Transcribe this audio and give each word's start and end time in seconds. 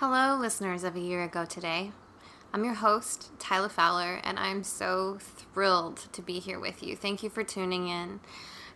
Hello, 0.00 0.36
listeners 0.36 0.84
of 0.84 0.94
A 0.94 1.00
Year 1.00 1.24
Ago 1.24 1.44
Today. 1.44 1.90
I'm 2.52 2.62
your 2.62 2.74
host, 2.74 3.36
Tyla 3.40 3.68
Fowler, 3.68 4.20
and 4.22 4.38
I'm 4.38 4.62
so 4.62 5.18
thrilled 5.18 5.96
to 6.12 6.22
be 6.22 6.38
here 6.38 6.60
with 6.60 6.84
you. 6.84 6.94
Thank 6.94 7.24
you 7.24 7.28
for 7.28 7.42
tuning 7.42 7.88
in. 7.88 8.20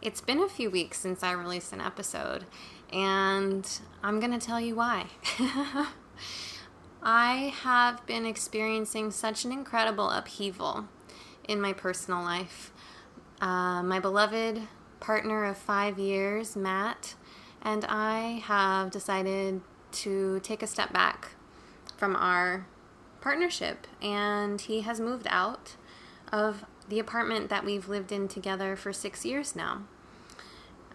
It's 0.01 0.21
been 0.21 0.41
a 0.41 0.49
few 0.49 0.69
weeks 0.69 0.99
since 0.99 1.23
I 1.23 1.31
released 1.31 1.73
an 1.73 1.81
episode, 1.81 2.47
and 2.93 3.65
I'm 4.03 4.19
going 4.19 4.37
to 4.37 4.45
tell 4.45 4.61
you 4.61 4.75
why. 4.75 5.07
I 7.05 7.55
have 7.63 8.05
been 8.05 8.27
experiencing 8.27 9.13
such 9.13 9.45
an 9.45 9.53
incredible 9.53 10.11
upheaval 10.11 10.89
in 11.47 11.61
my 11.61 11.73
personal 11.73 12.25
life. 12.25 12.73
Uh, 13.41 13.85
my 13.85 14.01
beloved 14.01 14.63
partner 14.99 15.45
of 15.45 15.57
five 15.57 16.01
years, 16.01 16.57
Matt, 16.57 17.15
and 17.63 17.85
I 17.85 18.43
have 18.45 18.91
decided 18.91 19.61
to 19.93 20.41
take 20.41 20.63
a 20.63 20.67
step 20.67 20.93
back 20.93 21.31
from 21.97 22.17
our 22.17 22.67
partnership. 23.21 23.87
And 24.03 24.61
he 24.61 24.83
has 24.83 25.01
moved 25.01 25.27
out 25.31 25.77
of 26.33 26.65
the 26.89 26.99
apartment 26.99 27.49
that 27.51 27.65
we've 27.65 27.89
lived 27.89 28.13
in 28.13 28.29
together 28.29 28.77
for 28.77 28.93
six 28.93 29.25
years 29.25 29.55
now. 29.55 29.83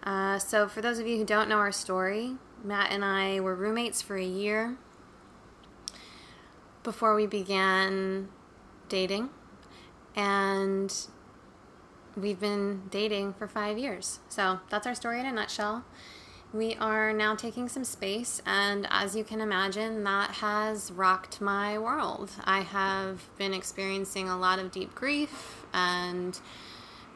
Uh, 0.03 0.39
so, 0.39 0.67
for 0.67 0.81
those 0.81 0.99
of 0.99 1.07
you 1.07 1.17
who 1.17 1.25
don't 1.25 1.49
know 1.49 1.57
our 1.57 1.71
story, 1.71 2.35
Matt 2.63 2.91
and 2.91 3.03
I 3.03 3.39
were 3.39 3.55
roommates 3.55 4.01
for 4.01 4.15
a 4.15 4.25
year 4.25 4.77
before 6.83 7.15
we 7.15 7.25
began 7.25 8.29
dating. 8.89 9.29
And 10.15 10.93
we've 12.15 12.39
been 12.39 12.83
dating 12.89 13.33
for 13.33 13.47
five 13.47 13.77
years. 13.77 14.19
So, 14.29 14.59
that's 14.69 14.87
our 14.87 14.95
story 14.95 15.19
in 15.19 15.25
a 15.25 15.31
nutshell 15.31 15.83
we 16.57 16.73
are 16.75 17.13
now 17.13 17.35
taking 17.35 17.69
some 17.69 17.83
space, 17.83 18.41
and 18.45 18.87
as 18.89 19.15
you 19.15 19.23
can 19.23 19.41
imagine, 19.41 20.03
that 20.03 20.31
has 20.31 20.91
rocked 20.91 21.39
my 21.39 21.77
world. 21.77 22.31
I 22.45 22.61
have 22.61 23.29
been 23.37 23.53
experiencing 23.53 24.27
a 24.27 24.37
lot 24.37 24.57
of 24.57 24.71
deep 24.71 24.95
grief 24.95 25.65
and 25.71 26.39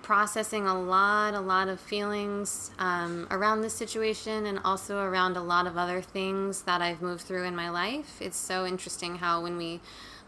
processing 0.04 0.68
a 0.68 0.80
lot, 0.80 1.34
a 1.34 1.40
lot 1.40 1.68
of 1.68 1.80
feelings 1.80 2.70
um, 2.78 3.28
around 3.32 3.62
this 3.62 3.74
situation 3.74 4.46
and 4.46 4.60
also 4.64 5.00
around 5.00 5.38
a 5.38 5.42
lot 5.42 5.66
of 5.66 5.76
other 5.76 6.02
things 6.02 6.62
that 6.64 6.82
I've 6.82 7.02
moved 7.02 7.24
through 7.24 7.44
in 7.44 7.56
my 7.56 7.70
life. 7.70 8.22
It's 8.22 8.38
so 8.38 8.66
interesting 8.66 9.16
how 9.16 9.42
when 9.42 9.58
we 9.58 9.80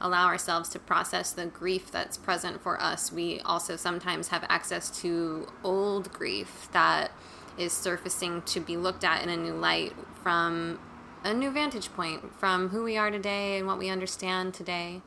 allow 0.01 0.25
ourselves 0.25 0.69
to 0.69 0.79
process 0.79 1.31
the 1.31 1.45
grief 1.45 1.91
that's 1.91 2.17
present 2.17 2.61
for 2.61 2.81
us, 2.81 3.11
we 3.11 3.39
also 3.41 3.75
sometimes 3.75 4.29
have 4.29 4.43
access 4.49 4.89
to 5.01 5.47
old 5.63 6.11
grief 6.11 6.67
that 6.71 7.11
is 7.57 7.73
surfacing 7.73 8.41
to 8.43 8.59
be 8.59 8.77
looked 8.77 9.03
at 9.03 9.23
in 9.23 9.29
a 9.29 9.37
new 9.37 9.53
light 9.53 9.93
from 10.21 10.79
a 11.23 11.33
new 11.33 11.49
vantage 11.51 11.93
point 11.93 12.33
from 12.37 12.69
who 12.69 12.83
we 12.83 12.97
are 12.97 13.09
today 13.09 13.57
and 13.57 13.67
what 13.67 13.77
we 13.77 13.89
understand 13.89 14.53
today. 14.53 15.01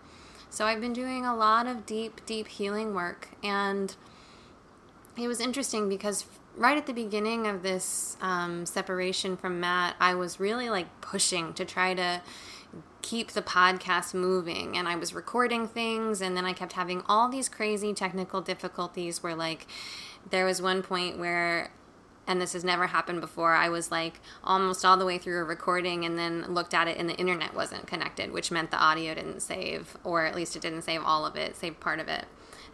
So 0.49 0.65
I've 0.65 0.81
been 0.81 0.93
doing 0.93 1.27
a 1.27 1.37
lot 1.37 1.67
of 1.67 1.85
deep, 1.85 2.25
deep 2.25 2.49
healing 2.49 2.95
work. 2.95 3.29
And 3.43 3.95
it 5.19 5.29
was 5.29 5.41
interesting 5.41 5.89
because 5.89 6.27
right 6.57 6.79
at 6.79 6.87
the 6.87 6.95
beginning 6.95 7.47
of 7.47 7.63
this 7.63 8.17
um, 8.21 8.65
separation 8.65 9.37
from 9.37 9.61
Matt, 9.61 9.97
I 10.01 10.15
was 10.15 10.41
really 10.41 10.71
like 10.71 11.01
pushing 11.01 11.53
to 11.55 11.65
try 11.65 11.95
to 11.95 12.23
keep 13.03 13.33
the 13.33 13.43
podcast 13.43 14.15
moving 14.15 14.77
and 14.77 14.89
I 14.89 14.97
was 14.97 15.15
recording 15.15 15.69
things 15.69 16.21
and 16.21 16.37
then 16.37 16.45
I 16.45 16.53
kept 16.53 16.73
having 16.73 17.03
all 17.07 17.29
these 17.29 17.49
crazy 17.49 17.95
technical 17.95 18.41
difficulties 18.41 19.23
where 19.23 19.37
like 19.37 19.69
there 20.31 20.45
was 20.45 20.61
one 20.61 20.83
point 20.83 21.17
where 21.17 21.71
and 22.27 22.41
this 22.41 22.53
has 22.53 22.65
never 22.65 22.89
happened 22.89 23.21
before. 23.21 23.55
I 23.55 23.69
was 23.69 23.91
like 23.91 24.21
almost 24.43 24.85
all 24.85 24.97
the 24.97 25.07
way 25.07 25.19
through 25.19 25.41
a 25.41 25.45
recording 25.45 26.05
and 26.05 26.19
then 26.19 26.53
looked 26.53 26.75
at 26.75 26.89
it 26.89 26.99
and 26.99 27.09
the 27.09 27.17
internet 27.17 27.55
wasn't 27.55 27.87
connected, 27.87 28.33
which 28.33 28.51
meant 28.51 28.71
the 28.71 28.79
audio 28.79 29.15
didn't 29.15 29.41
save, 29.41 29.97
or 30.05 30.27
at 30.27 30.35
least 30.35 30.57
it 30.57 30.63
didn't 30.63 30.83
save 30.83 31.03
all 31.05 31.25
of 31.25 31.37
it, 31.37 31.57
save 31.57 31.79
part 31.81 32.01
of 32.01 32.09
it. 32.09 32.25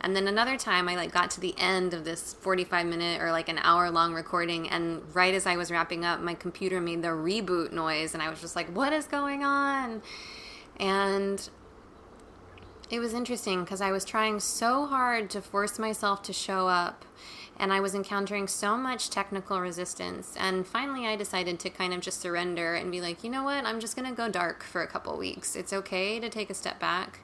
And 0.01 0.17
then 0.17 0.27
another 0.27 0.57
time 0.57 0.89
I 0.89 0.97
like 0.97 1.13
got 1.13 1.31
to 1.33 1.41
the 1.41 1.55
end 1.59 1.95
of 1.95 2.05
this 2.05 2.35
45 2.35 2.87
minute 2.87 3.23
or 3.23 3.31
like 3.31 3.49
an 3.49 3.59
hour 3.59 3.89
long 3.89 4.15
recording 4.15 4.69
and 4.69 5.03
right 5.15 5.33
as 5.33 5.47
I 5.47 5.57
was 5.57 5.71
wrapping 5.71 6.05
up 6.05 6.21
my 6.21 6.35
computer 6.35 6.81
made 6.81 7.03
the 7.03 7.09
reboot 7.09 7.71
noise 7.71 8.13
and 8.13 8.23
I 8.23 8.29
was 8.29 8.41
just 8.41 8.57
like 8.57 8.75
what 8.75 8.93
is 8.93 9.07
going 9.07 9.45
on? 9.45 10.03
And 10.79 11.49
it 12.91 12.99
was 12.99 13.15
interesting 13.15 13.63
because 13.63 13.81
I 13.81 13.93
was 13.93 14.05
trying 14.05 14.41
so 14.41 14.87
hard 14.87 15.31
to 15.31 15.41
force 15.41 15.79
myself 15.79 16.23
to 16.25 16.33
show 16.33 16.67
up 16.67 17.05
and 17.59 17.73
I 17.73 17.81
was 17.81 17.95
encountering 17.95 18.49
so 18.49 18.77
much 18.77 19.11
technical 19.11 19.61
resistance. 19.61 20.35
And 20.39 20.67
finally, 20.67 21.07
I 21.07 21.17
decided 21.17 21.59
to 21.61 21.71
kind 21.71 21.93
of 21.93 22.01
just 22.01 22.21
surrender 22.21 22.75
and 22.75 22.91
be 22.91 23.01
like, 23.01 23.23
you 23.23 23.31
know 23.31 23.45
what? 23.45 23.65
I'm 23.65 23.81
just 23.81 23.97
going 23.97 24.09
to 24.09 24.15
go 24.15 24.29
dark 24.29 24.63
for 24.63 24.83
a 24.83 24.87
couple 24.87 25.17
weeks. 25.17 25.55
It's 25.55 25.73
okay 25.73 26.19
to 26.19 26.29
take 26.29 26.51
a 26.51 26.55
step 26.55 26.81
back. 26.81 27.21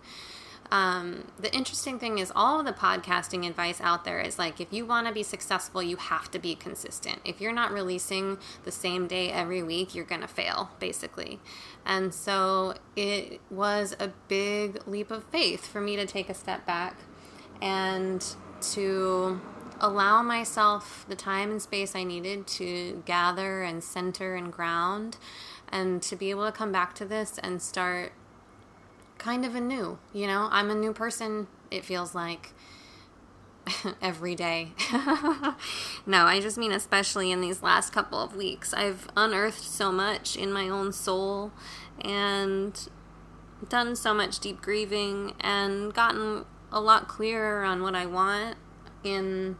Um, 0.70 1.28
the 1.38 1.52
interesting 1.54 1.98
thing 1.98 2.18
is, 2.18 2.30
all 2.34 2.60
of 2.60 2.66
the 2.66 2.72
podcasting 2.72 3.46
advice 3.46 3.80
out 3.80 4.04
there 4.04 4.20
is 4.20 4.38
like, 4.38 4.60
if 4.60 4.70
you 4.70 4.84
want 4.84 5.06
to 5.06 5.14
be 5.14 5.22
successful, 5.22 5.82
you 5.82 5.96
have 5.96 6.30
to 6.32 6.38
be 6.38 6.54
consistent. 6.54 7.20
If 7.24 7.40
you're 7.40 7.52
not 7.52 7.72
releasing 7.72 8.38
the 8.64 8.70
same 8.70 9.06
day 9.06 9.30
every 9.30 9.62
week, 9.62 9.94
you're 9.94 10.04
going 10.04 10.20
to 10.20 10.28
fail, 10.28 10.70
basically. 10.78 11.40
And 11.86 12.12
so 12.12 12.74
it 12.96 13.40
was 13.50 13.96
a 13.98 14.08
big 14.28 14.86
leap 14.86 15.10
of 15.10 15.24
faith 15.24 15.66
for 15.66 15.80
me 15.80 15.96
to 15.96 16.04
take 16.04 16.28
a 16.28 16.34
step 16.34 16.66
back 16.66 16.96
and 17.62 18.24
to 18.60 19.40
allow 19.80 20.22
myself 20.22 21.04
the 21.08 21.16
time 21.16 21.50
and 21.50 21.62
space 21.62 21.94
I 21.94 22.04
needed 22.04 22.46
to 22.48 23.02
gather 23.06 23.62
and 23.62 23.82
center 23.82 24.34
and 24.34 24.52
ground 24.52 25.16
and 25.68 26.02
to 26.02 26.16
be 26.16 26.30
able 26.30 26.46
to 26.46 26.52
come 26.52 26.72
back 26.72 26.94
to 26.96 27.04
this 27.04 27.38
and 27.38 27.60
start 27.60 28.12
kind 29.18 29.44
of 29.44 29.54
anew. 29.54 29.98
You 30.12 30.26
know, 30.26 30.48
I'm 30.50 30.70
a 30.70 30.74
new 30.74 30.92
person, 30.92 31.48
it 31.70 31.84
feels 31.84 32.14
like 32.14 32.52
every 34.02 34.34
day. 34.34 34.72
no, 36.06 36.24
I 36.24 36.40
just 36.40 36.58
mean 36.58 36.72
especially 36.72 37.30
in 37.30 37.40
these 37.40 37.62
last 37.62 37.92
couple 37.92 38.20
of 38.20 38.34
weeks. 38.34 38.72
I've 38.72 39.08
unearthed 39.16 39.62
so 39.62 39.92
much 39.92 40.36
in 40.36 40.52
my 40.52 40.68
own 40.68 40.92
soul 40.92 41.52
and 42.00 42.88
done 43.68 43.96
so 43.96 44.14
much 44.14 44.38
deep 44.38 44.60
grieving 44.60 45.34
and 45.40 45.92
gotten 45.92 46.44
a 46.70 46.80
lot 46.80 47.08
clearer 47.08 47.64
on 47.64 47.82
what 47.82 47.94
I 47.94 48.06
want 48.06 48.56
in 49.02 49.56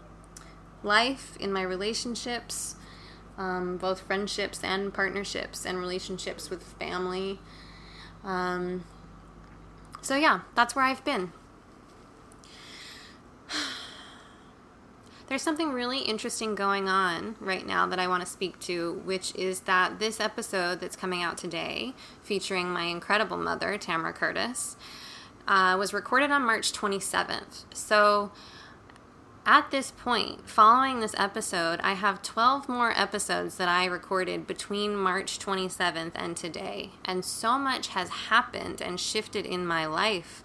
life, 0.82 1.36
in 1.38 1.52
my 1.52 1.62
relationships, 1.62 2.76
um, 3.36 3.76
both 3.76 4.00
friendships 4.00 4.62
and 4.64 4.92
partnerships, 4.92 5.64
and 5.64 5.78
relationships 5.78 6.50
with 6.50 6.62
family. 6.62 7.38
Um, 8.24 8.84
so, 10.00 10.16
yeah, 10.16 10.40
that's 10.54 10.74
where 10.74 10.84
I've 10.84 11.04
been. 11.04 11.32
There's 15.28 15.42
something 15.42 15.72
really 15.72 15.98
interesting 15.98 16.54
going 16.54 16.88
on 16.88 17.36
right 17.38 17.66
now 17.66 17.86
that 17.86 17.98
I 17.98 18.08
want 18.08 18.22
to 18.24 18.28
speak 18.28 18.58
to, 18.60 19.02
which 19.04 19.34
is 19.34 19.60
that 19.60 19.98
this 19.98 20.20
episode 20.20 20.80
that's 20.80 20.96
coming 20.96 21.22
out 21.22 21.36
today, 21.36 21.92
featuring 22.22 22.70
my 22.70 22.84
incredible 22.84 23.36
mother, 23.36 23.76
Tamara 23.76 24.12
Curtis, 24.12 24.76
uh, 25.46 25.76
was 25.78 25.92
recorded 25.92 26.30
on 26.30 26.42
March 26.42 26.72
27th. 26.72 27.64
So, 27.74 28.32
at 29.48 29.70
this 29.70 29.90
point, 29.90 30.46
following 30.46 31.00
this 31.00 31.14
episode, 31.16 31.80
I 31.80 31.94
have 31.94 32.20
12 32.20 32.68
more 32.68 32.92
episodes 32.94 33.56
that 33.56 33.66
I 33.66 33.86
recorded 33.86 34.46
between 34.46 34.94
March 34.94 35.38
27th 35.38 36.12
and 36.14 36.36
today. 36.36 36.90
And 37.06 37.24
so 37.24 37.58
much 37.58 37.88
has 37.88 38.10
happened 38.10 38.82
and 38.82 39.00
shifted 39.00 39.46
in 39.46 39.66
my 39.66 39.86
life 39.86 40.44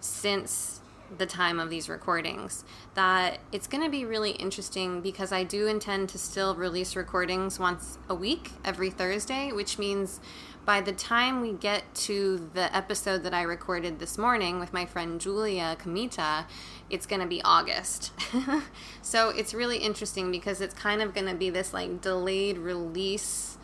since 0.00 0.80
the 1.18 1.26
time 1.26 1.60
of 1.60 1.68
these 1.68 1.90
recordings 1.90 2.64
that 2.94 3.38
it's 3.52 3.66
going 3.66 3.84
to 3.84 3.90
be 3.90 4.06
really 4.06 4.30
interesting 4.32 5.02
because 5.02 5.30
I 5.30 5.44
do 5.44 5.66
intend 5.66 6.08
to 6.10 6.18
still 6.18 6.54
release 6.54 6.96
recordings 6.96 7.58
once 7.58 7.98
a 8.08 8.14
week 8.14 8.52
every 8.64 8.88
Thursday, 8.88 9.52
which 9.52 9.78
means 9.78 10.20
by 10.68 10.82
the 10.82 10.92
time 10.92 11.40
we 11.40 11.50
get 11.50 11.82
to 11.94 12.50
the 12.52 12.76
episode 12.76 13.22
that 13.22 13.32
I 13.32 13.40
recorded 13.40 13.98
this 14.00 14.18
morning 14.18 14.60
with 14.60 14.70
my 14.70 14.84
friend 14.84 15.18
Julia 15.18 15.78
Kamita, 15.82 16.44
it's 16.90 17.06
going 17.06 17.22
to 17.22 17.26
be 17.26 17.40
August. 17.40 18.12
so 19.00 19.30
it's 19.30 19.54
really 19.54 19.78
interesting 19.78 20.30
because 20.30 20.60
it's 20.60 20.74
kind 20.74 21.00
of 21.00 21.14
going 21.14 21.26
to 21.26 21.34
be 21.34 21.48
this 21.48 21.72
like 21.72 22.02
delayed 22.02 22.58
release 22.58 23.56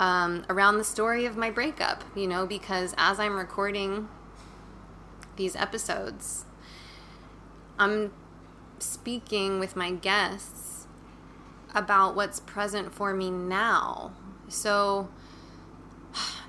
um, 0.00 0.44
around 0.48 0.78
the 0.78 0.84
story 0.84 1.26
of 1.26 1.36
my 1.36 1.48
breakup, 1.48 2.02
you 2.16 2.26
know, 2.26 2.44
because 2.44 2.92
as 2.98 3.20
I'm 3.20 3.36
recording 3.36 4.08
these 5.36 5.54
episodes, 5.54 6.44
I'm 7.78 8.12
speaking 8.80 9.60
with 9.60 9.76
my 9.76 9.92
guests 9.92 10.88
about 11.72 12.16
what's 12.16 12.40
present 12.40 12.92
for 12.92 13.14
me 13.14 13.30
now. 13.30 14.10
So 14.48 15.08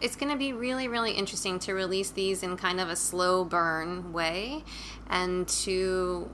it's 0.02 0.16
going 0.16 0.32
to 0.32 0.38
be 0.38 0.54
really, 0.54 0.88
really 0.88 1.12
interesting 1.12 1.60
to 1.60 1.74
release 1.74 2.12
these 2.12 2.44
in 2.44 2.58
kind 2.58 2.80
of 2.80 2.90
a 2.90 2.96
slow 2.96 3.44
burn 3.44 4.14
way 4.14 4.64
and 5.10 5.48
to 5.48 6.30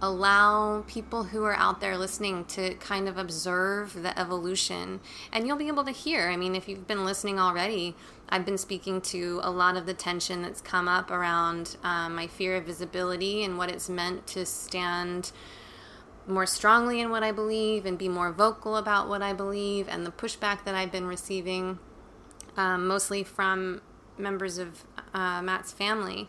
allow 0.00 0.84
people 0.86 1.24
who 1.24 1.42
are 1.44 1.56
out 1.56 1.80
there 1.80 1.98
listening 1.98 2.44
to 2.44 2.74
kind 2.74 3.08
of 3.08 3.18
observe 3.18 4.02
the 4.02 4.16
evolution. 4.18 5.00
And 5.32 5.46
you'll 5.46 5.56
be 5.56 5.68
able 5.68 5.84
to 5.84 5.90
hear. 5.90 6.28
I 6.28 6.36
mean, 6.36 6.54
if 6.54 6.68
you've 6.68 6.86
been 6.86 7.04
listening 7.04 7.40
already, 7.40 7.96
I've 8.28 8.44
been 8.44 8.58
speaking 8.58 9.00
to 9.02 9.40
a 9.42 9.50
lot 9.50 9.76
of 9.76 9.86
the 9.86 9.94
tension 9.94 10.42
that's 10.42 10.60
come 10.60 10.86
up 10.86 11.10
around 11.10 11.76
um, 11.82 12.14
my 12.14 12.26
fear 12.26 12.56
of 12.56 12.64
visibility 12.64 13.42
and 13.42 13.58
what 13.58 13.70
it's 13.70 13.88
meant 13.88 14.26
to 14.28 14.46
stand 14.46 15.32
more 16.28 16.46
strongly 16.46 17.00
in 17.00 17.10
what 17.10 17.22
I 17.22 17.32
believe 17.32 17.86
and 17.86 17.96
be 17.96 18.08
more 18.08 18.30
vocal 18.30 18.76
about 18.76 19.08
what 19.08 19.22
I 19.22 19.32
believe, 19.32 19.88
and 19.88 20.04
the 20.04 20.10
pushback 20.10 20.64
that 20.64 20.74
I've 20.74 20.92
been 20.92 21.06
receiving, 21.06 21.78
um, 22.58 22.86
mostly 22.86 23.22
from 23.22 23.80
members 24.18 24.58
of 24.58 24.84
uh, 25.14 25.40
Matt's 25.40 25.72
family. 25.72 26.28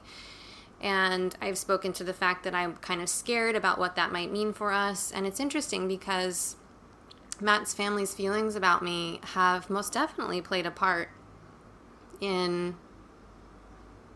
And 0.79 1.35
I've 1.41 1.57
spoken 1.57 1.91
to 1.93 2.05
the 2.05 2.13
fact 2.13 2.45
that 2.45 2.53
I'm 2.53 2.75
kind 2.77 3.01
of 3.01 3.09
scared 3.09 3.55
about 3.55 3.79
what 3.79 3.95
that 3.97 4.13
might 4.13 4.31
mean 4.31 4.53
for 4.53 4.71
us. 4.71 5.11
And 5.11 5.25
it's 5.27 5.39
interesting 5.39 5.89
because 5.89 6.55
Matt's 7.41 7.73
family's 7.73 8.13
feelings 8.13 8.55
about 8.55 8.81
me 8.81 9.19
have 9.33 9.69
most 9.69 9.91
definitely 9.91 10.39
played 10.39 10.65
a 10.65 10.71
part 10.71 11.09
in 12.21 12.75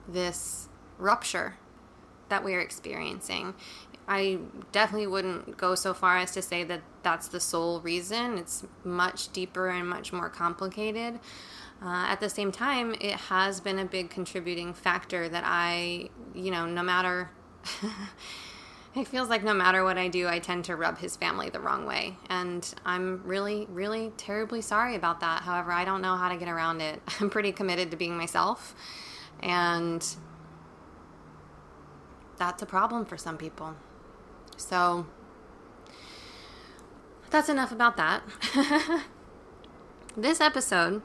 this 0.07 0.69
rupture 0.98 1.56
that 2.30 2.44
we're 2.44 2.62
experiencing. 2.62 3.56
I 4.07 4.39
definitely 4.71 5.07
wouldn't 5.07 5.57
go 5.57 5.75
so 5.75 5.94
far 5.94 6.18
as 6.18 6.31
to 6.31 6.42
say 6.42 6.63
that 6.66 6.81
that's 7.04 7.27
the 7.30 7.39
sole 7.39 7.80
reason. 7.81 8.38
It's 8.38 8.66
much 8.83 9.31
deeper 9.31 9.69
and 9.69 9.89
much 9.89 10.12
more 10.12 10.30
complicated. 10.30 11.19
Uh, 11.83 12.06
at 12.07 12.21
the 12.21 12.30
same 12.30 12.51
time, 12.51 12.95
it 13.01 13.12
has 13.13 13.59
been 13.59 13.77
a 13.77 13.83
big 13.83 14.09
contributing 14.09 14.74
factor 14.74 15.27
that 15.27 15.44
I, 15.45 16.09
you 16.33 16.50
know, 16.50 16.65
no 16.65 16.81
matter, 16.81 17.30
it 18.95 19.06
feels 19.06 19.27
like 19.27 19.44
no 19.44 19.53
matter 19.53 19.83
what 19.83 19.97
I 19.97 20.07
do, 20.07 20.30
I 20.30 20.39
tend 20.39 20.63
to 20.65 20.77
rub 20.77 21.00
his 21.00 21.18
family 21.18 21.50
the 21.50 21.59
wrong 21.59 21.85
way. 21.85 22.15
And 22.30 22.74
I'm 22.85 23.21
really, 23.25 23.68
really 23.69 24.13
terribly 24.15 24.62
sorry 24.62 24.95
about 24.95 25.19
that. 25.19 25.41
However, 25.41 25.74
I 25.74 25.83
don't 25.83 26.01
know 26.01 26.15
how 26.15 26.30
to 26.30 26.38
get 26.38 26.47
around 26.47 26.80
it. 26.80 27.01
I'm 27.19 27.30
pretty 27.30 27.51
committed 27.51 27.91
to 27.91 27.97
being 27.97 28.15
myself. 28.15 28.74
And 29.41 30.07
that's 32.38 32.62
a 32.62 32.65
problem 32.65 33.03
for 33.03 33.18
some 33.18 33.38
people. 33.38 33.75
So, 34.56 35.06
that's 37.30 37.50
enough 37.50 37.74
about 37.74 37.97
that. 37.97 38.24
this 40.15 40.39
episode 40.39 41.01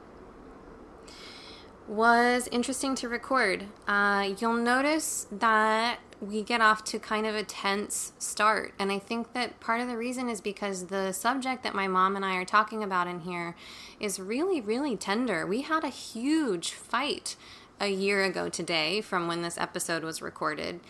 was 1.88 2.49
interesting 2.52 2.94
to 2.96 3.08
record. 3.08 3.64
Uh, 3.87 4.35
you'll 4.38 4.52
notice 4.52 5.26
that 5.32 5.99
we 6.20 6.43
get 6.43 6.61
off 6.61 6.85
to 6.85 6.99
kind 6.99 7.26
of 7.26 7.35
a 7.35 7.43
tense 7.43 8.12
start. 8.19 8.75
And 8.79 8.93
I 8.93 8.99
think 8.99 9.32
that 9.32 9.61
part 9.61 9.81
of 9.81 9.88
the 9.88 9.96
reason 9.96 10.29
is 10.29 10.40
because 10.40 10.87
the 10.87 11.12
subject 11.12 11.62
that 11.62 11.75
my 11.75 11.88
mom 11.88 12.17
and 12.17 12.25
I 12.25 12.37
are 12.37 12.44
talking 12.44 12.82
about 12.82 13.06
in 13.06 13.20
here 13.20 13.55
is 14.00 14.19
really, 14.20 14.61
really 14.61 14.96
tender. 14.96 15.46
We 15.46 15.62
had 15.62 15.85
a 15.85 15.88
huge 15.88 16.73
fight 16.73 17.37
a 17.81 17.88
year 17.88 18.25
ago 18.25 18.49
today 18.49 19.00
from 19.00 19.29
when 19.29 19.43
this 19.43 19.56
episode 19.56 20.02
was 20.02 20.20
recorded. 20.20 20.81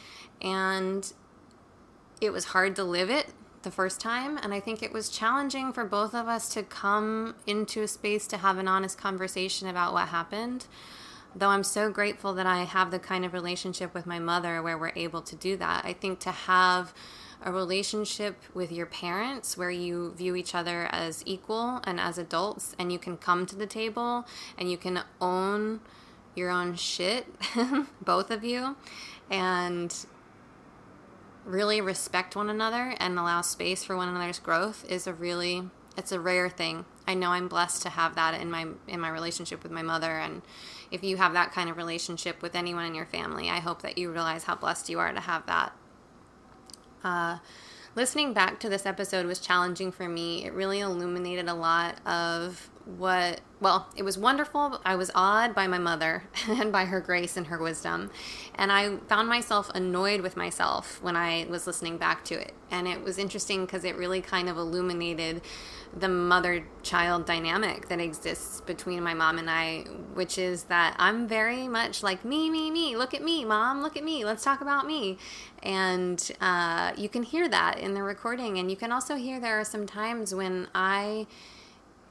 And 0.41 1.13
it 2.21 2.31
was 2.31 2.47
hard 2.47 2.75
to 2.77 2.85
live 2.85 3.11
it 3.11 3.27
the 3.63 3.71
first 3.71 4.01
time. 4.01 4.39
And 4.39 4.55
I 4.55 4.61
think 4.61 4.83
it 4.83 4.93
was 4.93 5.09
challenging 5.09 5.73
for 5.73 5.85
both 5.85 6.15
of 6.15 6.29
us 6.29 6.49
to 6.51 6.63
come 6.63 7.35
into 7.47 7.83
a 7.83 7.89
space 7.89 8.27
to 8.29 8.39
have 8.39 8.59
an 8.59 8.69
honest 8.69 8.99
conversation 8.99 9.69
about 9.69 9.93
what 9.93 10.09
happened. 10.09 10.67
Though 11.35 11.49
I'm 11.49 11.65
so 11.65 11.91
grateful 11.91 12.33
that 12.35 12.47
I 12.47 12.65
have 12.65 12.91
the 12.91 12.99
kind 12.99 13.25
of 13.25 13.33
relationship 13.33 13.95
with 13.95 14.07
my 14.07 14.19
mother 14.19 14.63
where 14.63 14.79
we're 14.79 14.93
able 14.97 15.23
to 15.23 15.37
do 15.37 15.57
that. 15.57 15.85
I 15.85 15.93
think 15.93 16.21
to 16.21 16.31
have 16.31 16.95
a 17.43 17.53
relationship 17.53 18.43
with 18.55 18.73
your 18.73 18.87
parents 18.87 19.57
where 19.57 19.71
you 19.71 20.13
view 20.15 20.35
each 20.35 20.55
other 20.55 20.89
as 20.91 21.23
equal 21.25 21.81
and 21.85 22.01
as 22.01 22.19
adults, 22.19 22.75
and 22.79 22.93
you 22.93 22.99
can 22.99 23.17
come 23.17 23.47
to 23.47 23.57
the 23.57 23.67
table 23.67 24.27
and 24.57 24.71
you 24.71 24.77
can 24.77 25.01
own 25.21 25.81
your 26.35 26.51
own 26.51 26.75
shit, 26.75 27.27
both 28.05 28.31
of 28.31 28.45
you, 28.45 28.77
and 29.31 30.07
really 31.49 31.81
respect 31.81 32.37
one 32.37 32.51
another 32.51 32.95
and 32.99 33.19
allow 33.19 33.41
space 33.41 33.83
for 33.83 33.97
one 33.97 34.09
another's 34.09 34.39
growth 34.39 34.85
is 34.89 35.07
a 35.07 35.13
really 35.13 35.63
it's 35.97 36.13
a 36.13 36.21
rare 36.21 36.49
thing. 36.49 36.85
I 37.09 37.15
know 37.15 37.31
I'm 37.31 37.49
blessed 37.49 37.83
to 37.83 37.89
have 37.89 38.15
that 38.15 38.41
in 38.41 38.51
my 38.51 38.67
in 38.87 39.01
my 39.01 39.09
relationship 39.09 39.63
with 39.63 39.73
my 39.73 39.83
mother 39.83 40.19
and 40.19 40.43
if 40.91 41.03
you 41.03 41.17
have 41.17 41.33
that 41.33 41.53
kind 41.53 41.69
of 41.69 41.77
relationship 41.77 42.43
with 42.43 42.55
anyone 42.55 42.85
in 42.85 42.95
your 42.95 43.07
family, 43.07 43.49
I 43.49 43.61
hope 43.61 43.83
that 43.83 43.99
you 43.99 44.11
realize 44.11 44.45
how 44.45 44.55
blessed 44.55 44.89
you 44.89 44.99
are 44.99 45.13
to 45.13 45.21
have 45.21 45.47
that. 45.47 45.73
Uh, 47.03 47.39
listening 47.95 48.33
back 48.33 48.61
to 48.61 48.69
this 48.69 48.87
episode 48.87 49.27
was 49.27 49.39
challenging 49.39 49.93
for 49.93 50.09
me. 50.09 50.45
It 50.45 50.53
really 50.53 50.81
illuminated 50.81 51.49
a 51.49 51.55
lot 51.55 51.97
of 52.07 52.71
what 52.97 53.43
well 53.61 53.87
it 53.97 54.03
was 54.03 54.17
wonderful 54.17 54.81
i 54.83 54.97
was 54.97 55.11
awed 55.15 55.55
by 55.55 55.67
my 55.67 55.77
mother 55.77 56.23
and 56.49 56.73
by 56.73 56.87
her 56.87 57.01
grace 57.01 57.37
and 57.37 57.49
her 57.49 57.59
wisdom. 57.59 58.11
And 58.55 58.73
i 58.73 58.97
found 59.09 59.29
myself 59.29 59.71
annoyed 59.75 60.23
with 60.23 60.37
myself 60.37 61.03
when 61.03 61.15
i 61.15 61.47
was 61.51 61.67
listening 61.67 61.99
back 61.99 62.25
to 62.27 62.35
it. 62.41 62.55
And 62.71 62.89
it 62.89 63.03
was 63.03 63.19
interesting 63.19 63.67
because 63.67 63.85
it 63.85 63.97
really 63.97 64.23
kind 64.23 64.49
of 64.49 64.57
illuminated 64.57 65.43
the 65.95 66.09
mother 66.09 66.67
child 66.83 67.25
dynamic 67.27 67.89
that 67.89 68.01
exists 68.01 68.61
between 68.63 69.03
my 69.03 69.15
mom 69.15 69.39
and 69.39 69.51
i 69.51 69.85
which 70.15 70.39
is 70.39 70.65
that 70.65 70.95
i'm 70.99 71.27
very 71.29 71.69
much 71.69 72.03
like 72.03 72.25
me 72.25 72.49
me 72.49 72.71
me 72.71 72.97
look 72.97 73.13
at 73.13 73.23
me 73.23 73.45
mom 73.45 73.83
look 73.83 73.97
at 73.97 74.05
me 74.05 74.25
let's 74.25 74.45
talk 74.45 74.61
about 74.63 74.87
me. 74.87 75.19
And 75.63 76.31
uh, 76.41 76.93
you 76.97 77.09
can 77.09 77.25
hear 77.25 77.49
that 77.49 77.81
in 77.81 77.95
the 77.95 78.03
recording. 78.03 78.59
And 78.59 78.71
you 78.71 78.77
can 78.77 78.93
also 78.93 79.17
hear 79.17 79.41
there 79.41 79.59
are 79.59 79.65
some 79.65 79.87
times 79.87 80.35
when 80.35 80.69
i 80.75 81.27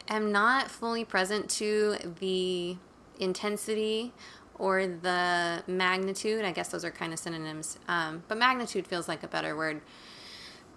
am 0.07 0.31
not 0.31 0.69
fully 0.69 1.05
present 1.05 1.49
to 1.51 1.97
the 2.19 2.77
intensity 3.19 4.13
or 4.55 4.87
the 4.87 5.63
magnitude. 5.67 6.45
I 6.45 6.51
guess 6.51 6.69
those 6.69 6.85
are 6.85 6.91
kind 6.91 7.13
of 7.13 7.19
synonyms, 7.19 7.77
um, 7.87 8.23
but 8.27 8.37
magnitude 8.37 8.87
feels 8.87 9.07
like 9.07 9.23
a 9.23 9.27
better 9.27 9.55
word. 9.55 9.81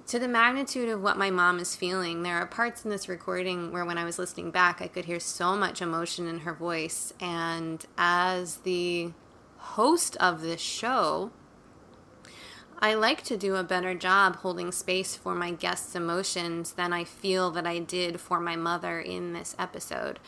To 0.08 0.18
the 0.18 0.28
magnitude 0.28 0.88
of 0.88 1.02
what 1.02 1.16
my 1.16 1.30
mom 1.30 1.60
is 1.60 1.76
feeling, 1.76 2.22
there 2.22 2.36
are 2.36 2.46
parts 2.46 2.84
in 2.84 2.90
this 2.90 3.08
recording 3.08 3.70
where 3.70 3.84
when 3.84 3.96
I 3.96 4.04
was 4.04 4.18
listening 4.18 4.50
back, 4.50 4.82
I 4.82 4.88
could 4.88 5.04
hear 5.04 5.20
so 5.20 5.56
much 5.56 5.80
emotion 5.80 6.26
in 6.26 6.40
her 6.40 6.52
voice. 6.52 7.12
And 7.20 7.84
as 7.96 8.56
the 8.58 9.12
host 9.58 10.16
of 10.16 10.42
this 10.42 10.60
show, 10.60 11.30
I 12.82 12.94
like 12.94 13.22
to 13.24 13.36
do 13.36 13.56
a 13.56 13.62
better 13.62 13.94
job 13.94 14.36
holding 14.36 14.72
space 14.72 15.14
for 15.14 15.34
my 15.34 15.50
guests' 15.50 15.94
emotions 15.94 16.72
than 16.72 16.94
I 16.94 17.04
feel 17.04 17.50
that 17.50 17.66
I 17.66 17.78
did 17.78 18.20
for 18.20 18.40
my 18.40 18.56
mother 18.56 18.98
in 19.00 19.34
this 19.34 19.54
episode. 19.58 20.18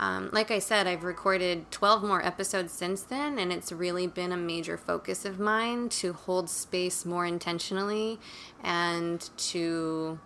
Um, 0.00 0.28
like 0.32 0.50
I 0.50 0.58
said, 0.58 0.88
I've 0.88 1.04
recorded 1.04 1.70
12 1.70 2.02
more 2.02 2.24
episodes 2.24 2.72
since 2.72 3.02
then, 3.02 3.38
and 3.38 3.52
it's 3.52 3.70
really 3.70 4.08
been 4.08 4.32
a 4.32 4.36
major 4.36 4.76
focus 4.76 5.24
of 5.24 5.38
mine 5.38 5.88
to 5.90 6.12
hold 6.12 6.50
space 6.50 7.04
more 7.04 7.26
intentionally 7.26 8.18
and 8.62 9.30
to 9.36 10.18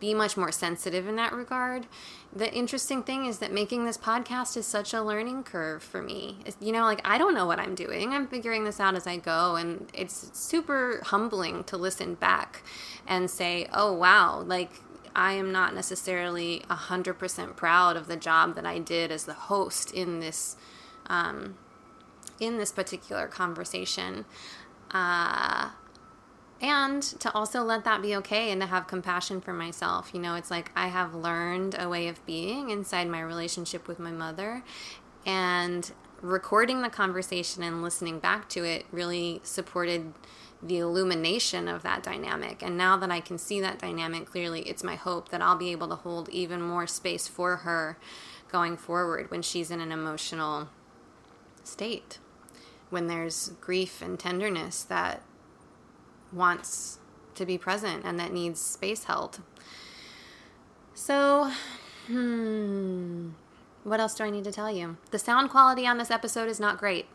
be 0.00 0.12
much 0.12 0.36
more 0.36 0.50
sensitive 0.50 1.06
in 1.06 1.14
that 1.16 1.32
regard. 1.32 1.86
The 2.32 2.52
interesting 2.52 3.02
thing 3.02 3.26
is 3.26 3.40
that 3.40 3.52
making 3.52 3.84
this 3.86 3.98
podcast 3.98 4.56
is 4.56 4.64
such 4.64 4.94
a 4.94 5.02
learning 5.02 5.42
curve 5.42 5.82
for 5.82 6.00
me. 6.00 6.36
You 6.60 6.70
know, 6.70 6.84
like 6.84 7.00
I 7.04 7.18
don't 7.18 7.34
know 7.34 7.46
what 7.46 7.58
I'm 7.58 7.74
doing. 7.74 8.12
I'm 8.12 8.28
figuring 8.28 8.62
this 8.64 8.78
out 8.78 8.94
as 8.94 9.06
I 9.06 9.16
go, 9.16 9.56
and 9.56 9.88
it's 9.92 10.30
super 10.32 11.00
humbling 11.04 11.64
to 11.64 11.76
listen 11.76 12.14
back 12.14 12.62
and 13.06 13.28
say, 13.28 13.66
"Oh 13.72 13.92
wow, 13.92 14.42
like 14.42 14.70
I 15.16 15.32
am 15.32 15.50
not 15.50 15.74
necessarily 15.74 16.62
100% 16.70 17.56
proud 17.56 17.96
of 17.96 18.06
the 18.06 18.16
job 18.16 18.54
that 18.54 18.64
I 18.64 18.78
did 18.78 19.10
as 19.10 19.24
the 19.24 19.34
host 19.34 19.92
in 19.92 20.20
this 20.20 20.56
um, 21.06 21.56
in 22.38 22.58
this 22.58 22.70
particular 22.70 23.26
conversation." 23.26 24.24
Uh, 24.92 25.70
and 26.60 27.02
to 27.02 27.32
also 27.32 27.62
let 27.62 27.84
that 27.84 28.02
be 28.02 28.14
okay 28.16 28.50
and 28.50 28.60
to 28.60 28.66
have 28.66 28.86
compassion 28.86 29.40
for 29.40 29.52
myself. 29.52 30.10
You 30.12 30.20
know, 30.20 30.34
it's 30.34 30.50
like 30.50 30.70
I 30.76 30.88
have 30.88 31.14
learned 31.14 31.74
a 31.78 31.88
way 31.88 32.08
of 32.08 32.24
being 32.26 32.70
inside 32.70 33.08
my 33.08 33.20
relationship 33.20 33.88
with 33.88 33.98
my 33.98 34.10
mother, 34.10 34.62
and 35.24 35.90
recording 36.20 36.82
the 36.82 36.90
conversation 36.90 37.62
and 37.62 37.82
listening 37.82 38.18
back 38.18 38.48
to 38.50 38.64
it 38.64 38.84
really 38.92 39.40
supported 39.42 40.12
the 40.62 40.78
illumination 40.78 41.66
of 41.68 41.82
that 41.82 42.02
dynamic. 42.02 42.62
And 42.62 42.76
now 42.76 42.96
that 42.98 43.10
I 43.10 43.20
can 43.20 43.38
see 43.38 43.60
that 43.62 43.78
dynamic 43.78 44.26
clearly, 44.26 44.60
it's 44.62 44.84
my 44.84 44.96
hope 44.96 45.30
that 45.30 45.40
I'll 45.40 45.56
be 45.56 45.72
able 45.72 45.88
to 45.88 45.94
hold 45.94 46.28
even 46.28 46.60
more 46.60 46.86
space 46.86 47.26
for 47.26 47.56
her 47.58 47.96
going 48.52 48.76
forward 48.76 49.30
when 49.30 49.40
she's 49.40 49.70
in 49.70 49.80
an 49.80 49.92
emotional 49.92 50.68
state. 51.64 52.18
When 52.90 53.06
there's 53.06 53.52
grief 53.60 54.02
and 54.02 54.18
tenderness 54.18 54.82
that 54.82 55.22
wants 56.32 56.98
to 57.34 57.46
be 57.46 57.58
present 57.58 58.04
and 58.04 58.18
that 58.20 58.32
needs 58.32 58.60
space 58.60 59.04
held. 59.04 59.40
So, 60.94 61.50
hmm, 62.06 63.30
what 63.84 64.00
else 64.00 64.14
do 64.14 64.24
I 64.24 64.30
need 64.30 64.44
to 64.44 64.52
tell 64.52 64.70
you? 64.70 64.98
The 65.10 65.18
sound 65.18 65.50
quality 65.50 65.86
on 65.86 65.98
this 65.98 66.10
episode 66.10 66.48
is 66.48 66.60
not 66.60 66.78
great. 66.78 67.06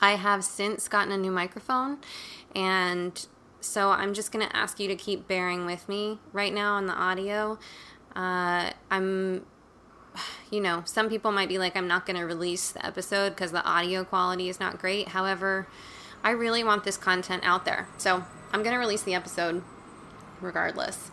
I 0.00 0.12
have 0.12 0.44
since 0.44 0.88
gotten 0.88 1.12
a 1.12 1.16
new 1.16 1.30
microphone, 1.30 1.98
and 2.54 3.26
so 3.60 3.90
I'm 3.90 4.14
just 4.14 4.32
going 4.32 4.46
to 4.48 4.56
ask 4.56 4.78
you 4.78 4.88
to 4.88 4.96
keep 4.96 5.26
bearing 5.26 5.66
with 5.66 5.88
me 5.88 6.18
right 6.32 6.52
now 6.52 6.74
on 6.74 6.86
the 6.86 6.92
audio. 6.92 7.58
Uh, 8.14 8.70
I'm, 8.90 9.44
you 10.50 10.60
know, 10.60 10.82
some 10.84 11.08
people 11.08 11.32
might 11.32 11.48
be 11.48 11.58
like, 11.58 11.76
I'm 11.76 11.88
not 11.88 12.06
going 12.06 12.18
to 12.18 12.24
release 12.24 12.70
the 12.70 12.84
episode 12.84 13.30
because 13.30 13.52
the 13.52 13.64
audio 13.64 14.04
quality 14.04 14.48
is 14.48 14.60
not 14.60 14.78
great. 14.78 15.08
However, 15.08 15.66
I 16.22 16.30
really 16.30 16.64
want 16.64 16.84
this 16.84 16.96
content 16.96 17.42
out 17.44 17.64
there. 17.64 17.88
So 17.96 18.24
I'm 18.52 18.62
going 18.62 18.74
to 18.74 18.78
release 18.78 19.02
the 19.02 19.14
episode 19.14 19.62
regardless. 20.40 21.10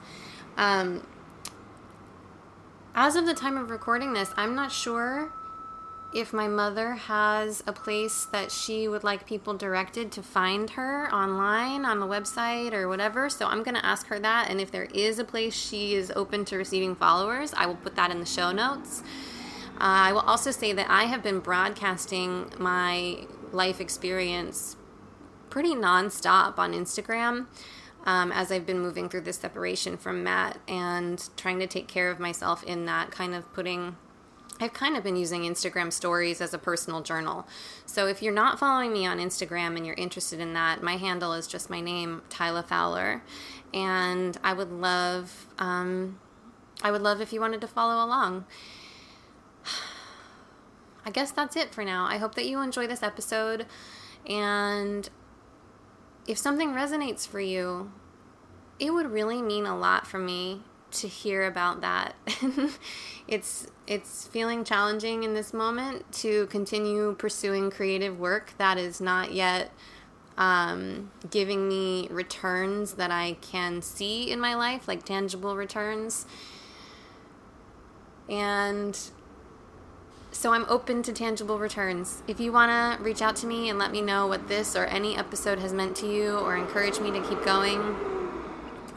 Um, 0.57 1.05
as 2.93 3.15
of 3.15 3.25
the 3.25 3.33
time 3.33 3.57
of 3.57 3.69
recording 3.69 4.13
this, 4.13 4.31
I'm 4.37 4.55
not 4.55 4.71
sure 4.71 5.31
if 6.13 6.31
my 6.31 6.47
mother 6.47 6.93
has 6.93 7.61
a 7.67 7.73
place 7.73 8.25
that 8.31 8.49
she 8.49 8.87
would 8.87 9.03
like 9.03 9.27
people 9.27 9.53
directed 9.53 10.13
to 10.13 10.23
find 10.23 10.69
her 10.71 11.13
online 11.13 11.83
on 11.83 11.99
the 11.99 12.05
website 12.05 12.71
or 12.71 12.87
whatever. 12.87 13.29
So 13.29 13.47
I'm 13.47 13.63
going 13.63 13.75
to 13.75 13.85
ask 13.85 14.07
her 14.07 14.17
that. 14.19 14.49
And 14.49 14.61
if 14.61 14.71
there 14.71 14.87
is 14.93 15.19
a 15.19 15.25
place 15.25 15.53
she 15.53 15.93
is 15.93 16.11
open 16.15 16.45
to 16.45 16.57
receiving 16.57 16.95
followers, 16.95 17.53
I 17.53 17.65
will 17.65 17.75
put 17.75 17.97
that 17.97 18.11
in 18.11 18.21
the 18.21 18.25
show 18.25 18.53
notes. 18.53 19.03
Uh, 19.73 20.07
I 20.07 20.13
will 20.13 20.21
also 20.21 20.51
say 20.51 20.71
that 20.71 20.89
I 20.89 21.03
have 21.03 21.21
been 21.21 21.41
broadcasting 21.41 22.49
my 22.57 23.25
life 23.51 23.81
experience 23.81 24.77
pretty 25.55 25.73
nonstop 25.73 26.59
on 26.59 26.73
Instagram. 26.73 27.45
Um, 28.05 28.29
as 28.33 28.51
I've 28.51 28.65
been 28.65 28.81
moving 28.81 29.07
through 29.07 29.21
this 29.21 29.37
separation 29.37 29.95
from 29.95 30.21
Matt 30.21 30.57
and 30.67 31.29
trying 31.37 31.59
to 31.59 31.65
take 31.65 31.87
care 31.87 32.11
of 32.11 32.19
myself 32.19 32.61
in 32.65 32.83
that, 32.87 33.09
kind 33.09 33.33
of 33.33 33.53
putting 33.53 33.95
I've 34.59 34.73
kind 34.73 34.97
of 34.97 35.03
been 35.03 35.15
using 35.15 35.43
Instagram 35.43 35.93
stories 35.93 36.41
as 36.41 36.53
a 36.53 36.57
personal 36.57 37.01
journal. 37.01 37.47
So 37.85 38.05
if 38.07 38.21
you're 38.21 38.33
not 38.33 38.59
following 38.59 38.91
me 38.91 39.05
on 39.05 39.17
Instagram 39.19 39.77
and 39.77 39.85
you're 39.85 39.95
interested 39.95 40.41
in 40.41 40.51
that, 40.55 40.83
my 40.83 40.97
handle 40.97 41.31
is 41.31 41.47
just 41.47 41.69
my 41.69 41.79
name, 41.79 42.21
Tyla 42.29 42.61
Fowler. 42.61 43.23
And 43.73 44.37
I 44.43 44.51
would 44.51 44.73
love, 44.73 45.47
um, 45.57 46.19
I 46.83 46.91
would 46.91 47.01
love 47.01 47.21
if 47.21 47.31
you 47.31 47.39
wanted 47.39 47.61
to 47.61 47.67
follow 47.67 48.05
along. 48.05 48.43
I 51.05 51.11
guess 51.11 51.31
that's 51.31 51.55
it 51.55 51.73
for 51.73 51.85
now. 51.85 52.05
I 52.07 52.17
hope 52.17 52.35
that 52.35 52.45
you 52.45 52.61
enjoy 52.61 52.87
this 52.87 53.03
episode. 53.03 53.67
And 54.27 55.09
if 56.27 56.37
something 56.37 56.69
resonates 56.69 57.27
for 57.27 57.39
you, 57.39 57.91
it 58.79 58.91
would 58.91 59.11
really 59.11 59.41
mean 59.41 59.65
a 59.65 59.77
lot 59.77 60.07
for 60.07 60.17
me 60.17 60.61
to 60.91 61.07
hear 61.07 61.45
about 61.45 61.81
that. 61.81 62.15
it's 63.27 63.67
it's 63.87 64.27
feeling 64.27 64.63
challenging 64.63 65.23
in 65.23 65.33
this 65.33 65.53
moment 65.53 66.11
to 66.11 66.47
continue 66.47 67.15
pursuing 67.15 67.69
creative 67.69 68.19
work 68.19 68.53
that 68.57 68.77
is 68.77 68.99
not 68.99 69.31
yet 69.31 69.71
um, 70.37 71.11
giving 71.29 71.67
me 71.67 72.07
returns 72.09 72.93
that 72.93 73.11
I 73.11 73.37
can 73.41 73.81
see 73.81 74.31
in 74.31 74.39
my 74.39 74.55
life, 74.55 74.87
like 74.87 75.03
tangible 75.03 75.55
returns. 75.55 76.25
And 78.27 78.97
so 80.35 80.51
I'm 80.53 80.65
open 80.67 81.01
to 81.03 81.13
tangible 81.13 81.57
returns. 81.57 82.21
If 82.27 82.41
you 82.41 82.51
want 82.51 82.69
to 82.69 83.01
reach 83.01 83.21
out 83.21 83.37
to 83.37 83.47
me 83.47 83.69
and 83.69 83.79
let 83.79 83.89
me 83.89 84.01
know 84.01 84.27
what 84.27 84.49
this 84.49 84.75
or 84.75 84.85
any 84.85 85.15
episode 85.15 85.59
has 85.59 85.71
meant 85.71 85.95
to 85.97 86.07
you 86.07 86.37
or 86.37 86.57
encourage 86.57 86.99
me 86.99 87.09
to 87.11 87.21
keep 87.21 87.43
going, 87.45 87.95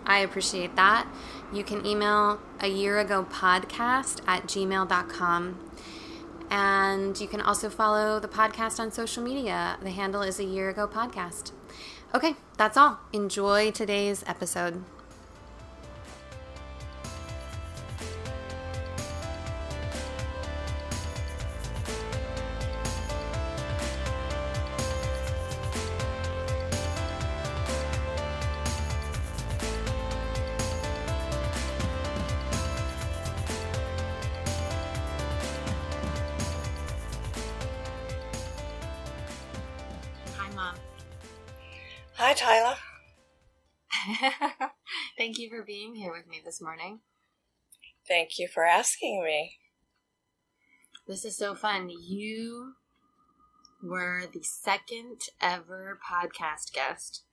I 0.05 0.19
appreciate 0.19 0.75
that. 0.75 1.07
You 1.53 1.63
can 1.63 1.87
email 1.87 2.41
a 2.59 2.67
year 2.67 2.99
ago 2.99 3.25
podcast 3.31 4.21
at 4.27 4.47
gmail.com. 4.49 5.71
And 6.51 7.21
you 7.21 7.29
can 7.29 7.41
also 7.41 7.71
follow 7.71 8.19
the 8.19 8.29
podcast 8.29 8.81
on 8.81 8.91
social 8.91 9.23
media. 9.23 9.79
The 9.81 9.91
handle 9.91 10.23
is 10.23 10.41
a 10.41 10.45
year 10.45 10.69
ago 10.71 10.89
podcast. 10.89 11.53
Okay, 12.15 12.35
that's 12.57 12.77
all. 12.77 12.99
Enjoy 13.13 13.71
today's 13.71 14.25
episode. 14.27 14.83
Here 46.09 46.17
with 46.17 46.29
me 46.29 46.41
this 46.43 46.63
morning. 46.63 47.01
Thank 48.07 48.39
you 48.39 48.49
for 48.49 48.65
asking 48.65 49.23
me. 49.25 49.59
This 51.07 51.23
is 51.27 51.37
so 51.37 51.55
fun. 51.55 51.91
You 51.91 52.73
were 53.83 54.23
the 54.33 54.43
second 54.43 55.21
ever 55.39 55.99
podcast 56.11 56.73
guest, 56.73 57.25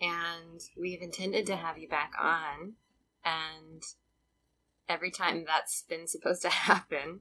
and 0.00 0.62
we've 0.80 1.02
intended 1.02 1.44
to 1.46 1.56
have 1.56 1.76
you 1.76 1.88
back 1.88 2.12
on. 2.18 2.74
And 3.22 3.82
every 4.88 5.10
time 5.10 5.44
that's 5.46 5.82
been 5.82 6.06
supposed 6.06 6.40
to 6.42 6.48
happen, 6.50 7.20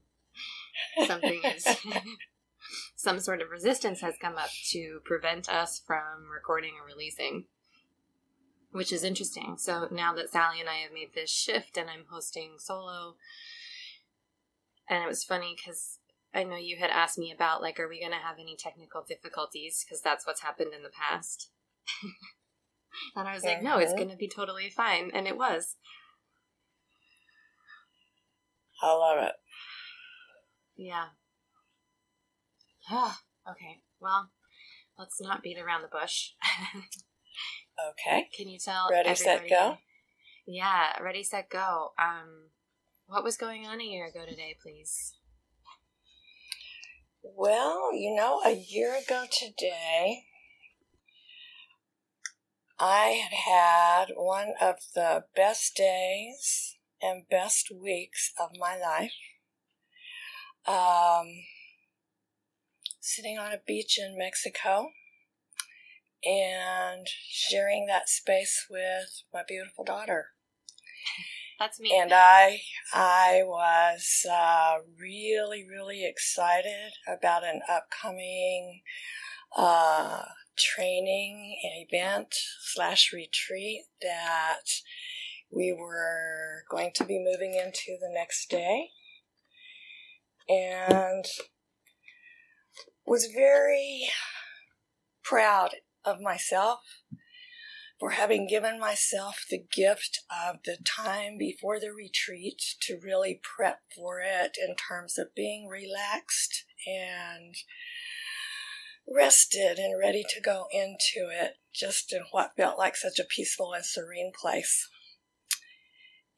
something 1.07 1.41
is 1.43 1.67
some 2.95 3.19
sort 3.19 3.41
of 3.41 3.49
resistance 3.49 3.99
has 3.99 4.15
come 4.21 4.37
up 4.37 4.49
to 4.69 5.01
prevent 5.03 5.49
us 5.49 5.81
from 5.85 6.29
recording 6.33 6.71
or 6.79 6.87
releasing, 6.87 7.45
which 8.73 8.91
is 8.91 9.03
interesting. 9.03 9.55
So 9.57 9.87
now 9.91 10.13
that 10.15 10.29
Sally 10.29 10.59
and 10.59 10.67
I 10.67 10.77
have 10.77 10.91
made 10.91 11.13
this 11.13 11.29
shift 11.29 11.77
and 11.77 11.89
I'm 11.89 12.05
hosting 12.09 12.55
solo, 12.57 13.15
and 14.89 15.03
it 15.03 15.07
was 15.07 15.23
funny 15.23 15.55
because 15.55 15.99
I 16.33 16.43
know 16.43 16.57
you 16.57 16.77
had 16.77 16.89
asked 16.89 17.17
me 17.17 17.31
about, 17.31 17.61
like, 17.61 17.79
are 17.79 17.87
we 17.87 17.99
going 17.99 18.11
to 18.11 18.17
have 18.17 18.37
any 18.39 18.57
technical 18.57 19.03
difficulties? 19.07 19.85
Because 19.85 20.01
that's 20.01 20.25
what's 20.25 20.41
happened 20.41 20.73
in 20.75 20.81
the 20.81 20.89
past. 20.89 21.51
and 23.15 23.27
I 23.27 23.33
was 23.33 23.43
like, 23.43 23.61
no, 23.61 23.77
it's 23.77 23.93
going 23.93 24.09
to 24.09 24.17
be 24.17 24.27
totally 24.27 24.69
fine. 24.69 25.11
And 25.13 25.27
it 25.27 25.37
was. 25.37 25.77
I 28.81 28.91
love 28.91 29.23
it. 29.23 29.33
Yeah. 30.75 31.05
okay. 32.91 33.81
Well, 33.99 34.31
let's 34.97 35.21
not 35.21 35.43
beat 35.43 35.59
around 35.59 35.83
the 35.83 35.87
bush. 35.87 36.31
okay. 37.91 38.29
Can 38.35 38.49
you 38.49 38.59
tell? 38.59 38.89
Ready, 38.89 39.09
everybody? 39.09 39.49
set, 39.49 39.49
go. 39.49 39.77
Yeah, 40.45 40.99
ready, 41.01 41.23
set, 41.23 41.49
go. 41.49 41.91
Um, 41.97 42.49
what 43.07 43.23
was 43.23 43.37
going 43.37 43.65
on 43.65 43.79
a 43.79 43.83
year 43.83 44.07
ago 44.07 44.25
today, 44.27 44.55
please? 44.61 45.13
Well, 47.23 47.93
you 47.93 48.13
know, 48.15 48.41
a 48.45 48.51
year 48.51 48.95
ago 48.95 49.25
today, 49.31 50.23
I 52.79 53.21
had 53.23 53.33
had 53.33 54.15
one 54.15 54.53
of 54.59 54.75
the 54.93 55.23
best 55.35 55.75
days 55.75 56.77
and 57.01 57.23
best 57.29 57.71
weeks 57.71 58.33
of 58.39 58.49
my 58.59 58.77
life. 58.77 59.13
Um, 60.65 61.27
sitting 62.99 63.37
on 63.37 63.51
a 63.51 63.59
beach 63.65 63.97
in 63.97 64.17
Mexico 64.17 64.89
and 66.25 67.07
sharing 67.29 67.85
that 67.87 68.09
space 68.09 68.65
with 68.69 69.23
my 69.33 69.41
beautiful 69.47 69.83
daughter. 69.83 70.27
That's 71.59 71.79
me. 71.79 71.97
And 71.97 72.11
I, 72.13 72.61
I 72.93 73.41
was 73.45 74.25
uh, 74.29 74.77
really, 74.99 75.65
really 75.69 76.05
excited 76.05 76.93
about 77.07 77.43
an 77.43 77.61
upcoming 77.69 78.81
uh, 79.55 80.23
training 80.57 81.57
event 81.63 82.35
slash 82.73 83.11
retreat 83.13 83.83
that 84.01 84.65
we 85.51 85.71
were 85.71 86.63
going 86.69 86.91
to 86.95 87.05
be 87.05 87.23
moving 87.23 87.53
into 87.53 87.97
the 87.99 88.09
next 88.11 88.49
day. 88.49 88.89
And 90.49 91.25
was 93.05 93.27
very 93.33 94.09
proud 95.23 95.69
of 96.05 96.19
myself 96.19 96.79
for 97.99 98.11
having 98.11 98.47
given 98.47 98.79
myself 98.79 99.45
the 99.49 99.63
gift 99.71 100.19
of 100.29 100.57
the 100.65 100.77
time 100.83 101.37
before 101.37 101.79
the 101.79 101.91
retreat 101.91 102.61
to 102.81 102.99
really 103.01 103.39
prep 103.41 103.79
for 103.95 104.19
it 104.19 104.57
in 104.59 104.75
terms 104.75 105.17
of 105.17 105.33
being 105.35 105.67
relaxed 105.67 106.65
and 106.85 107.55
rested 109.07 109.77
and 109.77 109.99
ready 109.99 110.23
to 110.29 110.41
go 110.41 110.65
into 110.71 111.29
it 111.31 111.53
just 111.73 112.11
in 112.11 112.23
what 112.31 112.55
felt 112.57 112.77
like 112.77 112.95
such 112.95 113.19
a 113.19 113.25
peaceful 113.25 113.73
and 113.73 113.85
serene 113.85 114.31
place. 114.39 114.89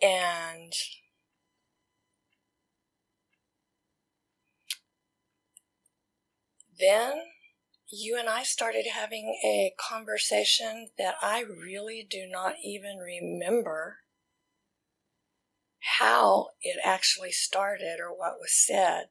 And 0.02 0.74
Then 6.80 7.22
you 7.92 8.18
and 8.18 8.28
I 8.28 8.44
started 8.44 8.86
having 8.94 9.40
a 9.44 9.74
conversation 9.78 10.90
that 10.98 11.16
I 11.22 11.42
really 11.42 12.06
do 12.10 12.28
not 12.28 12.56
even 12.64 12.98
remember 12.98 13.98
how 16.00 16.50
it 16.62 16.78
actually 16.84 17.32
started 17.32 18.00
or 18.00 18.10
what 18.10 18.40
was 18.40 18.52
said. 18.52 19.06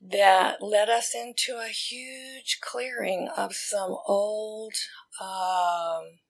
That 0.00 0.62
led 0.62 0.88
us 0.88 1.12
into 1.14 1.58
a 1.58 1.68
huge 1.68 2.60
clearing 2.60 3.28
of 3.36 3.52
some 3.54 3.96
old, 4.06 4.74
um, 5.20 6.20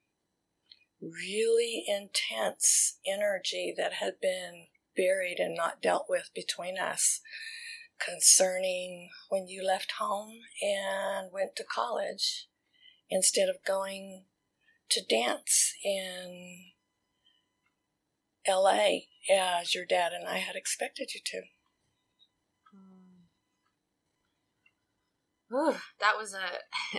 really 1.01 1.85
intense 1.87 2.99
energy 3.07 3.75
that 3.77 3.95
had 3.95 4.21
been 4.21 4.69
buried 4.97 5.39
and 5.39 5.55
not 5.55 5.83
dealt 5.83 6.07
with 6.09 6.31
between 6.35 6.79
us 6.79 7.21
concerning 8.05 9.11
when 9.29 9.49
you 9.49 9.65
left 9.65 9.93
home 9.99 10.41
and 10.63 11.33
went 11.33 11.57
to 11.57 11.65
college 11.65 12.49
instead 13.11 13.49
of 13.49 13.65
going 13.67 14.25
to 14.91 15.05
dance 15.05 15.75
in 15.85 16.73
LA 18.47 19.01
as 19.31 19.75
your 19.75 19.85
dad 19.85 20.13
and 20.13 20.27
I 20.27 20.39
had 20.39 20.57
expected 20.57 21.15
you 21.15 21.21
to. 21.25 21.43
Ooh, 25.53 25.75
that 26.01 26.15
was 26.19 26.35
a, 26.35 26.99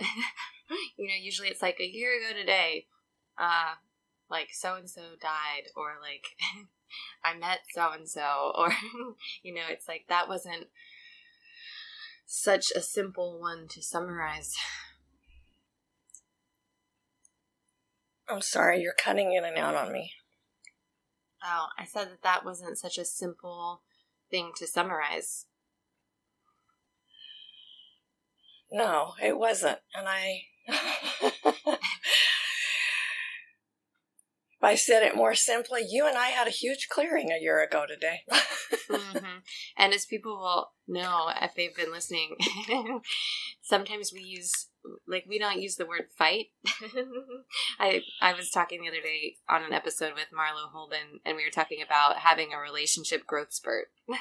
you 0.98 1.06
know, 1.06 1.14
usually 1.20 1.48
it's 1.48 1.62
like 1.62 1.78
a 1.80 1.86
year 1.86 2.10
ago 2.18 2.36
today, 2.36 2.86
uh, 3.38 3.74
like 4.28 4.48
so 4.52 4.74
and 4.74 4.90
so 4.90 5.02
died, 5.20 5.70
or 5.76 5.98
like 6.02 6.24
I 7.24 7.38
met 7.38 7.60
so 7.72 7.92
and 7.92 8.08
so, 8.08 8.52
or, 8.56 8.72
you 9.42 9.54
know, 9.54 9.62
it's 9.70 9.86
like 9.86 10.06
that 10.08 10.28
wasn't 10.28 10.66
such 12.32 12.70
a 12.76 12.80
simple 12.80 13.40
one 13.40 13.66
to 13.66 13.82
summarize. 13.82 14.54
I'm 18.28 18.40
sorry, 18.40 18.80
you're 18.80 18.94
cutting 18.96 19.32
in 19.32 19.44
and 19.44 19.58
out 19.58 19.74
on 19.74 19.92
me. 19.92 20.12
Oh, 21.42 21.66
I 21.76 21.84
said 21.84 22.06
that 22.08 22.22
that 22.22 22.44
wasn't 22.44 22.78
such 22.78 22.98
a 22.98 23.04
simple 23.04 23.82
thing 24.30 24.52
to 24.58 24.68
summarize. 24.68 25.46
No, 28.70 29.14
it 29.20 29.36
wasn't. 29.36 29.80
And 29.92 30.06
I. 30.08 30.42
if 30.68 31.76
I 34.62 34.74
said 34.74 35.02
it 35.02 35.16
more 35.16 35.34
simply, 35.34 35.82
you 35.88 36.06
and 36.06 36.18
I 36.18 36.28
had 36.28 36.46
a 36.46 36.50
huge 36.50 36.88
clearing 36.88 37.30
a 37.30 37.40
year 37.40 37.62
ago 37.62 37.86
today. 37.88 38.20
mm-hmm. 38.90 39.38
And 39.76 39.94
as 39.94 40.04
people 40.04 40.38
will 40.38 40.72
know 40.86 41.30
if 41.40 41.54
they've 41.54 41.74
been 41.74 41.92
listening, 41.92 42.36
sometimes 43.62 44.12
we 44.12 44.20
use 44.20 44.66
like 45.06 45.24
we 45.28 45.38
don't 45.38 45.60
use 45.60 45.76
the 45.76 45.86
word 45.86 46.06
fight. 46.16 46.46
I 47.78 48.02
I 48.20 48.34
was 48.34 48.50
talking 48.50 48.82
the 48.82 48.88
other 48.88 49.00
day 49.02 49.36
on 49.48 49.62
an 49.62 49.72
episode 49.72 50.14
with 50.14 50.28
Marlo 50.34 50.70
Holden, 50.72 51.20
and 51.24 51.36
we 51.36 51.44
were 51.44 51.50
talking 51.50 51.82
about 51.82 52.18
having 52.18 52.52
a 52.52 52.58
relationship 52.58 53.26
growth 53.26 53.52
spurt. 53.52 53.88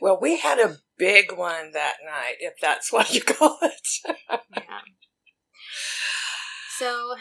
well, 0.00 0.18
we 0.20 0.38
had 0.38 0.58
a 0.58 0.78
big 0.98 1.32
one 1.32 1.72
that 1.72 1.96
night, 2.04 2.36
if 2.40 2.54
that's 2.60 2.92
what 2.92 3.12
you 3.14 3.20
call 3.22 3.58
it. 3.62 3.88
yeah. 4.28 4.80
So 6.80 7.14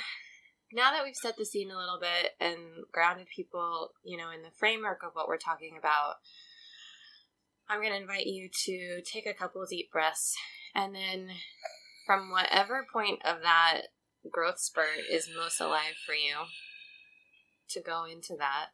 now 0.71 0.91
that 0.91 1.03
we've 1.03 1.17
set 1.17 1.35
the 1.35 1.43
scene 1.43 1.69
a 1.69 1.77
little 1.77 1.99
bit 1.99 2.31
and 2.39 2.85
grounded 2.93 3.27
people, 3.27 3.89
you 4.05 4.15
know, 4.17 4.31
in 4.31 4.41
the 4.41 4.55
framework 4.57 5.03
of 5.03 5.11
what 5.11 5.27
we're 5.27 5.35
talking 5.35 5.75
about, 5.77 6.15
I'm 7.67 7.81
going 7.81 7.91
to 7.91 7.99
invite 7.99 8.25
you 8.25 8.47
to 8.65 9.01
take 9.01 9.25
a 9.25 9.33
couple 9.33 9.61
of 9.61 9.67
deep 9.67 9.91
breaths 9.91 10.33
and 10.73 10.95
then 10.95 11.31
from 12.07 12.31
whatever 12.31 12.87
point 12.93 13.19
of 13.25 13.41
that 13.41 13.81
growth 14.31 14.59
spurt 14.59 15.03
is 15.11 15.29
most 15.35 15.59
alive 15.59 15.99
for 16.05 16.15
you 16.15 16.35
to 17.71 17.81
go 17.81 18.05
into 18.05 18.37
that 18.37 18.67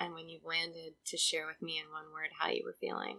and 0.00 0.12
when 0.12 0.28
you've 0.28 0.44
landed 0.44 0.94
to 1.06 1.16
share 1.16 1.46
with 1.46 1.62
me 1.62 1.78
in 1.78 1.92
one 1.92 2.12
word 2.12 2.30
how 2.40 2.48
you 2.48 2.64
were 2.64 2.74
feeling. 2.80 3.18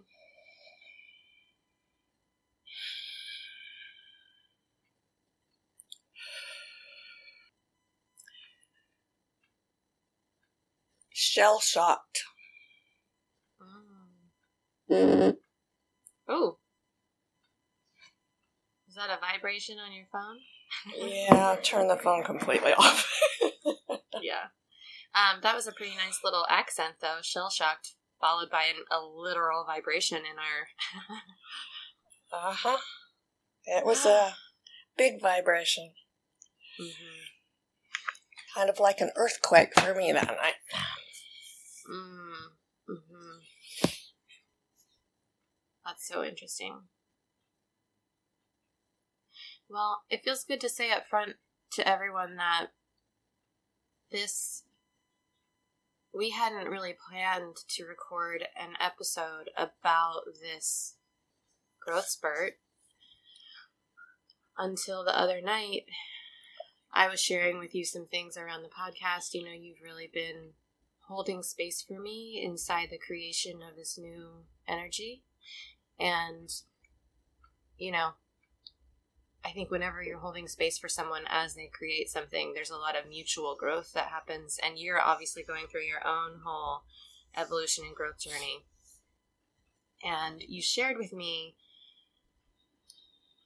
Shell 11.38 11.60
shocked. 11.60 12.24
Mm. 14.90 15.36
Oh. 16.28 16.58
Is 18.88 18.96
that 18.96 19.10
a 19.10 19.20
vibration 19.20 19.78
on 19.78 19.94
your 19.94 20.08
phone? 20.12 20.40
yeah, 20.98 21.56
turn 21.64 21.88
the 21.88 21.98
phone 21.98 22.24
completely 22.24 22.74
off. 22.74 23.08
yeah. 24.22 24.48
Um, 25.14 25.42
that 25.44 25.56
was 25.56 25.68
a 25.68 25.72
pretty 25.72 25.96
nice 25.96 26.20
little 26.24 26.46
accent, 26.50 26.96
though. 27.02 27.20
Shell 27.22 27.52
shocked, 27.52 27.94
followed 28.20 28.50
by 28.50 28.64
an, 28.64 28.84
a 28.92 29.00
literal 29.00 29.64
vibration 29.64 30.20
in 30.20 30.40
our. 30.40 30.68
uh 32.50 32.54
huh. 32.54 32.78
It 33.66 33.86
was 33.86 34.06
a 34.06 34.34
big 34.98 35.22
vibration. 35.22 35.92
Mm-hmm. 36.82 38.56
Kind 38.56 38.70
of 38.72 38.80
like 38.80 39.02
an 39.02 39.12
earthquake 39.16 39.80
for 39.80 39.94
me 39.94 40.12
that 40.14 40.26
night. 40.26 40.56
Mm, 41.90 42.52
hmm 42.88 43.38
That's 45.86 46.06
so 46.08 46.24
interesting. 46.24 46.82
Well, 49.70 50.04
it 50.10 50.24
feels 50.24 50.44
good 50.44 50.62
to 50.62 50.70
say 50.70 50.92
up 50.92 51.08
front 51.08 51.38
to 51.72 51.88
everyone 51.88 52.36
that 52.36 52.68
this 54.12 54.64
we 56.14 56.32
hadn't 56.32 56.70
really 56.70 56.94
planned 57.08 57.58
to 57.68 57.86
record 57.86 58.48
an 58.60 58.74
episode 58.80 59.50
about 59.58 60.22
this 60.42 60.96
growth 61.80 62.08
spurt 62.08 62.60
until 64.58 65.04
the 65.04 65.18
other 65.18 65.42
night 65.42 65.86
I 66.92 67.08
was 67.10 67.22
sharing 67.22 67.60
with 67.60 67.76
you 67.76 67.86
some 67.86 68.08
things 68.08 68.38
around 68.38 68.64
the 68.64 68.70
podcast. 68.70 69.34
You 69.34 69.46
know, 69.46 69.52
you've 69.52 69.82
really 69.84 70.10
been 70.12 70.54
holding 71.08 71.42
space 71.44 71.82
for 71.82 72.00
me 72.00 72.42
inside 72.44 72.90
the 72.92 72.98
creation 72.98 73.60
of 73.68 73.76
this 73.76 73.98
new 73.98 74.46
energy. 74.68 75.24
And, 76.00 76.50
you 77.78 77.92
know, 77.92 78.12
I 79.44 79.52
think 79.52 79.72
whenever 79.72 80.04
you're 80.04 80.20
holding 80.20 80.48
space 80.48 80.78
for 80.78 80.90
someone 80.90 81.24
as 81.28 81.56
they 81.56 81.72
create 81.74 82.10
something, 82.10 82.52
there's 82.54 82.70
a 82.70 82.76
lot 82.76 82.98
of 82.98 83.08
mutual 83.08 83.56
growth 83.58 83.94
that 83.94 84.08
happens. 84.08 84.60
And 84.62 84.78
you're 84.78 85.00
obviously 85.00 85.44
going 85.44 85.68
through 85.68 85.86
your 85.86 86.06
own 86.06 86.42
whole 86.46 86.82
evolution 87.36 87.86
and 87.86 87.96
growth 87.96 88.20
journey. 88.20 88.66
And 90.04 90.42
you 90.46 90.62
shared 90.62 90.98
with 90.98 91.14
me 91.14 91.56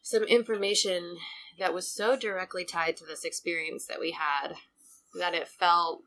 some 0.01 0.23
information 0.23 1.17
that 1.59 1.73
was 1.73 1.93
so 1.93 2.17
directly 2.17 2.65
tied 2.65 2.97
to 2.97 3.05
this 3.05 3.23
experience 3.23 3.85
that 3.85 3.99
we 3.99 4.11
had 4.11 4.55
that 5.13 5.35
it 5.35 5.47
felt 5.47 6.01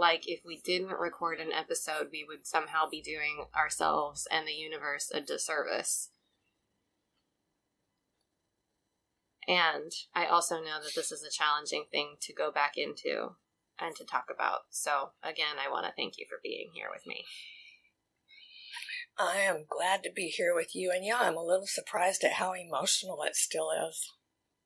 like 0.00 0.26
if 0.26 0.40
we 0.44 0.60
didn't 0.64 0.98
record 0.98 1.38
an 1.38 1.52
episode, 1.52 2.08
we 2.10 2.24
would 2.26 2.46
somehow 2.46 2.88
be 2.90 3.02
doing 3.02 3.44
ourselves 3.54 4.26
and 4.30 4.48
the 4.48 4.52
universe 4.52 5.12
a 5.14 5.20
disservice. 5.20 6.10
And 9.46 9.92
I 10.14 10.26
also 10.26 10.56
know 10.56 10.80
that 10.82 10.94
this 10.94 11.12
is 11.12 11.22
a 11.22 11.30
challenging 11.30 11.84
thing 11.90 12.16
to 12.22 12.32
go 12.32 12.50
back 12.50 12.72
into 12.76 13.36
and 13.78 13.94
to 13.96 14.04
talk 14.04 14.26
about. 14.34 14.60
So, 14.70 15.10
again, 15.22 15.56
I 15.58 15.70
want 15.70 15.86
to 15.86 15.92
thank 15.96 16.14
you 16.18 16.26
for 16.28 16.38
being 16.42 16.70
here 16.74 16.88
with 16.92 17.06
me. 17.06 17.24
I 19.18 19.38
am 19.38 19.66
glad 19.68 20.02
to 20.04 20.10
be 20.14 20.28
here 20.28 20.54
with 20.54 20.74
you. 20.74 20.90
And 20.94 21.04
yeah, 21.04 21.18
I'm 21.20 21.36
a 21.36 21.44
little 21.44 21.66
surprised 21.66 22.24
at 22.24 22.34
how 22.34 22.54
emotional 22.54 23.22
it 23.26 23.36
still 23.36 23.70
is. 23.88 24.10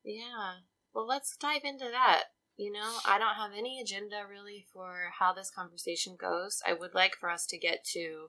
Yeah. 0.04 0.62
Well, 0.94 1.06
let's 1.06 1.36
dive 1.36 1.62
into 1.64 1.88
that. 1.90 2.24
You 2.56 2.70
know, 2.70 2.98
I 3.04 3.18
don't 3.18 3.34
have 3.34 3.50
any 3.56 3.80
agenda 3.80 4.22
really 4.28 4.66
for 4.72 5.10
how 5.18 5.32
this 5.32 5.50
conversation 5.50 6.16
goes. 6.18 6.60
I 6.66 6.72
would 6.72 6.94
like 6.94 7.16
for 7.18 7.28
us 7.28 7.46
to 7.46 7.58
get 7.58 7.84
to 7.92 8.28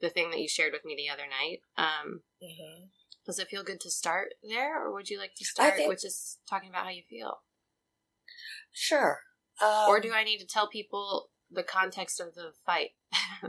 the 0.00 0.08
thing 0.08 0.30
that 0.30 0.40
you 0.40 0.48
shared 0.48 0.72
with 0.72 0.84
me 0.84 0.94
the 0.96 1.12
other 1.12 1.24
night. 1.28 1.60
Um, 1.76 2.20
mm-hmm. 2.42 2.84
Does 3.24 3.40
it 3.40 3.48
feel 3.48 3.64
good 3.64 3.80
to 3.80 3.90
start 3.90 4.34
there, 4.48 4.80
or 4.80 4.92
would 4.92 5.10
you 5.10 5.18
like 5.18 5.34
to 5.36 5.44
start 5.44 5.74
think... 5.74 5.88
with 5.88 6.00
just 6.00 6.38
talking 6.48 6.68
about 6.68 6.84
how 6.84 6.90
you 6.90 7.02
feel? 7.08 7.38
Sure. 8.72 9.20
Um, 9.60 9.88
or 9.88 10.00
do 10.00 10.12
I 10.12 10.22
need 10.22 10.38
to 10.38 10.46
tell 10.46 10.68
people 10.68 11.30
the 11.50 11.64
context 11.64 12.20
of 12.20 12.34
the 12.34 12.52
fight? 12.64 12.90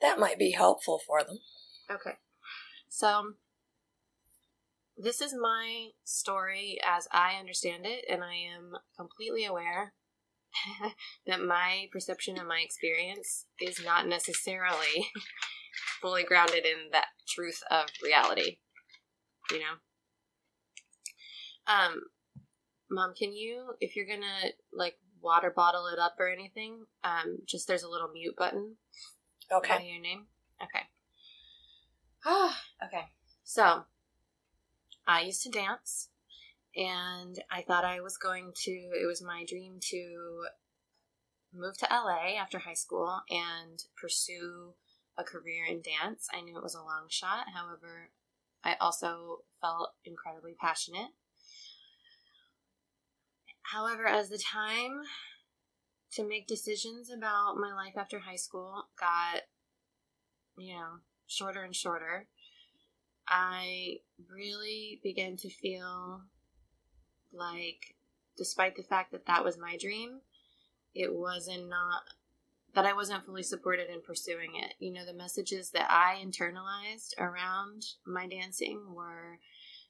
that 0.00 0.18
might 0.18 0.38
be 0.38 0.52
helpful 0.52 1.00
for 1.06 1.22
them. 1.22 1.38
Okay. 1.90 2.16
So, 2.88 3.34
this 4.98 5.20
is 5.20 5.34
my 5.34 5.88
story 6.04 6.78
as 6.84 7.06
I 7.12 7.34
understand 7.38 7.86
it, 7.86 8.04
and 8.10 8.22
I 8.22 8.34
am 8.34 8.72
completely 8.96 9.44
aware 9.44 9.94
that 11.26 11.40
my 11.40 11.88
perception 11.92 12.36
and 12.36 12.48
my 12.48 12.60
experience 12.64 13.46
is 13.60 13.84
not 13.84 14.08
necessarily 14.08 15.08
fully 16.02 16.24
grounded 16.24 16.64
in 16.66 16.90
that 16.92 17.06
truth 17.28 17.62
of 17.70 17.86
reality. 18.02 18.58
You 19.50 19.60
know? 19.60 19.74
Um, 21.66 22.00
Mom, 22.90 23.14
can 23.16 23.32
you, 23.32 23.74
if 23.80 23.94
you're 23.94 24.06
gonna 24.06 24.52
like 24.72 24.98
water 25.20 25.52
bottle 25.54 25.86
it 25.86 25.98
up 25.98 26.16
or 26.18 26.28
anything, 26.28 26.86
um, 27.04 27.38
just 27.46 27.68
there's 27.68 27.82
a 27.82 27.88
little 27.88 28.08
mute 28.08 28.34
button. 28.36 28.76
Okay. 29.52 29.76
By 29.76 29.82
your 29.82 30.00
name. 30.00 30.26
Okay. 30.62 30.84
Ah, 32.24 32.60
okay. 32.84 33.04
So, 33.44 33.84
I 35.08 35.22
used 35.22 35.42
to 35.44 35.50
dance, 35.50 36.10
and 36.76 37.42
I 37.50 37.62
thought 37.62 37.84
I 37.84 38.02
was 38.02 38.18
going 38.18 38.52
to. 38.54 38.70
It 38.70 39.06
was 39.06 39.22
my 39.22 39.42
dream 39.48 39.78
to 39.90 40.44
move 41.52 41.78
to 41.78 41.88
LA 41.90 42.38
after 42.38 42.58
high 42.58 42.74
school 42.74 43.22
and 43.30 43.82
pursue 43.96 44.74
a 45.16 45.24
career 45.24 45.64
in 45.64 45.80
dance. 45.80 46.28
I 46.30 46.42
knew 46.42 46.58
it 46.58 46.62
was 46.62 46.74
a 46.74 46.82
long 46.82 47.06
shot. 47.08 47.46
However, 47.54 48.10
I 48.62 48.76
also 48.82 49.44
felt 49.62 49.94
incredibly 50.04 50.54
passionate. 50.60 51.12
However, 53.62 54.06
as 54.06 54.28
the 54.28 54.38
time 54.38 55.00
to 56.12 56.26
make 56.26 56.46
decisions 56.46 57.10
about 57.10 57.56
my 57.56 57.72
life 57.72 57.96
after 57.96 58.18
high 58.18 58.36
school 58.36 58.88
got, 59.00 59.42
you 60.58 60.74
know, 60.74 60.98
shorter 61.26 61.62
and 61.62 61.74
shorter, 61.74 62.26
I 63.28 63.98
really 64.30 65.00
began 65.02 65.36
to 65.38 65.50
feel 65.50 66.22
like, 67.32 67.94
despite 68.36 68.76
the 68.76 68.82
fact 68.82 69.12
that 69.12 69.26
that 69.26 69.44
was 69.44 69.58
my 69.58 69.76
dream, 69.76 70.20
it 70.94 71.14
wasn't 71.14 71.68
not 71.68 72.02
that 72.74 72.86
I 72.86 72.92
wasn't 72.92 73.24
fully 73.24 73.42
supported 73.42 73.88
in 73.90 74.02
pursuing 74.02 74.52
it. 74.54 74.74
You 74.78 74.92
know, 74.92 75.04
the 75.04 75.14
messages 75.14 75.70
that 75.70 75.90
I 75.90 76.22
internalized 76.24 77.18
around 77.18 77.84
my 78.06 78.28
dancing 78.28 78.94
were 78.94 79.38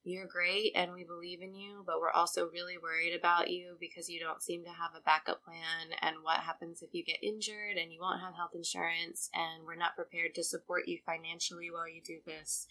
you're 0.05 0.27
great 0.27 0.72
and 0.74 0.92
we 0.92 1.05
believe 1.05 1.42
in 1.42 1.55
you, 1.55 1.83
but 1.85 2.01
we're 2.01 2.11
also 2.11 2.48
really 2.48 2.79
worried 2.79 3.14
about 3.14 3.51
you 3.51 3.77
because 3.79 4.09
you 4.09 4.18
don't 4.20 4.42
seem 4.42 4.64
to 4.64 4.70
have 4.70 4.92
a 4.96 5.03
backup 5.03 5.44
plan. 5.44 5.98
And 6.01 6.16
what 6.22 6.40
happens 6.40 6.83
if 6.83 6.94
you 6.94 7.05
get 7.05 7.22
injured 7.22 7.77
and 7.77 7.92
you 7.92 8.01
won't 8.01 8.20
have 8.20 8.35
health 8.35 8.53
insurance 8.55 9.29
and 9.35 9.66
we're 9.66 9.77
not 9.77 9.96
prepared 9.96 10.35
to 10.37 10.44
support 10.44 10.88
you 10.88 10.98
financially 11.05 11.70
while 11.70 11.88
you 11.88 12.01
do 12.01 12.18
this? 12.24 12.66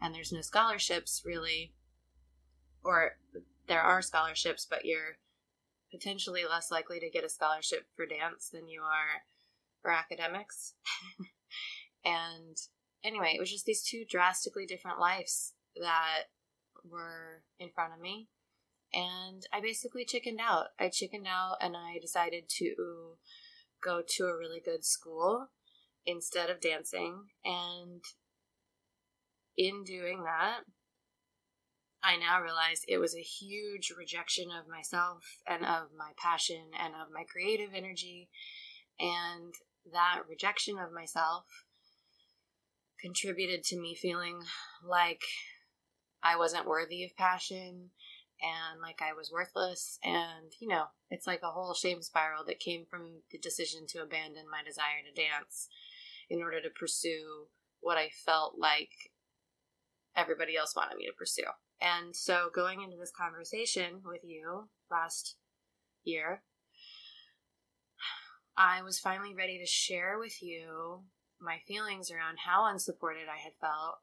And 0.00 0.14
there's 0.14 0.32
no 0.32 0.40
scholarships 0.40 1.22
really, 1.24 1.72
or 2.84 3.16
there 3.66 3.82
are 3.82 4.02
scholarships, 4.02 4.66
but 4.68 4.84
you're 4.84 5.18
potentially 5.90 6.42
less 6.48 6.70
likely 6.70 7.00
to 7.00 7.10
get 7.10 7.24
a 7.24 7.28
scholarship 7.28 7.86
for 7.96 8.06
dance 8.06 8.48
than 8.48 8.68
you 8.68 8.82
are 8.82 9.24
for 9.82 9.90
academics. 9.90 10.74
and 12.04 12.56
anyway, 13.02 13.32
it 13.34 13.40
was 13.40 13.50
just 13.50 13.66
these 13.66 13.82
two 13.82 14.04
drastically 14.08 14.66
different 14.66 14.98
lives 14.98 15.54
that 15.80 16.24
were 16.84 17.42
in 17.58 17.70
front 17.70 17.92
of 17.94 18.00
me. 18.00 18.28
And 18.92 19.46
I 19.52 19.60
basically 19.60 20.04
chickened 20.04 20.40
out. 20.40 20.68
I 20.78 20.88
chickened 20.88 21.26
out 21.26 21.56
and 21.60 21.76
I 21.76 21.98
decided 22.00 22.44
to 22.58 23.16
go 23.82 24.02
to 24.06 24.24
a 24.24 24.36
really 24.36 24.60
good 24.64 24.84
school 24.84 25.48
instead 26.06 26.48
of 26.48 26.60
dancing. 26.60 27.24
And 27.44 28.02
in 29.58 29.82
doing 29.82 30.22
that, 30.22 30.60
I 32.02 32.16
now 32.16 32.40
realize 32.40 32.82
it 32.86 32.98
was 32.98 33.14
a 33.14 33.20
huge 33.20 33.92
rejection 33.96 34.48
of 34.50 34.68
myself 34.68 35.24
and 35.46 35.64
of 35.64 35.88
my 35.96 36.12
passion 36.16 36.70
and 36.80 36.94
of 36.94 37.12
my 37.12 37.24
creative 37.24 37.70
energy. 37.74 38.28
And 39.00 39.52
that 39.92 40.20
rejection 40.28 40.78
of 40.78 40.92
myself 40.92 41.44
contributed 43.00 43.64
to 43.64 43.80
me 43.80 43.96
feeling 43.96 44.40
like 44.82 45.22
I 46.22 46.36
wasn't 46.36 46.66
worthy 46.66 47.04
of 47.04 47.16
passion 47.16 47.90
and 48.40 48.80
like 48.80 49.00
I 49.02 49.12
was 49.12 49.32
worthless. 49.32 49.98
And, 50.04 50.52
you 50.60 50.68
know, 50.68 50.84
it's 51.10 51.26
like 51.26 51.40
a 51.42 51.50
whole 51.50 51.74
shame 51.74 52.02
spiral 52.02 52.44
that 52.46 52.60
came 52.60 52.84
from 52.88 53.22
the 53.32 53.38
decision 53.38 53.86
to 53.88 54.02
abandon 54.02 54.44
my 54.50 54.62
desire 54.64 55.02
to 55.04 55.20
dance 55.20 55.68
in 56.30 56.42
order 56.42 56.60
to 56.60 56.70
pursue 56.70 57.48
what 57.80 57.98
I 57.98 58.10
felt 58.24 58.54
like 58.58 58.90
everybody 60.18 60.56
else 60.56 60.74
wanted 60.74 60.96
me 60.96 61.06
to 61.06 61.12
pursue. 61.16 61.44
And 61.80 62.14
so 62.14 62.48
going 62.52 62.82
into 62.82 62.96
this 62.98 63.12
conversation 63.16 64.02
with 64.04 64.22
you 64.24 64.68
last 64.90 65.36
year, 66.02 66.42
I 68.56 68.82
was 68.82 68.98
finally 68.98 69.34
ready 69.34 69.58
to 69.58 69.66
share 69.66 70.18
with 70.18 70.42
you 70.42 71.04
my 71.40 71.58
feelings 71.68 72.10
around 72.10 72.38
how 72.44 72.66
unsupported 72.66 73.28
I 73.28 73.38
had 73.38 73.52
felt 73.60 73.98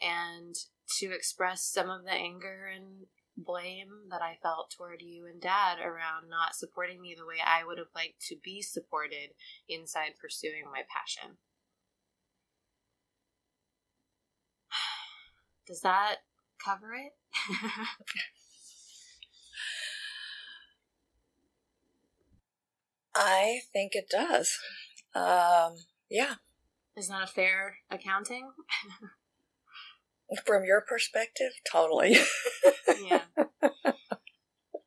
and 0.00 0.54
to 0.98 1.14
express 1.14 1.64
some 1.64 1.88
of 1.88 2.04
the 2.04 2.12
anger 2.12 2.68
and 2.74 3.06
blame 3.36 4.10
that 4.10 4.20
I 4.20 4.38
felt 4.42 4.74
toward 4.76 5.00
you 5.00 5.26
and 5.26 5.40
dad 5.40 5.78
around 5.78 6.28
not 6.28 6.56
supporting 6.56 7.00
me 7.00 7.14
the 7.16 7.26
way 7.26 7.36
I 7.44 7.64
would 7.64 7.78
have 7.78 7.94
liked 7.94 8.20
to 8.28 8.36
be 8.42 8.60
supported 8.60 9.30
inside 9.68 10.18
pursuing 10.20 10.64
my 10.66 10.82
passion. 10.90 11.38
Does 15.66 15.80
that 15.82 16.16
cover 16.64 16.94
it? 16.94 17.12
I 23.14 23.60
think 23.72 23.92
it 23.94 24.08
does. 24.10 24.58
Um, 25.14 25.76
yeah. 26.10 26.34
Is 26.96 27.08
that 27.08 27.22
a 27.22 27.26
fair 27.26 27.76
accounting? 27.90 28.50
From 30.46 30.64
your 30.64 30.80
perspective, 30.80 31.52
totally. 31.70 32.16
yeah. 33.04 33.22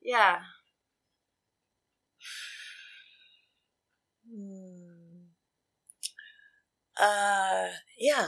Yeah. 0.01 0.39
Hmm. 4.27 5.25
Uh, 6.99 7.67
yeah. 7.97 8.27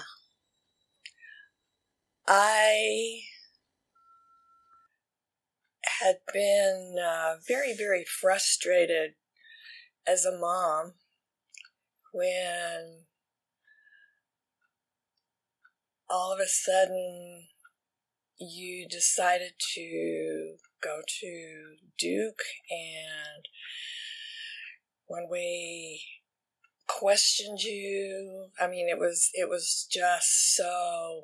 I 2.28 3.22
had 6.02 6.18
been 6.34 6.96
uh, 7.02 7.36
very, 7.48 7.74
very 7.74 8.04
frustrated 8.04 9.12
as 10.06 10.26
a 10.26 10.38
mom 10.38 10.94
when 12.14 13.06
all 16.10 16.34
of 16.34 16.40
a 16.40 16.48
sudden 16.48 17.48
you 18.40 18.88
decided 18.90 19.54
to 19.76 20.56
go 20.84 21.00
to 21.22 21.76
Duke 21.98 22.44
and 22.70 23.46
when 25.08 25.28
we 25.32 26.02
questioned 26.88 27.62
you. 27.62 28.50
I 28.60 28.68
mean 28.68 28.88
it 28.90 29.00
was 29.00 29.30
it 29.34 29.50
was 29.50 29.88
just 29.90 30.56
so 30.56 31.24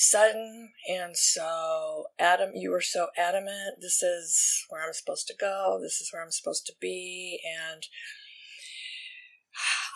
sudden 0.00 0.70
and 0.88 1.16
so 1.16 2.04
adam 2.20 2.50
you 2.54 2.70
were 2.70 2.80
so 2.80 3.08
adamant 3.18 3.74
this 3.80 4.00
is 4.00 4.64
where 4.68 4.86
i'm 4.86 4.92
supposed 4.92 5.26
to 5.26 5.34
go 5.38 5.80
this 5.82 6.00
is 6.00 6.10
where 6.12 6.22
i'm 6.22 6.30
supposed 6.30 6.64
to 6.64 6.72
be 6.80 7.40
and 7.44 7.82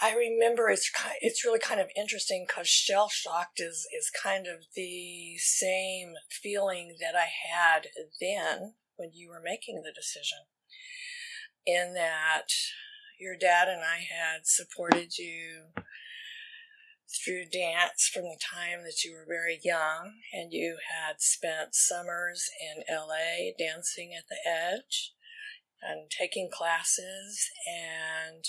I 0.03 0.17
remember 0.17 0.69
it's 0.69 0.91
it's 1.21 1.45
really 1.45 1.61
kind 1.61 1.81
of 1.81 1.87
interesting 1.97 2.45
because 2.49 2.67
shell 2.67 3.09
shocked 3.09 3.61
is 3.61 3.87
is 3.97 4.11
kind 4.11 4.49
of 4.49 4.65
the 4.75 5.37
same 5.39 6.15
feeling 6.29 6.97
that 7.01 7.15
I 7.15 7.29
had 7.53 7.87
then 8.21 8.75
when 8.97 9.11
you 9.15 9.31
were 9.31 9.41
making 9.41 9.83
the 9.83 9.93
decision. 9.95 10.39
In 11.65 11.95
that 11.95 12.49
your 13.21 13.37
dad 13.39 13.69
and 13.69 13.83
I 13.83 13.99
had 13.99 14.41
supported 14.43 15.17
you 15.17 15.67
through 17.13 17.45
dance 17.53 18.11
from 18.13 18.25
the 18.25 18.39
time 18.41 18.85
that 18.85 19.05
you 19.05 19.13
were 19.13 19.27
very 19.29 19.61
young, 19.63 20.15
and 20.33 20.53
you 20.53 20.79
had 20.91 21.21
spent 21.21 21.75
summers 21.75 22.49
in 22.61 22.83
LA 22.89 23.53
dancing 23.59 24.13
at 24.17 24.25
the 24.29 24.39
edge 24.49 25.13
and 25.83 26.11
taking 26.11 26.49
classes 26.51 27.51
and 27.67 28.45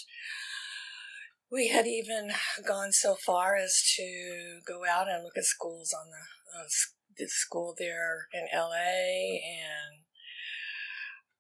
we 1.54 1.67
had 1.67 1.86
even 1.86 2.32
gone 2.67 2.91
so 2.91 3.13
far 3.13 3.56
as 3.56 3.93
to 3.95 4.60
go 4.67 4.82
out 4.89 5.08
and 5.08 5.23
look 5.23 5.38
at 5.38 5.43
schools 5.43 5.93
on 5.93 6.10
the, 6.10 6.60
uh, 6.60 6.67
the 7.15 7.28
school 7.28 7.76
there 7.78 8.28
in 8.34 8.47
LA. 8.52 9.38
And 9.45 10.02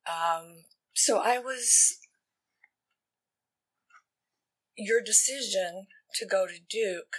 um, 0.07 0.63
so 0.93 1.17
I 1.17 1.39
was, 1.39 1.97
your 4.77 5.01
decision 5.01 5.87
to 6.15 6.25
go 6.25 6.45
to 6.47 6.59
Duke 6.69 7.15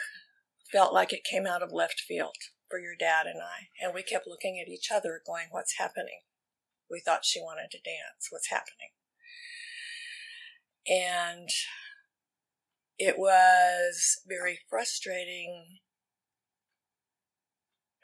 felt 0.71 0.93
like 0.93 1.13
it 1.13 1.25
came 1.25 1.47
out 1.47 1.63
of 1.63 1.73
left 1.73 2.01
field 2.01 2.37
for 2.69 2.79
your 2.79 2.95
dad 2.99 3.27
and 3.27 3.41
I. 3.41 3.69
And 3.81 3.95
we 3.95 4.03
kept 4.03 4.27
looking 4.27 4.59
at 4.61 4.71
each 4.71 4.91
other, 4.93 5.21
going, 5.27 5.47
What's 5.51 5.79
happening? 5.79 6.21
We 6.91 7.01
thought 7.01 7.25
she 7.25 7.41
wanted 7.41 7.71
to 7.71 7.79
dance. 7.79 8.29
What's 8.31 8.51
happening? 8.51 8.91
And 10.87 11.49
it 12.99 13.19
was 13.19 14.21
very 14.27 14.61
frustrating 14.69 15.79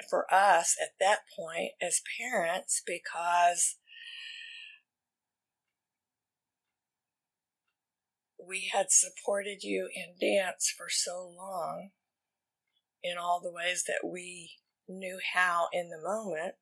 for 0.08 0.32
us 0.32 0.76
at 0.80 0.90
that 0.98 1.20
point 1.36 1.72
as 1.80 2.00
parents 2.18 2.82
because 2.84 3.76
we 8.50 8.68
had 8.72 8.86
supported 8.90 9.62
you 9.62 9.88
in 9.94 10.16
dance 10.20 10.74
for 10.76 10.86
so 10.90 11.32
long 11.36 11.90
in 13.00 13.16
all 13.16 13.40
the 13.40 13.52
ways 13.52 13.84
that 13.86 14.04
we 14.04 14.50
knew 14.88 15.20
how 15.34 15.68
in 15.72 15.88
the 15.88 16.02
moment 16.02 16.56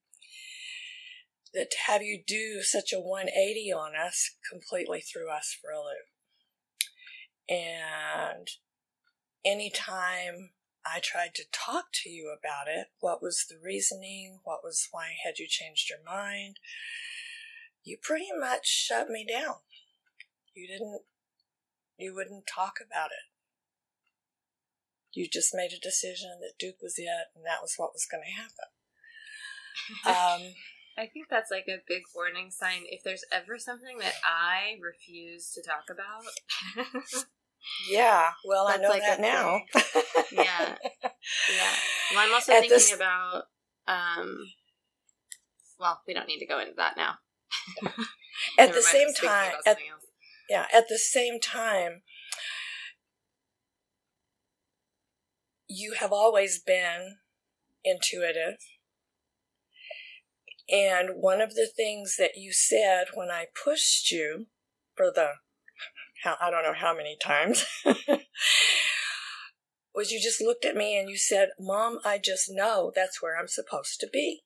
that 1.51 1.71
to 1.71 1.77
have 1.87 2.03
you 2.03 2.21
do 2.25 2.61
such 2.61 2.93
a 2.93 2.99
180 2.99 3.73
on 3.73 3.93
us 3.95 4.35
completely 4.49 5.01
threw 5.01 5.31
us 5.31 5.57
for 5.59 5.71
a 5.71 5.79
loop. 5.79 6.05
And 7.49 8.47
anytime 9.43 10.51
I 10.85 10.99
tried 11.01 11.33
to 11.35 11.45
talk 11.51 11.85
to 12.03 12.09
you 12.09 12.31
about 12.37 12.67
it, 12.67 12.89
what 12.99 13.19
was 13.19 13.45
the 13.49 13.57
reasoning? 13.61 14.41
What 14.43 14.59
was 14.63 14.87
why 14.91 15.15
had 15.25 15.39
you 15.39 15.47
changed 15.49 15.89
your 15.89 16.03
mind? 16.05 16.57
You 17.83 17.97
pretty 17.99 18.29
much 18.39 18.67
shut 18.67 19.09
me 19.09 19.25
down. 19.27 19.55
You 20.53 20.67
didn't, 20.67 21.01
you 21.99 22.15
wouldn't 22.15 22.47
talk 22.47 22.75
about 22.79 23.11
it. 23.11 23.27
You 25.11 25.27
just 25.27 25.53
made 25.53 25.71
a 25.73 25.79
decision 25.79 26.39
that 26.41 26.57
Duke 26.59 26.81
was 26.81 26.95
it 26.97 27.07
and 27.35 27.45
that 27.45 27.61
was 27.61 27.73
what 27.77 27.93
was 27.93 28.07
going 28.09 28.23
to 28.23 28.39
happen. 28.39 28.69
Um, 30.05 30.53
I 30.97 31.07
think 31.07 31.27
that's 31.29 31.49
like 31.49 31.65
a 31.67 31.81
big 31.87 32.03
warning 32.13 32.51
sign. 32.51 32.83
If 32.85 33.03
there's 33.03 33.23
ever 33.31 33.57
something 33.57 33.97
that 33.99 34.15
I 34.23 34.77
refuse 34.81 35.51
to 35.53 35.61
talk 35.61 35.85
about, 35.89 36.85
yeah, 37.89 38.31
well, 38.45 38.67
I 38.67 38.75
know 38.75 38.89
like 38.89 39.01
that 39.01 39.21
now. 39.21 39.61
yeah, 40.31 40.75
yeah. 41.03 41.73
Well, 42.11 42.27
I'm 42.27 42.33
also 42.33 42.51
at 42.51 42.59
thinking 42.61 42.69
this... 42.69 42.93
about. 42.93 43.43
Um, 43.87 44.37
well, 45.79 46.01
we 46.05 46.13
don't 46.13 46.27
need 46.27 46.39
to 46.39 46.45
go 46.45 46.59
into 46.59 46.73
that 46.75 46.97
now. 46.97 47.15
at 48.57 48.73
the 48.73 48.81
same 48.81 49.13
time, 49.13 49.53
at, 49.65 49.77
yeah, 50.49 50.65
at 50.73 50.87
the 50.89 50.97
same 50.97 51.39
time, 51.39 52.01
you 55.67 55.93
have 55.99 56.11
always 56.11 56.59
been 56.59 57.17
intuitive. 57.83 58.57
And 60.71 61.09
one 61.15 61.41
of 61.41 61.55
the 61.55 61.69
things 61.75 62.15
that 62.17 62.35
you 62.35 62.51
said 62.51 63.07
when 63.13 63.29
I 63.29 63.47
pushed 63.63 64.11
you 64.11 64.47
for 64.95 65.11
the 65.13 65.33
how, 66.23 66.35
I 66.41 66.49
don't 66.51 66.63
know 66.63 66.73
how 66.73 66.95
many 66.95 67.17
times, 67.21 67.65
was 69.95 70.11
you 70.11 70.19
just 70.21 70.41
looked 70.41 70.65
at 70.65 70.75
me 70.75 70.97
and 70.97 71.09
you 71.09 71.17
said, 71.17 71.49
Mom, 71.59 71.99
I 72.03 72.17
just 72.17 72.45
know 72.49 72.91
that's 72.93 73.21
where 73.21 73.37
I'm 73.37 73.47
supposed 73.47 73.99
to 74.01 74.07
be. 74.11 74.41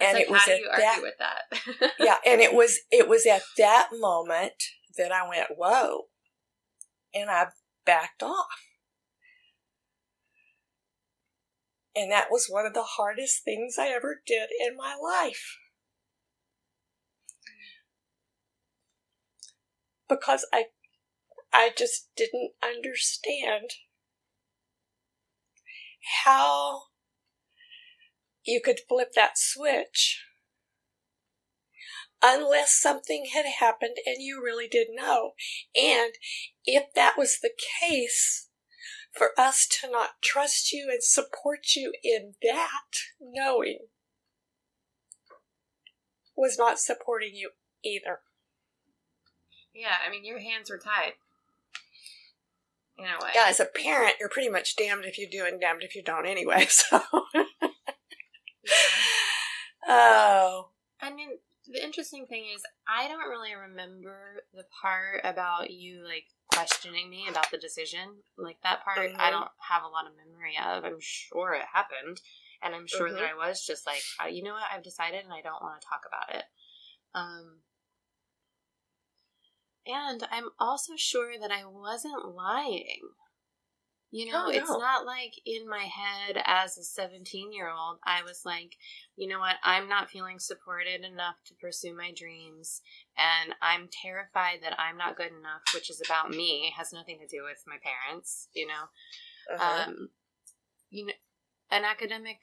And 0.00 0.14
like, 0.14 0.26
it 0.26 0.30
was 0.30 0.48
at 0.48 0.60
that, 0.76 0.98
with 1.02 1.14
that? 1.18 1.92
yeah, 2.00 2.16
and 2.26 2.40
it 2.40 2.54
was 2.54 2.80
it 2.90 3.08
was 3.08 3.26
at 3.26 3.42
that 3.56 3.88
moment 3.92 4.54
that 4.96 5.12
I 5.12 5.28
went, 5.28 5.48
Whoa. 5.56 6.02
And 7.14 7.30
I 7.30 7.46
backed 7.86 8.22
off. 8.22 8.46
And 11.96 12.12
that 12.12 12.28
was 12.30 12.46
one 12.48 12.66
of 12.66 12.74
the 12.74 12.84
hardest 12.84 13.42
things 13.44 13.76
I 13.78 13.88
ever 13.88 14.20
did 14.24 14.50
in 14.60 14.76
my 14.76 14.94
life. 14.94 15.58
because 20.08 20.46
I 20.52 20.64
I 21.52 21.70
just 21.76 22.08
didn't 22.16 22.52
understand 22.62 23.70
how 26.24 26.82
you 28.48 28.60
could 28.60 28.80
flip 28.88 29.10
that 29.14 29.36
switch 29.36 30.24
unless 32.22 32.80
something 32.80 33.26
had 33.32 33.46
happened 33.60 33.96
and 34.04 34.16
you 34.20 34.42
really 34.42 34.66
did 34.66 34.88
know. 34.92 35.32
And 35.76 36.12
if 36.64 36.92
that 36.94 37.14
was 37.16 37.38
the 37.40 37.52
case, 37.80 38.48
for 39.12 39.30
us 39.38 39.66
to 39.66 39.90
not 39.90 40.22
trust 40.22 40.72
you 40.72 40.88
and 40.90 41.02
support 41.02 41.74
you 41.76 41.92
in 42.04 42.34
that 42.42 43.00
knowing 43.20 43.78
was 46.36 46.56
not 46.56 46.78
supporting 46.78 47.34
you 47.34 47.50
either. 47.84 48.20
Yeah, 49.74 49.96
I 50.06 50.10
mean, 50.10 50.24
your 50.24 50.38
hands 50.40 50.70
were 50.70 50.78
tied. 50.78 51.14
In 52.96 53.04
a 53.04 53.24
way. 53.24 53.30
Yeah, 53.34 53.46
as 53.48 53.60
a 53.60 53.64
parent, 53.64 54.16
you're 54.20 54.28
pretty 54.28 54.48
much 54.48 54.76
damned 54.76 55.04
if 55.04 55.18
you 55.18 55.28
do 55.28 55.44
and 55.44 55.60
damned 55.60 55.82
if 55.82 55.94
you 55.94 56.02
don't 56.02 56.26
anyway, 56.26 56.66
so. 56.68 57.00
Yeah. 58.64 58.72
Oh. 59.88 60.70
I 61.00 61.12
mean, 61.12 61.38
the 61.66 61.82
interesting 61.82 62.26
thing 62.26 62.44
is, 62.54 62.62
I 62.88 63.08
don't 63.08 63.28
really 63.28 63.54
remember 63.54 64.42
the 64.52 64.64
part 64.82 65.20
about 65.24 65.70
you, 65.70 66.04
like, 66.04 66.24
questioning 66.52 67.08
me 67.08 67.26
about 67.30 67.50
the 67.50 67.58
decision. 67.58 68.22
Like, 68.36 68.56
that 68.62 68.84
part 68.84 68.98
mm-hmm. 68.98 69.20
I 69.20 69.30
don't 69.30 69.50
have 69.68 69.82
a 69.82 69.88
lot 69.88 70.06
of 70.06 70.12
memory 70.16 70.56
of. 70.58 70.84
I'm 70.84 71.00
sure 71.00 71.54
it 71.54 71.66
happened. 71.72 72.20
And 72.60 72.74
I'm 72.74 72.88
sure 72.88 73.06
mm-hmm. 73.06 73.16
that 73.16 73.30
I 73.30 73.48
was 73.48 73.64
just 73.64 73.86
like, 73.86 74.02
you 74.32 74.42
know 74.42 74.54
what, 74.54 74.64
I've 74.74 74.82
decided 74.82 75.22
and 75.22 75.32
I 75.32 75.42
don't 75.42 75.62
want 75.62 75.80
to 75.80 75.86
talk 75.86 76.00
about 76.08 76.34
it. 76.36 76.44
Um, 77.14 77.60
and 79.86 80.26
I'm 80.30 80.50
also 80.58 80.94
sure 80.96 81.38
that 81.40 81.52
I 81.52 81.64
wasn't 81.64 82.34
lying. 82.34 83.14
You 84.10 84.32
know, 84.32 84.44
oh, 84.46 84.50
no. 84.50 84.56
it's 84.56 84.70
not 84.70 85.04
like 85.04 85.34
in 85.44 85.68
my 85.68 85.84
head 85.84 86.42
as 86.46 86.78
a 86.78 86.82
17 86.82 87.52
year 87.52 87.70
old, 87.70 87.98
I 88.04 88.22
was 88.22 88.40
like, 88.44 88.76
you 89.16 89.28
know 89.28 89.38
what, 89.38 89.56
I'm 89.62 89.86
not 89.86 90.08
feeling 90.08 90.38
supported 90.38 91.04
enough 91.04 91.36
to 91.46 91.54
pursue 91.60 91.94
my 91.94 92.12
dreams, 92.16 92.80
and 93.18 93.54
I'm 93.60 93.88
terrified 94.02 94.60
that 94.62 94.80
I'm 94.80 94.96
not 94.96 95.16
good 95.16 95.32
enough, 95.32 95.60
which 95.74 95.90
is 95.90 96.00
about 96.04 96.30
me, 96.30 96.68
it 96.68 96.78
has 96.78 96.92
nothing 96.92 97.18
to 97.20 97.26
do 97.26 97.42
with 97.44 97.62
my 97.66 97.76
parents, 97.82 98.48
you 98.54 98.66
know. 98.66 99.54
Uh-huh. 99.54 99.88
Um, 99.88 100.08
you 100.90 101.06
know, 101.06 101.12
an 101.70 101.84
academic 101.84 102.38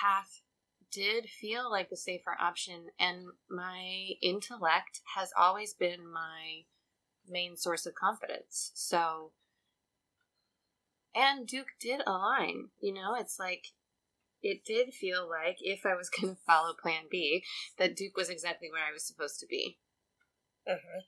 path 0.00 0.40
did 0.92 1.28
feel 1.28 1.70
like 1.70 1.90
the 1.90 1.96
safer 1.96 2.36
option, 2.40 2.86
and 3.00 3.26
my 3.50 4.10
intellect 4.22 5.00
has 5.16 5.30
always 5.36 5.74
been 5.74 6.00
my 6.12 6.62
main 7.28 7.56
source 7.56 7.86
of 7.86 7.94
confidence. 7.94 8.70
So, 8.74 9.32
and 11.14 11.46
Duke 11.46 11.72
did 11.80 12.00
align, 12.06 12.68
you 12.80 12.92
know, 12.92 13.14
it's 13.14 13.38
like 13.38 13.66
it 14.42 14.64
did 14.64 14.92
feel 14.92 15.28
like 15.28 15.58
if 15.60 15.86
I 15.86 15.94
was 15.94 16.10
going 16.20 16.34
to 16.34 16.40
follow 16.46 16.72
plan 16.80 17.04
B, 17.10 17.44
that 17.78 17.96
Duke 17.96 18.16
was 18.16 18.30
exactly 18.30 18.68
where 18.70 18.84
I 18.84 18.92
was 18.92 19.06
supposed 19.06 19.40
to 19.40 19.46
be. 19.46 19.78
Mm-hmm. 20.68 20.98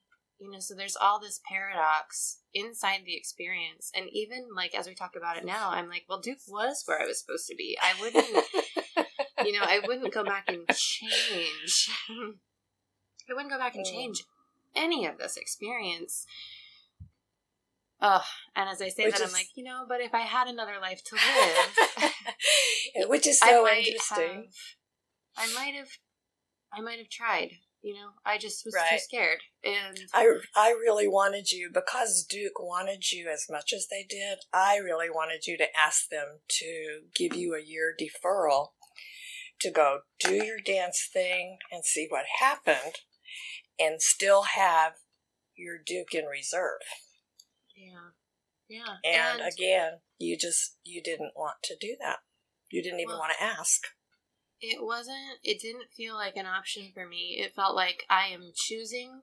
You 0.40 0.51
know, 0.51 0.59
so 0.59 0.75
there's 0.75 0.97
all 0.97 1.21
this 1.21 1.40
paradox 1.49 2.40
inside 2.53 3.03
the 3.07 3.17
experience. 3.17 3.90
And 3.97 4.07
even 4.12 4.49
like 4.55 4.75
as 4.75 4.87
we 4.87 4.95
talk 4.95 5.14
about 5.17 5.37
it 5.37 5.45
now, 5.45 5.71
I'm 5.71 5.88
like, 5.88 6.05
well, 6.09 6.21
Duke 6.21 6.38
was 6.49 6.83
where 6.87 7.01
I 7.01 7.07
was 7.07 7.21
supposed 7.21 7.47
to 7.49 7.55
be. 7.55 7.79
I 7.81 8.01
wouldn't, 8.01 8.27
you 9.47 9.53
know, 9.53 9.64
I 9.64 9.81
wouldn't 9.87 10.12
go 10.12 10.25
back 10.25 10.45
and 10.49 10.67
change. 10.69 11.88
I 12.11 13.33
wouldn't 13.33 13.53
go 13.53 13.59
back 13.59 13.77
and 13.77 13.87
change 13.87 14.25
any 14.75 15.07
of 15.07 15.19
this 15.19 15.37
experience. 15.37 16.27
Ugh. 18.05 18.23
And 18.55 18.69
as 18.69 18.83
I 18.83 18.90
say 18.90 19.07
Which 19.07 19.14
that, 19.14 19.23
is, 19.23 19.29
I'm 19.29 19.33
like, 19.33 19.49
you 19.55 19.64
know, 19.64 19.87
but 19.88 20.03
if 20.03 20.12
I 20.12 20.21
had 20.21 20.47
another 20.47 20.75
life 20.81 21.03
to 21.05 21.17
live, 22.95 23.09
which 23.09 23.27
is 23.27 23.40
so 23.40 23.67
I 23.67 23.77
interesting. 23.79 24.51
Have, 25.37 25.51
I 25.51 25.55
might 25.55 25.75
have, 25.75 25.88
I 26.71 26.83
might 26.83 26.99
have 26.99 27.09
tried. 27.09 27.53
You 27.81 27.95
know, 27.95 28.11
I 28.25 28.38
just 28.38 28.64
was 28.64 28.75
right. 28.75 28.93
too 28.93 28.99
scared. 28.99 29.40
And 29.62 29.99
I, 30.12 30.38
I 30.55 30.71
really 30.71 31.09
wanted 31.09 31.51
you 31.51 31.71
because 31.73 32.25
Duke 32.29 32.59
wanted 32.61 33.11
you 33.11 33.29
as 33.31 33.47
much 33.51 33.73
as 33.75 33.88
they 33.90 34.07
did. 34.09 34.38
I 34.53 34.77
really 34.77 35.11
wanted 35.11 35.47
you 35.47 35.59
to 35.59 35.67
ask 35.79 36.09
them 36.09 36.40
to 36.49 37.01
give 37.14 37.35
you 37.35 37.55
a 37.55 37.62
year 37.62 37.95
deferral 37.99 38.69
to 39.61 39.71
go 39.71 40.01
do 40.21 40.35
your 40.35 40.61
dance 40.64 41.09
thing 41.11 41.59
and 41.71 41.85
see 41.85 42.07
what 42.09 42.25
happened 42.40 43.01
and 43.79 44.01
still 44.01 44.43
have 44.43 44.95
your 45.57 45.77
Duke 45.85 46.14
in 46.14 46.25
reserve. 46.25 46.81
Yeah. 47.77 48.11
Yeah. 48.69 48.97
And, 49.05 49.41
and, 49.41 49.53
again, 49.53 49.93
you 50.19 50.39
just 50.39 50.77
you 50.85 51.03
didn't 51.03 51.33
want 51.37 51.57
to 51.65 51.77
do 51.81 51.97
that. 52.01 52.19
You 52.71 52.83
didn't 52.83 53.01
even 53.01 53.11
well, 53.11 53.21
want 53.21 53.33
to 53.39 53.45
ask. 53.45 53.83
It 54.61 54.79
wasn't 54.81 55.39
it 55.43 55.61
didn't 55.61 55.93
feel 55.95 56.15
like 56.15 56.37
an 56.37 56.47
option 56.47 56.91
for 56.95 57.07
me. 57.07 57.39
It 57.39 57.55
felt 57.55 57.75
like 57.75 58.05
I 58.09 58.29
am 58.29 58.53
choosing 58.55 59.23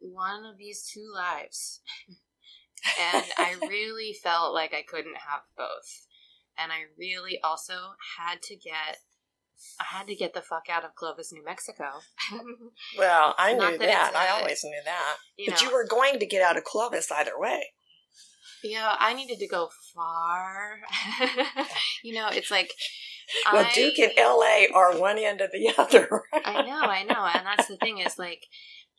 one 0.00 0.44
of 0.44 0.58
these 0.58 0.88
two 0.92 1.10
lives. 1.12 1.80
and 3.14 3.24
I 3.36 3.56
really 3.68 4.16
felt 4.22 4.54
like 4.54 4.72
I 4.72 4.82
couldn't 4.86 5.16
have 5.16 5.42
both. 5.56 6.06
And 6.56 6.72
I 6.72 6.90
really 6.98 7.38
also 7.42 7.94
had 8.18 8.42
to 8.42 8.56
get 8.56 8.98
I 9.80 9.84
had 9.96 10.06
to 10.06 10.14
get 10.14 10.34
the 10.34 10.42
fuck 10.42 10.64
out 10.70 10.84
of 10.84 10.94
Clovis, 10.94 11.32
New 11.32 11.44
Mexico. 11.44 11.84
well, 12.98 13.34
I 13.38 13.52
knew 13.54 13.60
that. 13.60 13.78
that 13.80 14.08
it's 14.08 14.16
I 14.16 14.26
a- 14.26 14.40
always 14.40 14.60
knew 14.64 14.80
that. 14.84 15.16
You 15.36 15.50
but 15.50 15.62
know. 15.62 15.68
you 15.68 15.74
were 15.74 15.86
going 15.86 16.18
to 16.18 16.26
get 16.26 16.42
out 16.42 16.56
of 16.56 16.64
Clovis 16.64 17.10
either 17.10 17.38
way. 17.38 17.72
Yeah, 18.62 18.96
I 18.98 19.14
needed 19.14 19.38
to 19.38 19.46
go 19.46 19.68
far. 19.94 20.78
you 22.02 22.14
know, 22.14 22.28
it's 22.28 22.50
like 22.50 22.72
Well, 23.52 23.66
I, 23.66 23.72
Duke 23.72 23.98
and 23.98 24.12
LA 24.16 24.66
are 24.76 24.98
one 24.98 25.18
end 25.18 25.40
of 25.40 25.50
the 25.52 25.72
other. 25.78 26.22
I 26.44 26.62
know, 26.62 26.80
I 26.80 27.04
know, 27.04 27.24
and 27.32 27.46
that's 27.46 27.68
the 27.68 27.76
thing 27.76 27.98
is 27.98 28.18
like 28.18 28.42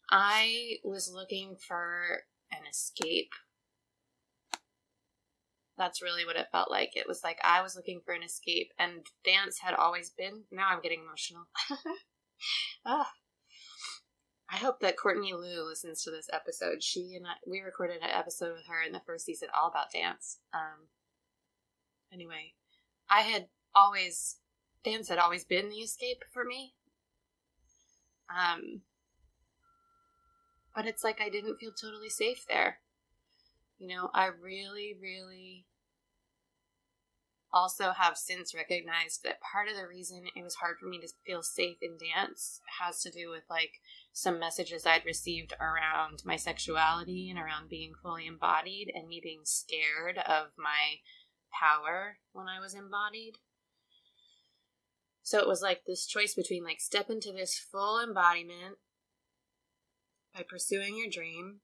I 0.09 0.77
was 0.83 1.11
looking 1.13 1.55
for 1.67 2.23
an 2.51 2.59
escape. 2.69 3.31
That's 5.79 6.01
really 6.01 6.25
what 6.25 6.35
it 6.35 6.49
felt 6.51 6.69
like. 6.69 6.91
It 6.95 7.07
was 7.07 7.23
like 7.23 7.39
I 7.41 7.61
was 7.63 7.77
looking 7.77 8.01
for 8.05 8.13
an 8.13 8.21
escape, 8.21 8.73
and 8.77 9.07
dance 9.23 9.59
had 9.59 9.73
always 9.73 10.09
been. 10.09 10.43
Now 10.51 10.67
I'm 10.69 10.81
getting 10.81 10.99
emotional. 11.01 11.47
ah. 12.85 13.09
I 14.51 14.57
hope 14.57 14.81
that 14.81 14.97
Courtney 14.97 15.31
Lou 15.33 15.63
listens 15.63 16.03
to 16.03 16.11
this 16.11 16.29
episode. 16.33 16.83
She 16.83 17.13
and 17.15 17.25
I, 17.25 17.33
we 17.47 17.61
recorded 17.61 18.01
an 18.01 18.09
episode 18.09 18.53
with 18.53 18.65
her 18.67 18.81
in 18.85 18.91
the 18.91 19.01
first 19.05 19.25
season 19.25 19.47
all 19.55 19.69
about 19.69 19.91
dance. 19.93 20.39
Um, 20.53 20.87
anyway, 22.11 22.53
I 23.09 23.21
had 23.21 23.47
always 23.73 24.37
dance 24.83 25.07
had 25.07 25.17
always 25.17 25.45
been 25.45 25.69
the 25.69 25.77
escape 25.77 26.23
for 26.33 26.43
me. 26.43 26.73
Um, 28.29 28.81
but 30.75 30.85
it's 30.85 31.03
like 31.05 31.21
I 31.21 31.29
didn't 31.29 31.57
feel 31.57 31.71
totally 31.71 32.09
safe 32.09 32.45
there. 32.49 32.79
You 33.79 33.87
know, 33.87 34.09
I 34.13 34.27
really, 34.27 34.95
really 35.01 35.65
also 37.51 37.91
have 37.91 38.17
since 38.17 38.53
recognized 38.53 39.23
that 39.23 39.41
part 39.41 39.67
of 39.67 39.75
the 39.75 39.87
reason 39.87 40.23
it 40.35 40.43
was 40.43 40.55
hard 40.55 40.77
for 40.79 40.85
me 40.85 40.99
to 40.99 41.07
feel 41.25 41.41
safe 41.41 41.77
in 41.81 41.97
dance 41.97 42.61
has 42.79 43.01
to 43.01 43.09
do 43.09 43.29
with 43.29 43.43
like 43.49 43.79
some 44.13 44.39
messages 44.39 44.85
I'd 44.85 45.05
received 45.05 45.53
around 45.59 46.21
my 46.25 46.35
sexuality 46.35 47.29
and 47.29 47.39
around 47.39 47.69
being 47.69 47.93
fully 48.03 48.27
embodied 48.27 48.91
and 48.93 49.07
me 49.07 49.19
being 49.23 49.41
scared 49.45 50.17
of 50.17 50.51
my 50.57 50.97
power 51.59 52.17
when 52.33 52.47
I 52.47 52.59
was 52.59 52.75
embodied. 52.75 53.35
So 55.23 55.39
it 55.39 55.47
was 55.47 55.61
like 55.61 55.81
this 55.85 56.05
choice 56.05 56.35
between 56.35 56.63
like 56.63 56.81
step 56.81 57.09
into 57.09 57.31
this 57.31 57.57
full 57.57 58.01
embodiment 58.01 58.77
by 60.35 60.43
pursuing 60.47 60.97
your 60.97 61.09
dream 61.09 61.61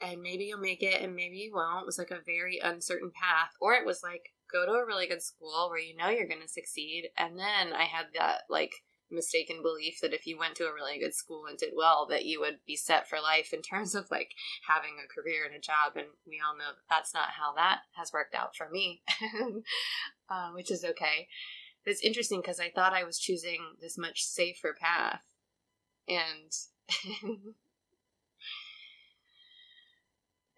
and 0.00 0.20
maybe 0.22 0.44
you'll 0.44 0.58
make 0.58 0.82
it 0.82 1.00
and 1.00 1.14
maybe 1.14 1.36
you 1.36 1.52
won't. 1.54 1.82
It 1.82 1.86
was 1.86 1.98
like 1.98 2.10
a 2.10 2.20
very 2.24 2.58
uncertain 2.62 3.10
path. 3.10 3.52
Or 3.60 3.74
it 3.74 3.86
was 3.86 4.02
like 4.02 4.32
go 4.52 4.66
to 4.66 4.72
a 4.72 4.86
really 4.86 5.06
good 5.06 5.22
school 5.22 5.68
where 5.70 5.78
you 5.78 5.96
know 5.96 6.08
you're 6.08 6.28
going 6.28 6.42
to 6.42 6.48
succeed. 6.48 7.10
And 7.16 7.38
then 7.38 7.72
I 7.72 7.84
had 7.84 8.06
that 8.18 8.42
like 8.50 8.72
mistaken 9.10 9.62
belief 9.62 10.00
that 10.02 10.12
if 10.12 10.26
you 10.26 10.36
went 10.36 10.56
to 10.56 10.66
a 10.66 10.74
really 10.74 10.98
good 10.98 11.14
school 11.14 11.46
and 11.46 11.56
did 11.56 11.72
well, 11.74 12.06
that 12.10 12.24
you 12.24 12.40
would 12.40 12.58
be 12.66 12.76
set 12.76 13.08
for 13.08 13.20
life 13.20 13.52
in 13.52 13.62
terms 13.62 13.94
of 13.94 14.10
like 14.10 14.32
having 14.68 14.96
a 14.98 15.12
career 15.12 15.44
and 15.46 15.54
a 15.54 15.60
job. 15.60 15.92
And 15.94 16.06
we 16.26 16.40
all 16.46 16.56
know 16.56 16.72
that's 16.90 17.14
not 17.14 17.30
how 17.30 17.54
that 17.54 17.80
has 17.96 18.12
worked 18.12 18.34
out 18.34 18.54
for 18.56 18.68
me, 18.68 19.02
uh, 20.30 20.50
which 20.50 20.70
is 20.70 20.84
okay. 20.84 21.28
It's 21.84 22.02
interesting 22.02 22.40
because 22.40 22.58
I 22.58 22.70
thought 22.74 22.92
I 22.92 23.04
was 23.04 23.18
choosing 23.18 23.60
this 23.80 23.96
much 23.96 24.24
safer 24.24 24.76
path. 24.78 25.22
And 26.08 26.52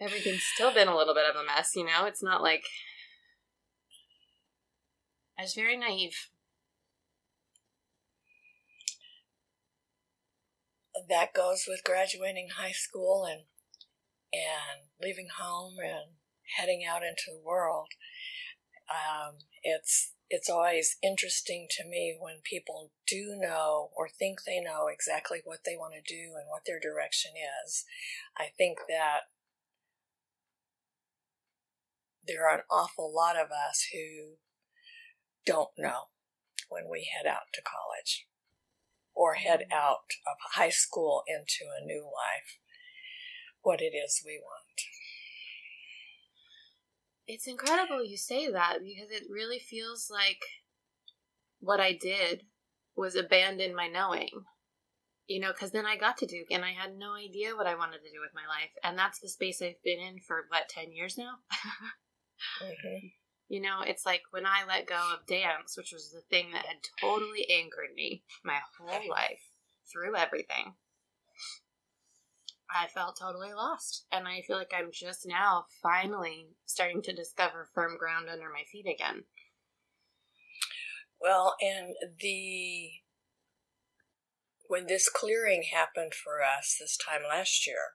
everything's 0.01 0.45
still 0.55 0.73
been 0.73 0.89
a 0.89 0.97
little 0.97 1.15
bit 1.15 1.29
of 1.29 1.37
a 1.37 1.45
mess, 1.45 1.73
you 1.75 1.85
know? 1.85 2.07
It's 2.07 2.23
not 2.23 2.43
like. 2.43 2.65
I 5.39 5.43
was 5.43 5.55
very 5.55 5.77
naive. 5.77 6.29
that 11.09 11.35
goes 11.35 11.65
with 11.69 11.85
graduating 11.85 12.49
high 12.57 12.73
school 12.73 13.25
and 13.25 13.43
and 14.33 14.91
leaving 15.01 15.29
home 15.41 15.77
and 15.83 16.17
heading 16.59 16.85
out 16.85 17.03
into 17.03 17.29
the 17.29 17.43
world. 17.43 17.89
Um, 18.91 19.37
it's 19.63 20.13
it's 20.31 20.51
always 20.51 20.97
interesting 21.03 21.67
to 21.71 21.89
me 21.89 22.17
when 22.21 22.41
people 22.45 22.91
do 23.07 23.35
know 23.39 23.89
or 23.97 24.09
think 24.09 24.41
they 24.45 24.61
know 24.61 24.89
exactly 24.93 25.41
what 25.45 25.61
they 25.65 25.77
want 25.77 25.95
to 25.95 26.15
do 26.15 26.35
and 26.37 26.45
what 26.49 26.63
their 26.67 26.79
direction 26.79 27.33
is. 27.65 27.85
I 28.37 28.49
think 28.59 28.79
that 28.89 29.33
there 32.29 32.49
are 32.49 32.59
an 32.59 32.65
awful 32.71 33.13
lot 33.13 33.37
of 33.37 33.49
us 33.51 33.89
who 33.93 34.37
don't 35.45 35.71
know 35.79 36.13
when 36.69 36.85
we 36.91 37.11
head 37.11 37.29
out 37.29 37.49
to 37.55 37.63
college 37.63 38.27
or 39.15 39.35
head 39.35 39.61
mm. 39.61 39.75
out 39.75 40.13
of 40.27 40.37
high 40.55 40.71
school 40.71 41.23
into 41.27 41.65
a 41.81 41.85
new 41.85 42.05
life 42.05 42.59
what 43.63 43.81
it 43.81 43.93
is 43.97 44.23
we 44.25 44.41
want. 44.43 44.81
It's 47.27 47.47
incredible 47.47 48.05
you 48.05 48.17
say 48.17 48.51
that 48.51 48.79
because 48.83 49.11
it 49.11 49.29
really 49.29 49.59
feels 49.59 50.09
like 50.11 50.41
what 51.61 51.81
I 51.81 51.93
did 51.93 52.45
was 52.97 53.17
abandon 53.17 53.75
my 53.75 53.89
knowing. 53.89 54.31
You 55.27 55.41
know, 55.41 55.53
because 55.53 55.73
then 55.73 55.85
I 55.85 55.97
got 55.97 56.17
to 56.19 56.27
Duke 56.27 56.47
and 56.51 56.65
I 56.65 56.71
had 56.71 56.97
no 56.97 57.15
idea 57.15 57.55
what 57.55 57.67
I 57.67 57.75
wanted 57.75 57.99
to 57.99 58.11
do 58.11 58.21
with 58.23 58.31
my 58.35 58.49
life. 58.49 58.71
And 58.83 58.99
that's 58.99 59.21
the 59.21 59.29
space 59.29 59.61
I've 59.61 59.83
been 59.85 59.99
in 60.01 60.21
for, 60.27 60.47
what, 60.49 60.71
10 60.71 60.93
years 60.93 61.19
now? 61.19 61.33
hmm 62.61 63.07
You 63.49 63.61
know, 63.61 63.81
it's 63.83 64.07
like 64.07 64.23
when 64.31 64.47
I 64.47 64.65
let 64.67 64.87
go 64.87 65.15
of 65.15 65.27
dance, 65.27 65.77
which 65.77 65.93
was 65.93 66.11
the 66.11 66.23
thing 66.29 66.53
that 66.53 66.67
had 66.67 66.79
totally 67.01 67.49
anchored 67.51 67.95
me 67.95 68.25
my 68.45 68.59
whole 68.79 69.09
life 69.09 69.51
through 69.91 70.17
everything. 70.17 70.75
I 72.71 72.87
felt 72.89 73.19
totally 73.19 73.53
lost. 73.53 74.07
And 74.13 74.29
I 74.29 74.43
feel 74.43 74.57
like 74.57 74.73
I'm 74.75 74.93
just 74.93 75.27
now 75.27 75.67
finally 75.83 76.49
starting 76.67 77.03
to 77.03 77.15
discover 77.15 77.71
firm 77.75 77.97
ground 77.97 78.29
under 78.29 78.51
my 78.51 78.65
feet 78.71 78.87
again. 78.87 79.25
Well, 81.21 81.57
and 81.61 81.95
the 82.21 82.91
when 84.69 84.87
this 84.87 85.09
clearing 85.09 85.65
happened 85.73 86.13
for 86.15 86.43
us 86.43 86.77
this 86.79 86.97
time 86.97 87.23
last 87.27 87.67
year, 87.67 87.95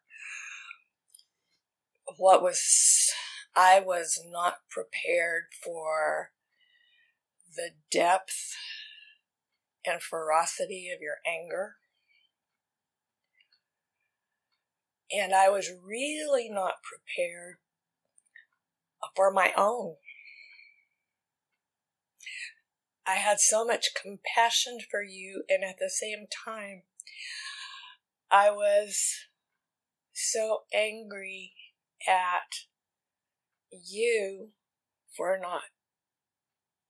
what 2.18 2.42
was 2.42 3.12
I 3.56 3.80
was 3.80 4.20
not 4.30 4.70
prepared 4.70 5.44
for 5.64 6.32
the 7.56 7.72
depth 7.92 8.56
and 9.86 10.02
ferocity 10.02 10.90
of 10.94 11.02
your 11.02 11.18
anger. 11.28 11.76
And 15.12 15.34
I 15.34 15.50
was 15.50 15.70
really 15.70 16.50
not 16.50 16.76
prepared 16.84 17.58
for 19.16 19.32
my 19.32 19.52
own. 19.56 19.98
I 23.06 23.16
had 23.16 23.40
so 23.40 23.66
much 23.66 23.90
compassion 24.02 24.80
for 24.90 25.04
you, 25.04 25.44
and 25.50 25.64
at 25.64 25.76
the 25.78 25.90
same 25.90 26.26
time, 26.46 26.84
I 28.32 28.50
was 28.50 29.28
so 30.14 30.62
angry 30.74 31.54
at 32.08 32.50
you 33.86 34.50
for 35.16 35.38
not 35.42 35.64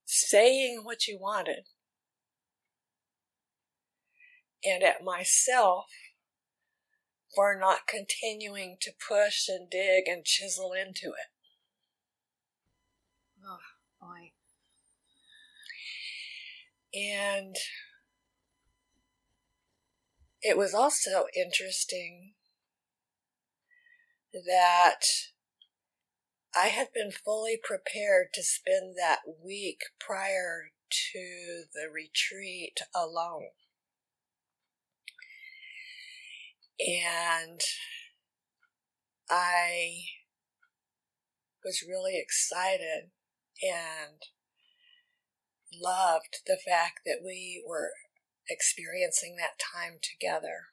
saying 0.05 0.81
what 0.83 1.07
you 1.07 1.17
wanted, 1.19 1.67
and 4.63 4.83
at 4.83 5.03
myself 5.03 5.85
for 7.35 7.57
not 7.59 7.87
continuing 7.87 8.77
to 8.81 8.91
push 8.91 9.47
and 9.47 9.69
dig 9.69 10.07
and 10.07 10.23
chisel 10.23 10.71
into 10.71 11.07
it. 11.07 11.31
Oh, 13.45 13.57
boy. 13.99 14.31
And 16.93 17.55
it 20.41 20.57
was 20.57 20.73
also 20.73 21.25
interesting 21.35 22.33
that 24.33 25.01
I 26.55 26.67
had 26.67 26.93
been 26.93 27.11
fully 27.11 27.59
prepared 27.61 28.27
to 28.33 28.43
spend 28.43 28.95
that 28.97 29.21
week 29.43 29.79
prior 29.99 30.71
to 31.11 31.63
the 31.73 31.89
retreat 31.91 32.79
alone. 32.95 33.49
And 36.79 37.59
I 39.29 40.03
was 41.63 41.83
really 41.87 42.19
excited 42.19 43.09
and 43.63 44.21
loved 45.73 46.41
the 46.45 46.57
fact 46.63 46.99
that 47.05 47.21
we 47.25 47.63
were 47.67 47.93
experiencing 48.49 49.37
that 49.37 49.57
time 49.57 49.97
together. 50.01 50.72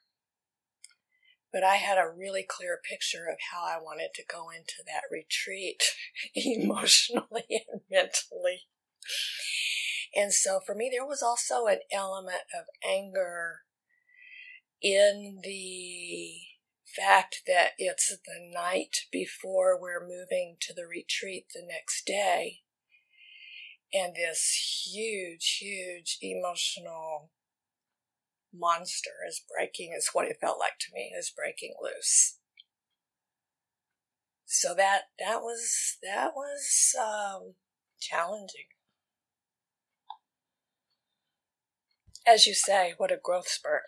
But 1.51 1.63
I 1.63 1.75
had 1.75 1.97
a 1.97 2.09
really 2.09 2.45
clear 2.47 2.79
picture 2.83 3.27
of 3.29 3.37
how 3.51 3.63
I 3.65 3.81
wanted 3.81 4.11
to 4.15 4.23
go 4.25 4.49
into 4.49 4.83
that 4.85 5.03
retreat 5.11 5.83
emotionally 6.35 7.45
and 7.49 7.81
mentally. 7.89 8.67
And 10.15 10.33
so 10.33 10.59
for 10.65 10.75
me, 10.75 10.89
there 10.91 11.05
was 11.05 11.21
also 11.21 11.67
an 11.67 11.79
element 11.91 12.43
of 12.57 12.65
anger 12.87 13.61
in 14.81 15.39
the 15.43 16.41
fact 16.95 17.43
that 17.47 17.71
it's 17.77 18.09
the 18.09 18.51
night 18.53 19.05
before 19.11 19.79
we're 19.79 20.05
moving 20.05 20.57
to 20.61 20.73
the 20.73 20.85
retreat 20.85 21.45
the 21.53 21.61
next 21.65 22.05
day. 22.05 22.59
And 23.93 24.15
this 24.15 24.85
huge, 24.85 25.57
huge 25.59 26.17
emotional 26.21 27.31
monster 28.53 29.11
is 29.27 29.41
breaking, 29.55 29.93
is 29.97 30.09
what 30.13 30.27
it 30.27 30.37
felt 30.41 30.59
like 30.59 30.77
to 30.79 30.93
me, 30.93 31.13
is 31.17 31.33
breaking 31.35 31.73
loose. 31.81 32.37
So 34.45 34.73
that, 34.75 35.03
that 35.19 35.41
was, 35.41 35.97
that 36.03 36.31
was, 36.35 36.95
um, 36.99 37.53
challenging. 37.99 38.65
As 42.27 42.45
you 42.45 42.53
say, 42.53 42.93
what 42.97 43.11
a 43.11 43.19
growth 43.21 43.47
spurt 43.47 43.83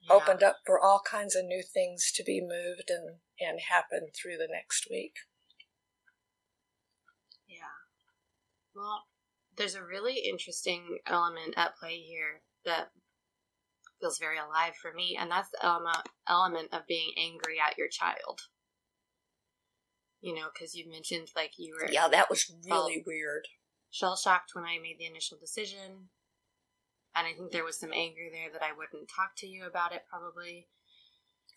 yeah. 0.00 0.14
opened 0.14 0.42
up 0.42 0.58
for 0.64 0.80
all 0.80 1.00
kinds 1.08 1.36
of 1.36 1.44
new 1.44 1.62
things 1.62 2.10
to 2.14 2.24
be 2.24 2.40
moved 2.40 2.88
and, 2.88 3.16
and 3.40 3.60
happen 3.68 4.08
through 4.14 4.38
the 4.38 4.48
next 4.50 4.88
week. 4.90 5.14
Yeah. 7.46 7.76
Well, 8.74 9.04
there's 9.56 9.74
a 9.74 9.84
really 9.84 10.20
interesting 10.28 10.98
element 11.06 11.54
at 11.56 11.76
play 11.76 11.98
here 11.98 12.42
that 12.64 12.90
feels 14.00 14.18
very 14.18 14.38
alive 14.38 14.74
for 14.80 14.92
me, 14.92 15.16
and 15.18 15.30
that's 15.30 15.50
the 15.50 15.64
element, 15.64 16.08
element 16.28 16.68
of 16.72 16.86
being 16.86 17.12
angry 17.18 17.56
at 17.58 17.78
your 17.78 17.88
child. 17.88 18.40
You 20.20 20.34
know, 20.34 20.48
because 20.52 20.74
you 20.74 20.90
mentioned 20.90 21.28
like 21.36 21.52
you 21.58 21.76
were. 21.80 21.90
Yeah, 21.90 22.08
that 22.08 22.30
was 22.30 22.52
really 22.68 23.02
weird. 23.06 23.46
Shell 23.90 24.16
shocked 24.16 24.50
when 24.52 24.64
I 24.64 24.78
made 24.82 24.96
the 24.98 25.06
initial 25.06 25.38
decision 25.38 26.08
and 27.18 27.26
I 27.26 27.32
think 27.32 27.50
there 27.50 27.64
was 27.64 27.78
some 27.78 27.92
anger 27.92 28.30
there 28.30 28.50
that 28.52 28.62
I 28.62 28.76
wouldn't 28.76 29.10
talk 29.10 29.34
to 29.38 29.46
you 29.46 29.66
about 29.66 29.92
it 29.92 30.02
probably. 30.08 30.68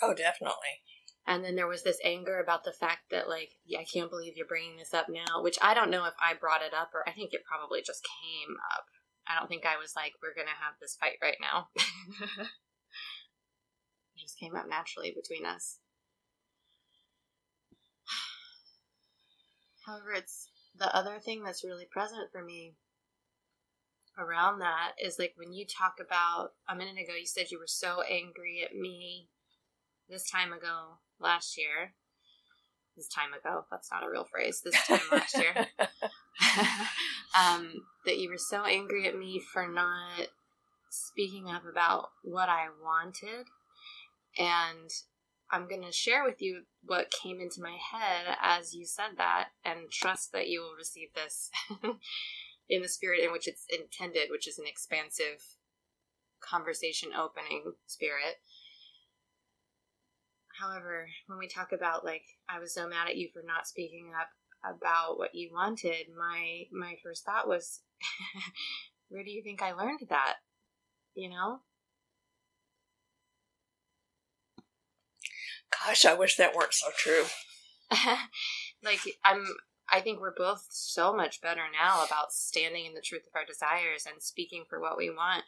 Oh, 0.01 0.13
definitely. 0.13 0.81
And 1.27 1.45
then 1.45 1.55
there 1.55 1.67
was 1.67 1.83
this 1.83 1.99
anger 2.03 2.39
about 2.39 2.63
the 2.63 2.73
fact 2.73 3.11
that 3.11 3.29
like 3.29 3.51
yeah, 3.65 3.79
I 3.79 3.85
can't 3.85 4.09
believe 4.09 4.33
you're 4.35 4.47
bringing 4.47 4.77
this 4.77 4.93
up 4.93 5.05
now, 5.07 5.43
which 5.43 5.59
I 5.61 5.73
don't 5.73 5.91
know 5.91 6.05
if 6.05 6.15
I 6.19 6.33
brought 6.33 6.63
it 6.63 6.73
up 6.73 6.89
or 6.93 7.07
I 7.07 7.11
think 7.11 7.33
it 7.33 7.45
probably 7.45 7.81
just 7.81 8.01
came 8.03 8.55
up. 8.73 8.85
I 9.27 9.37
don't 9.37 9.47
think 9.47 9.65
I 9.65 9.77
was 9.77 9.93
like 9.95 10.13
we're 10.21 10.35
going 10.35 10.47
to 10.47 10.63
have 10.63 10.75
this 10.79 10.95
fight 10.95 11.17
right 11.21 11.37
now. 11.39 11.67
it 11.75 12.47
just 14.19 14.39
came 14.39 14.55
up 14.55 14.67
naturally 14.67 15.13
between 15.15 15.45
us. 15.45 15.79
However, 19.85 20.11
it's 20.11 20.49
the 20.77 20.93
other 20.95 21.19
thing 21.19 21.43
that's 21.43 21.63
really 21.63 21.87
present 21.89 22.31
for 22.31 22.43
me 22.43 22.75
around 24.17 24.59
that 24.59 24.91
is 25.01 25.19
like 25.19 25.33
when 25.35 25.53
you 25.53 25.65
talk 25.65 25.95
about 25.99 26.51
a 26.67 26.75
minute 26.75 26.97
ago, 26.97 27.13
you 27.17 27.25
said 27.25 27.51
you 27.51 27.59
were 27.59 27.67
so 27.67 28.01
angry 28.09 28.61
at 28.63 28.75
me 28.75 29.29
this 30.09 30.29
time 30.29 30.51
ago 30.51 30.99
last 31.19 31.57
year. 31.57 31.93
This 33.01 33.07
time 33.07 33.33
ago, 33.33 33.65
that's 33.71 33.89
not 33.91 34.03
a 34.03 34.09
real 34.11 34.25
phrase. 34.25 34.61
This 34.63 34.77
time 34.85 34.99
last 35.11 35.35
year, 35.35 35.55
um, 37.35 37.73
that 38.05 38.19
you 38.19 38.29
were 38.29 38.37
so 38.37 38.63
angry 38.63 39.07
at 39.07 39.17
me 39.17 39.41
for 39.51 39.67
not 39.67 40.27
speaking 40.91 41.49
up 41.49 41.63
about 41.65 42.09
what 42.23 42.47
I 42.47 42.67
wanted, 42.83 43.47
and 44.37 44.91
I'm 45.49 45.67
going 45.67 45.81
to 45.81 45.91
share 45.91 46.23
with 46.23 46.43
you 46.43 46.65
what 46.83 47.11
came 47.23 47.41
into 47.41 47.59
my 47.59 47.75
head 47.91 48.37
as 48.39 48.75
you 48.75 48.85
said 48.85 49.17
that, 49.17 49.47
and 49.65 49.89
trust 49.91 50.31
that 50.33 50.47
you 50.47 50.61
will 50.61 50.75
receive 50.77 51.09
this 51.15 51.49
in 52.69 52.83
the 52.83 52.87
spirit 52.87 53.23
in 53.23 53.31
which 53.31 53.47
it's 53.47 53.65
intended, 53.67 54.29
which 54.29 54.47
is 54.47 54.59
an 54.59 54.67
expansive 54.67 55.57
conversation 56.39 57.09
opening 57.19 57.73
spirit. 57.87 58.41
However, 60.61 61.07
when 61.25 61.39
we 61.39 61.47
talk 61.47 61.71
about 61.71 62.05
like 62.05 62.23
I 62.47 62.59
was 62.59 62.73
so 62.73 62.87
mad 62.87 63.07
at 63.07 63.17
you 63.17 63.29
for 63.33 63.41
not 63.45 63.67
speaking 63.67 64.11
up 64.19 64.29
about 64.63 65.17
what 65.17 65.33
you 65.33 65.49
wanted, 65.51 66.07
my 66.17 66.63
my 66.71 66.95
first 67.03 67.25
thought 67.25 67.47
was 67.47 67.81
where 69.09 69.23
do 69.23 69.31
you 69.31 69.41
think 69.43 69.61
I 69.61 69.73
learned 69.73 70.01
that? 70.09 70.35
You 71.15 71.29
know? 71.29 71.61
Gosh, 75.85 76.05
I 76.05 76.13
wish 76.13 76.37
that 76.37 76.53
weren't 76.53 76.73
so 76.73 76.89
true. 76.95 77.25
like 78.83 78.99
I'm 79.25 79.45
I 79.89 79.99
think 79.99 80.21
we're 80.21 80.33
both 80.35 80.65
so 80.69 81.13
much 81.13 81.41
better 81.41 81.63
now 81.73 82.05
about 82.05 82.31
standing 82.31 82.85
in 82.85 82.93
the 82.93 83.01
truth 83.01 83.23
of 83.27 83.35
our 83.35 83.45
desires 83.45 84.05
and 84.05 84.21
speaking 84.21 84.63
for 84.69 84.79
what 84.79 84.97
we 84.97 85.09
want. 85.09 85.43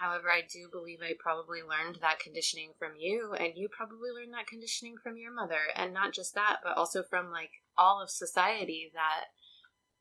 However, 0.00 0.30
I 0.30 0.42
do 0.42 0.68
believe 0.70 0.98
I 1.02 1.14
probably 1.18 1.60
learned 1.62 1.98
that 2.00 2.18
conditioning 2.18 2.72
from 2.78 2.92
you, 2.98 3.32
and 3.38 3.52
you 3.56 3.68
probably 3.68 4.10
learned 4.10 4.34
that 4.34 4.46
conditioning 4.46 4.96
from 5.02 5.16
your 5.16 5.32
mother. 5.32 5.70
And 5.76 5.94
not 5.94 6.12
just 6.12 6.34
that, 6.34 6.58
but 6.62 6.76
also 6.76 7.02
from 7.02 7.30
like 7.30 7.50
all 7.78 8.02
of 8.02 8.10
society 8.10 8.90
that 8.94 9.26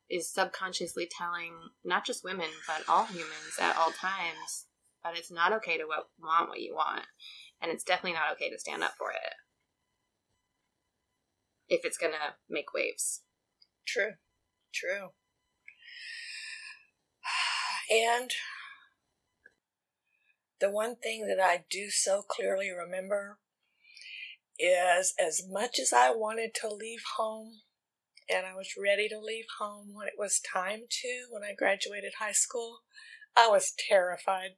is 0.10 0.32
subconsciously 0.32 1.08
telling 1.10 1.54
not 1.84 2.06
just 2.06 2.24
women, 2.24 2.50
but 2.68 2.84
all 2.90 3.06
humans 3.06 3.58
at 3.60 3.78
all 3.78 3.92
times 3.92 4.66
that 5.04 5.18
it's 5.18 5.32
not 5.32 5.54
okay 5.54 5.78
to 5.78 5.86
want 6.20 6.50
what 6.50 6.62
you 6.62 6.74
want. 6.74 7.06
And 7.62 7.72
it's 7.72 7.84
definitely 7.84 8.14
not 8.14 8.34
okay 8.34 8.50
to 8.50 8.60
stand 8.60 8.84
up 8.84 8.94
for 8.98 9.12
it 9.12 9.34
if 11.70 11.86
it's 11.86 11.98
going 11.98 12.14
to 12.14 12.36
make 12.50 12.74
waves. 12.74 13.22
True. 13.86 14.14
True. 14.74 15.10
And 17.92 18.32
the 20.64 20.72
one 20.72 20.96
thing 20.96 21.28
that 21.28 21.44
I 21.44 21.66
do 21.70 21.90
so 21.90 22.22
clearly 22.22 22.72
remember 22.72 23.38
is 24.58 25.14
as 25.20 25.44
much 25.46 25.78
as 25.78 25.92
I 25.92 26.12
wanted 26.12 26.54
to 26.62 26.70
leave 26.70 27.02
home 27.18 27.56
and 28.34 28.46
I 28.46 28.56
was 28.56 28.70
ready 28.82 29.10
to 29.10 29.20
leave 29.20 29.44
home 29.60 29.90
when 29.94 30.08
it 30.08 30.14
was 30.18 30.40
time 30.40 30.84
to, 30.90 31.26
when 31.30 31.44
I 31.44 31.54
graduated 31.54 32.14
high 32.18 32.32
school, 32.32 32.78
I 33.36 33.50
was 33.50 33.74
terrified. 33.78 34.52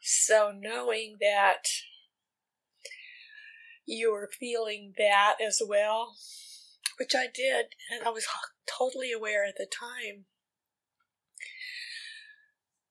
So 0.00 0.50
knowing 0.58 1.18
that 1.20 1.64
you 3.84 4.12
were 4.12 4.30
feeling 4.32 4.94
that 4.96 5.34
as 5.46 5.60
well, 5.62 6.14
which 7.00 7.14
I 7.16 7.26
did, 7.32 7.66
and 7.90 8.06
I 8.06 8.10
was 8.10 8.26
totally 8.68 9.10
aware 9.10 9.42
at 9.46 9.54
the 9.56 9.66
time. 9.66 10.26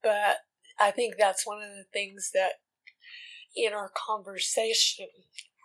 But 0.01 0.37
I 0.79 0.89
think 0.89 1.13
that's 1.17 1.45
one 1.45 1.61
of 1.61 1.69
the 1.69 1.85
things 1.93 2.31
that 2.33 2.53
in 3.55 3.71
our 3.71 3.91
conversation 3.95 5.05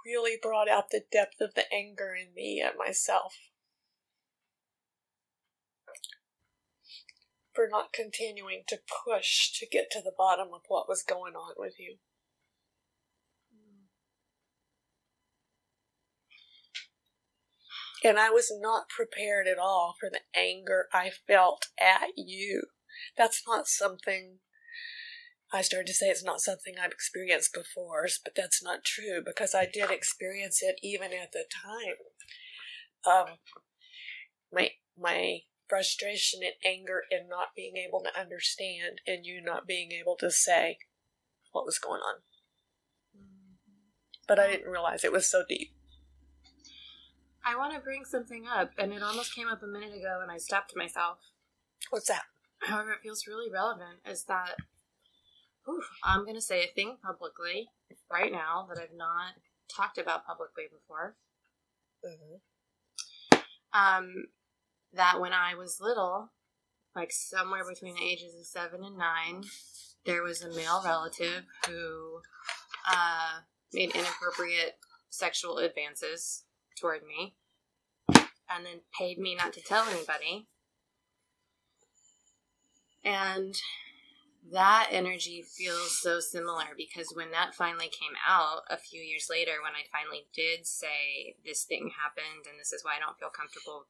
really 0.05 0.37
brought 0.41 0.69
out 0.69 0.91
the 0.91 1.05
depth 1.11 1.41
of 1.41 1.55
the 1.55 1.65
anger 1.73 2.15
in 2.15 2.35
me 2.35 2.63
at 2.65 2.77
myself. 2.77 3.35
for 7.55 7.69
not 7.71 7.93
continuing 7.93 8.65
to 8.67 8.81
push 9.07 9.53
to 9.53 9.65
get 9.65 9.89
to 9.89 10.01
the 10.01 10.13
bottom 10.19 10.49
of 10.53 10.63
what 10.67 10.89
was 10.89 11.05
going 11.05 11.35
on 11.35 11.55
with 11.57 11.75
you. 11.79 11.99
And 18.05 18.19
I 18.19 18.29
was 18.29 18.53
not 18.61 18.91
prepared 18.91 19.47
at 19.49 19.59
all 19.59 19.97
for 19.99 20.11
the 20.11 20.21
anger 20.39 20.89
I 20.93 21.11
felt 21.27 21.69
at 21.81 22.11
you. 22.17 22.65
That's 23.17 23.43
not 23.47 23.67
something 23.67 24.41
I 25.53 25.63
started 25.63 25.87
to 25.87 25.95
say 25.95 26.07
it's 26.07 26.25
not 26.25 26.41
something 26.41 26.75
I've 26.83 26.91
experienced 26.91 27.55
before, 27.55 28.09
but 28.25 28.35
that's 28.35 28.63
not 28.63 28.85
true 28.85 29.23
because 29.25 29.55
I 29.55 29.67
did 29.73 29.91
experience 29.91 30.61
it 30.63 30.77
even 30.83 31.13
at 31.13 31.33
the 31.33 31.45
time. 31.49 31.95
Um, 33.07 33.37
my 34.53 34.71
my 34.99 35.41
frustration 35.69 36.41
and 36.43 36.55
anger 36.65 37.03
and 37.11 37.29
not 37.29 37.49
being 37.55 37.77
able 37.77 38.01
to 38.01 38.21
understand 38.21 39.01
and 39.07 39.25
you 39.25 39.41
not 39.41 39.67
being 39.67 39.93
able 39.93 40.17
to 40.17 40.31
say 40.31 40.79
what 41.53 41.65
was 41.65 41.79
going 41.79 42.01
on. 42.01 42.17
But 44.27 44.39
I 44.39 44.49
didn't 44.49 44.71
realize 44.71 45.05
it 45.05 45.13
was 45.13 45.31
so 45.31 45.45
deep. 45.49 45.73
I 47.47 47.57
want 47.57 47.75
to 47.75 47.81
bring 47.81 48.05
something 48.05 48.47
up, 48.47 48.71
and 48.79 48.93
it 48.93 49.03
almost 49.03 49.35
came 49.35 49.49
up 49.49 49.63
a 49.63 49.67
minute 49.67 49.95
ago, 49.95 50.21
and 50.23 50.31
I 50.31 50.39
stopped 50.39 50.75
myself. 50.77 51.19
What's 51.91 52.09
that? 52.09 52.23
However, 52.59 52.93
it 52.93 53.01
feels 53.03 53.27
really 53.27 53.51
relevant. 53.51 54.01
Is 54.09 54.25
that 54.25 54.57
oof, 55.69 55.85
I'm 56.03 56.25
going 56.25 56.35
to 56.35 56.41
say 56.41 56.65
a 56.65 56.75
thing 56.75 56.97
publicly 57.03 57.69
right 58.11 58.33
now 58.33 58.67
that 58.69 58.81
I've 58.81 58.97
not 58.97 59.35
talked 59.75 59.99
about 59.99 60.27
publicly 60.27 60.65
before. 60.71 61.17
Mm-hmm. 62.05 63.39
Um, 63.73 64.27
that 64.93 65.21
when 65.21 65.33
I 65.33 65.55
was 65.55 65.81
little, 65.81 66.31
like 66.95 67.11
somewhere 67.11 67.65
between 67.69 67.95
the 67.95 68.05
ages 68.05 68.35
of 68.39 68.47
seven 68.47 68.85
and 68.85 68.97
nine, 68.97 69.45
there 70.07 70.23
was 70.23 70.43
a 70.43 70.55
male 70.55 70.83
relative 70.85 71.45
who 71.67 72.21
uh, 72.89 73.41
made 73.73 73.95
inappropriate 73.95 74.77
sexual 75.11 75.59
advances 75.59 76.44
toward 76.77 77.03
me 77.05 77.35
and 78.09 78.65
then 78.65 78.81
paid 78.97 79.19
me 79.19 79.35
not 79.35 79.53
to 79.55 79.63
tell 79.63 79.85
anybody. 79.85 80.47
And 83.05 83.55
that 84.53 84.89
energy 84.91 85.43
feels 85.43 85.99
so 86.01 86.21
similar 86.21 86.65
because 86.77 87.13
when 87.15 87.31
that 87.31 87.55
finally 87.55 87.89
came 87.89 88.17
out 88.27 88.63
a 88.69 88.77
few 88.77 89.01
years 89.01 89.29
later, 89.31 89.53
when 89.63 89.73
I 89.73 89.89
finally 89.91 90.27
did 90.35 90.67
say 90.67 91.37
this 91.45 91.65
thing 91.65 91.91
happened 92.03 92.47
and 92.49 92.59
this 92.61 92.73
is 92.73 92.85
why 92.85 92.97
I 92.97 93.01
don't 93.01 93.19
feel 93.19 93.31
comfortable 93.31 93.87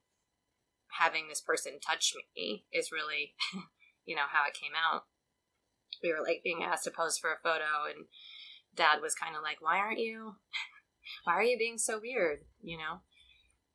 having 0.99 1.29
this 1.29 1.41
person 1.41 1.73
touch 1.81 2.15
me, 2.37 2.65
is 2.73 2.93
really, 2.93 3.35
you 4.07 4.15
know, 4.15 4.31
how 4.31 4.47
it 4.47 4.55
came 4.55 4.73
out. 4.75 5.05
We 6.03 6.13
were 6.13 6.23
like 6.23 6.43
being 6.45 6.63
asked 6.63 6.85
to 6.85 6.91
pose 6.91 7.19
for 7.19 7.31
a 7.33 7.43
photo, 7.43 7.87
and 7.89 8.07
dad 8.75 9.01
was 9.01 9.15
kind 9.15 9.37
of 9.37 9.43
like, 9.43 9.59
Why 9.61 9.79
aren't 9.79 9.99
you? 9.99 10.37
Why 11.25 11.35
are 11.35 11.43
you 11.43 11.59
being 11.59 11.79
so 11.79 12.01
weird? 12.01 12.41
You 12.63 12.79
know? 12.79 13.01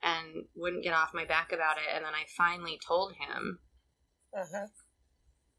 And 0.01 0.45
wouldn't 0.55 0.83
get 0.83 0.93
off 0.93 1.13
my 1.13 1.25
back 1.25 1.51
about 1.51 1.77
it. 1.77 1.93
And 1.93 2.05
then 2.05 2.13
I 2.13 2.25
finally 2.37 2.79
told 2.85 3.13
him. 3.13 3.59
Uh-huh. 4.33 4.67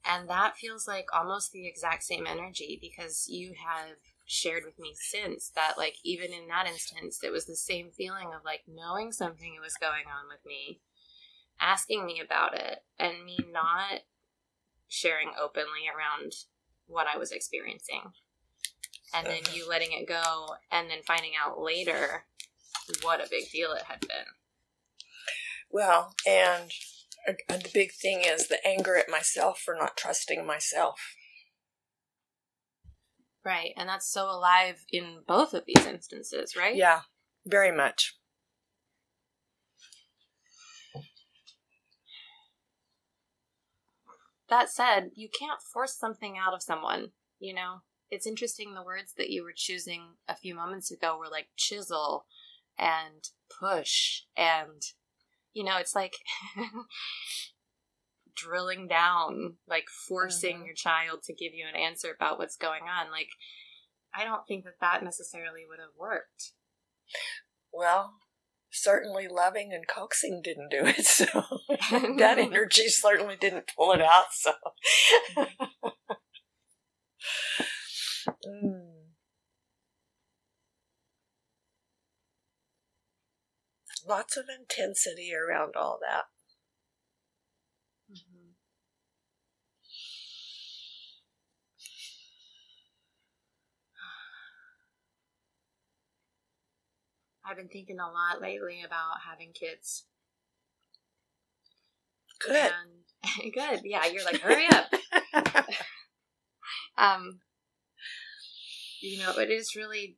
And 0.05 0.31
that 0.31 0.57
feels 0.57 0.89
like 0.89 1.07
almost 1.13 1.53
the 1.53 1.67
exact 1.67 2.05
same 2.05 2.27
energy 2.27 2.79
because 2.81 3.27
you 3.29 3.53
have 3.67 3.97
shared 4.25 4.63
with 4.65 4.79
me 4.79 4.95
since 4.95 5.51
that, 5.51 5.77
like, 5.77 5.97
even 6.05 6.33
in 6.33 6.47
that 6.49 6.67
instance, 6.67 7.19
it 7.23 7.33
was 7.33 7.47
the 7.47 7.57
same 7.57 7.91
feeling 7.91 8.29
of 8.29 8.45
like 8.45 8.63
knowing 8.67 9.13
something 9.13 9.57
was 9.61 9.75
going 9.75 10.05
on 10.07 10.29
with 10.29 10.41
me, 10.47 10.81
asking 11.61 12.07
me 12.07 12.21
about 12.25 12.55
it, 12.55 12.79
and 12.99 13.25
me 13.25 13.39
not 13.53 14.01
sharing 14.89 15.33
openly 15.41 15.87
around 15.95 16.33
what 16.87 17.07
I 17.13 17.19
was 17.19 17.33
experiencing. 17.33 18.13
And 19.13 19.27
then 19.27 19.41
you 19.53 19.69
letting 19.69 19.93
it 19.93 20.07
go, 20.07 20.55
and 20.71 20.89
then 20.89 21.03
finding 21.07 21.33
out 21.43 21.61
later 21.61 22.25
what 23.03 23.21
a 23.21 23.29
big 23.29 23.51
deal 23.51 23.73
it 23.73 23.83
had 23.89 24.01
been. 24.01 24.27
Well, 25.71 26.15
and 26.27 26.71
the 27.49 27.71
big 27.75 27.93
thing 27.93 28.23
is 28.25 28.49
the 28.49 28.65
anger 28.67 28.97
at 28.97 29.09
myself 29.09 29.61
for 29.61 29.75
not 29.75 29.97
trusting 29.97 30.47
myself. 30.47 31.01
Right. 33.45 33.73
And 33.77 33.89
that's 33.89 34.11
so 34.11 34.31
alive 34.31 34.85
in 34.93 35.23
both 35.27 35.55
of 35.55 35.65
these 35.67 35.87
instances, 35.87 36.55
right? 36.57 36.77
Yeah, 36.77 37.01
very 37.47 37.75
much. 37.75 38.17
That 44.49 44.71
said, 44.71 45.11
you 45.15 45.29
can't 45.29 45.63
force 45.63 45.97
something 45.97 46.37
out 46.37 46.53
of 46.53 46.63
someone, 46.63 47.13
you 47.39 47.55
know? 47.55 47.83
It's 48.11 48.27
interesting 48.27 48.75
the 48.75 48.83
words 48.83 49.15
that 49.17 49.31
you 49.31 49.43
were 49.43 49.55
choosing 49.55 50.15
a 50.29 50.37
few 50.37 50.55
moments 50.55 50.91
ago 50.91 51.17
were 51.19 51.29
like 51.31 51.49
chisel 51.57 52.27
and 52.79 53.29
push 53.61 54.23
and 54.37 54.83
you 55.53 55.65
know, 55.65 55.77
it's 55.79 55.95
like 55.95 56.15
drilling 58.37 58.87
down, 58.89 59.55
like 59.69 59.87
forcing 60.09 60.57
mm-hmm. 60.57 60.67
your 60.67 60.75
child 60.75 61.23
to 61.25 61.35
give 61.35 61.53
you 61.55 61.67
an 61.69 61.81
answer 61.81 62.15
about 62.15 62.39
what's 62.39 62.57
going 62.57 62.83
on. 62.83 63.11
Like, 63.11 63.29
I 64.15 64.25
don't 64.25 64.47
think 64.47 64.65
that 64.65 64.81
that 64.81 65.05
necessarily 65.05 65.63
would 65.69 65.79
have 65.79 65.97
worked. 65.99 66.53
Well, 67.73 68.15
certainly 68.71 69.27
loving 69.29 69.73
and 69.73 69.87
coaxing 69.87 70.41
didn't 70.43 70.71
do 70.71 70.87
it, 70.87 71.05
so 71.05 71.27
that 72.19 72.39
energy 72.39 72.89
certainly 72.89 73.37
didn't 73.41 73.71
pull 73.77 73.93
it 73.93 74.01
out, 74.01 74.27
so. 74.33 74.53
Mm. 78.27 79.01
lots 84.07 84.37
of 84.37 84.47
intensity 84.49 85.31
around 85.35 85.75
all 85.77 85.99
that. 86.01 86.25
Mm-hmm. 88.11 88.51
I've 97.51 97.57
been 97.57 97.69
thinking 97.69 97.99
a 98.01 98.07
lot 98.07 98.41
lately 98.41 98.83
about 98.85 99.21
having 99.29 99.53
kids. 99.53 100.07
Good. 102.45 102.57
And, 102.57 103.53
good. 103.55 103.83
Yeah, 103.85 104.07
you're 104.07 104.25
like, 104.25 104.41
hurry 104.41 104.67
up. 104.67 104.93
um, 106.99 107.41
you 109.01 109.19
know, 109.19 109.33
but 109.35 109.51
it 109.51 109.55
is 109.55 109.77
really 109.77 110.17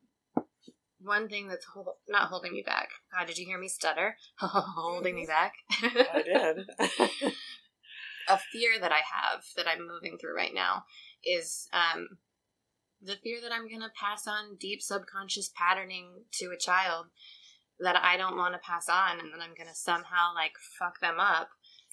one 1.00 1.28
thing 1.28 1.48
that's 1.48 1.66
hold, 1.66 1.88
not 2.08 2.28
holding 2.28 2.52
me 2.52 2.62
back. 2.64 2.88
God, 3.16 3.26
did 3.26 3.38
you 3.38 3.46
hear 3.46 3.58
me 3.58 3.68
stutter? 3.68 4.16
holding 4.38 5.14
me 5.14 5.26
back. 5.26 5.54
I 5.70 6.22
did. 6.24 6.66
a 8.28 8.38
fear 8.52 8.78
that 8.80 8.92
I 8.92 9.00
have 9.00 9.44
that 9.56 9.66
I'm 9.68 9.86
moving 9.86 10.16
through 10.18 10.36
right 10.36 10.54
now 10.54 10.84
is 11.24 11.68
um, 11.72 12.08
the 13.00 13.16
fear 13.22 13.40
that 13.42 13.52
I'm 13.52 13.68
going 13.68 13.80
to 13.80 13.90
pass 14.00 14.26
on 14.26 14.56
deep 14.58 14.80
subconscious 14.80 15.50
patterning 15.56 16.24
to 16.34 16.46
a 16.46 16.58
child 16.58 17.06
that 17.80 17.96
I 17.96 18.16
don't 18.16 18.36
want 18.36 18.54
to 18.54 18.60
pass 18.60 18.88
on, 18.88 19.18
and 19.18 19.32
then 19.32 19.40
I'm 19.40 19.56
going 19.56 19.68
to 19.68 19.74
somehow 19.74 20.34
like 20.34 20.52
fuck 20.78 21.00
them 21.00 21.18
up. 21.18 21.48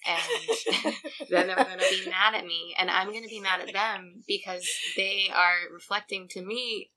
And 0.06 0.94
then 1.30 1.46
they're 1.46 1.56
going 1.56 1.78
to 1.78 2.04
be 2.04 2.10
mad 2.10 2.34
at 2.34 2.44
me 2.46 2.74
and 2.78 2.90
i'm 2.90 3.08
going 3.08 3.22
to 3.22 3.28
be 3.28 3.40
mad 3.40 3.60
at 3.60 3.72
them 3.72 4.22
because 4.26 4.68
they 4.96 5.28
are 5.34 5.72
reflecting 5.72 6.28
to 6.28 6.42
me 6.42 6.90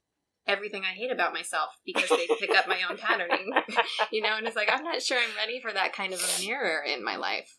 everything 0.46 0.82
I 0.84 0.94
hate 0.94 1.10
about 1.10 1.32
myself 1.32 1.70
because 1.84 2.08
they 2.10 2.28
pick 2.38 2.54
up 2.54 2.68
my 2.68 2.80
own 2.88 2.98
patterning. 2.98 3.50
you 4.12 4.20
know, 4.20 4.36
and 4.36 4.46
it's 4.46 4.56
like 4.56 4.70
I'm 4.70 4.84
not 4.84 5.02
sure 5.02 5.18
I'm 5.18 5.36
ready 5.36 5.60
for 5.60 5.72
that 5.72 5.92
kind 5.92 6.12
of 6.12 6.20
a 6.20 6.42
mirror 6.42 6.82
in 6.82 7.02
my 7.02 7.16
life. 7.16 7.58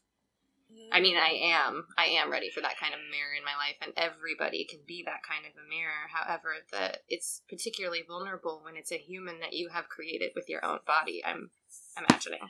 I 0.92 1.00
mean, 1.00 1.18
I 1.18 1.54
am. 1.56 1.88
I 1.98 2.06
am 2.20 2.32
ready 2.32 2.50
for 2.50 2.62
that 2.62 2.78
kind 2.78 2.94
of 2.94 3.00
mirror 3.10 3.34
in 3.38 3.44
my 3.44 3.56
life, 3.56 3.78
and 3.82 3.94
everybody 3.96 4.66
can 4.66 4.80
be 4.86 5.04
that 5.06 5.24
kind 5.28 5.46
of 5.46 5.52
a 5.56 5.70
mirror. 5.70 6.08
However, 6.12 6.56
that 6.72 7.00
it's 7.08 7.42
particularly 7.50 8.04
vulnerable 8.08 8.62
when 8.64 8.76
it's 8.76 8.92
a 8.92 8.98
human 8.98 9.40
that 9.40 9.54
you 9.54 9.70
have 9.70 9.90
created 9.90 10.32
with 10.36 10.50
your 10.50 10.64
own 10.66 10.80
body. 10.86 11.24
I'm 11.26 11.50
imagining. 11.98 12.42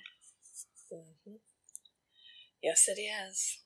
Mm-hmm. 0.91 1.35
Yes, 2.65 2.85
it 2.87 2.99
is, 2.99 3.59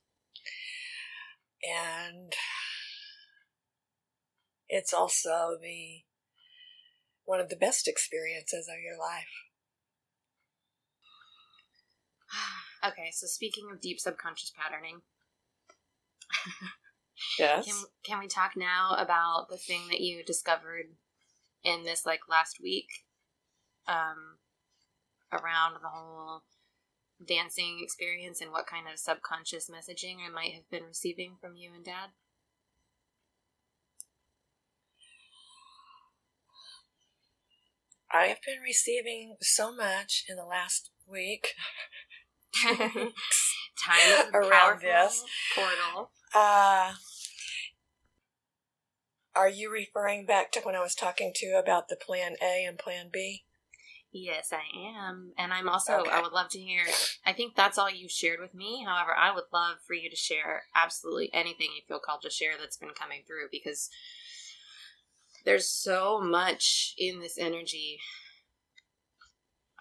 and 1.63 2.33
it's 4.67 4.93
also 4.93 5.55
the 5.61 6.03
one 7.23 7.39
of 7.39 7.47
the 7.47 7.55
best 7.55 7.87
experiences 7.87 8.67
of 8.67 8.81
your 8.83 8.99
life. 8.99 9.23
okay, 12.91 13.09
so 13.13 13.25
speaking 13.25 13.69
of 13.71 13.79
deep 13.79 14.01
subconscious 14.01 14.51
patterning. 14.53 14.99
yes. 17.39 17.67
Can, 17.67 17.75
can 18.03 18.19
we 18.19 18.27
talk 18.27 18.57
now 18.57 18.97
about 18.97 19.47
the 19.49 19.55
thing 19.55 19.87
that 19.87 20.01
you 20.01 20.25
discovered 20.25 20.87
in 21.63 21.85
this 21.85 22.05
like 22.05 22.27
last 22.29 22.57
week 22.61 22.89
um 23.87 24.39
around 25.31 25.75
the 25.75 25.87
whole 25.87 26.43
dancing 27.25 27.79
experience 27.81 28.41
and 28.41 28.51
what 28.51 28.67
kind 28.67 28.85
of 28.91 28.99
subconscious 28.99 29.69
messaging 29.69 30.17
I 30.25 30.29
might 30.29 30.53
have 30.53 30.69
been 30.69 30.83
receiving 30.83 31.35
from 31.39 31.55
you 31.55 31.71
and 31.73 31.83
dad? 31.83 32.09
I 38.11 38.25
have 38.25 38.41
been 38.45 38.61
receiving 38.63 39.35
so 39.41 39.73
much 39.73 40.25
in 40.27 40.35
the 40.35 40.45
last 40.45 40.89
week. 41.07 41.49
Time 42.63 43.13
around 44.33 44.81
this 44.81 45.23
portal. 45.53 46.11
Uh, 46.33 46.93
are 49.35 49.49
you 49.49 49.71
referring 49.71 50.25
back 50.25 50.51
to 50.53 50.59
when 50.61 50.75
I 50.75 50.81
was 50.81 50.95
talking 50.95 51.31
to 51.35 51.45
you 51.45 51.57
about 51.57 51.87
the 51.87 51.95
plan 51.95 52.35
A 52.41 52.65
and 52.65 52.79
plan 52.79 53.09
B? 53.11 53.43
Yes, 54.11 54.51
I 54.51 54.63
am. 54.97 55.33
And 55.37 55.53
I'm 55.53 55.69
also, 55.69 55.99
okay. 55.99 56.09
I 56.09 56.21
would 56.21 56.31
love 56.31 56.49
to 56.49 56.59
hear, 56.59 56.81
I 57.25 57.33
think 57.33 57.55
that's 57.55 57.77
all 57.77 57.89
you 57.89 58.09
shared 58.09 58.39
with 58.39 58.55
me. 58.55 58.83
However, 58.85 59.15
I 59.15 59.33
would 59.33 59.43
love 59.53 59.77
for 59.85 59.93
you 59.93 60.09
to 60.09 60.15
share 60.15 60.63
absolutely 60.75 61.29
anything 61.33 61.67
you 61.75 61.83
feel 61.87 61.99
called 61.99 62.23
to 62.23 62.29
share 62.29 62.53
that's 62.59 62.77
been 62.77 62.89
coming 62.89 63.21
through 63.27 63.47
because 63.51 63.89
there's 65.45 65.69
so 65.69 66.19
much 66.19 66.95
in 66.97 67.19
this 67.21 67.37
energy 67.37 67.99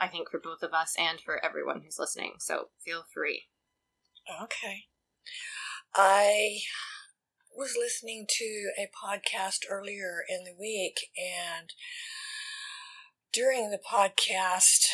I 0.01 0.09
think 0.09 0.31
for 0.31 0.39
both 0.39 0.63
of 0.63 0.73
us 0.73 0.95
and 0.99 1.21
for 1.21 1.45
everyone 1.45 1.83
who's 1.83 1.99
listening. 1.99 2.35
So 2.39 2.69
feel 2.85 3.05
free. 3.13 3.45
Okay. 4.43 4.85
I 5.95 6.59
was 7.57 7.77
listening 7.77 8.27
to 8.29 8.71
a 8.79 8.89
podcast 8.89 9.65
earlier 9.69 10.23
in 10.29 10.45
the 10.45 10.55
week 10.59 11.11
and 11.17 11.73
during 13.33 13.71
the 13.71 13.79
podcast 13.79 14.87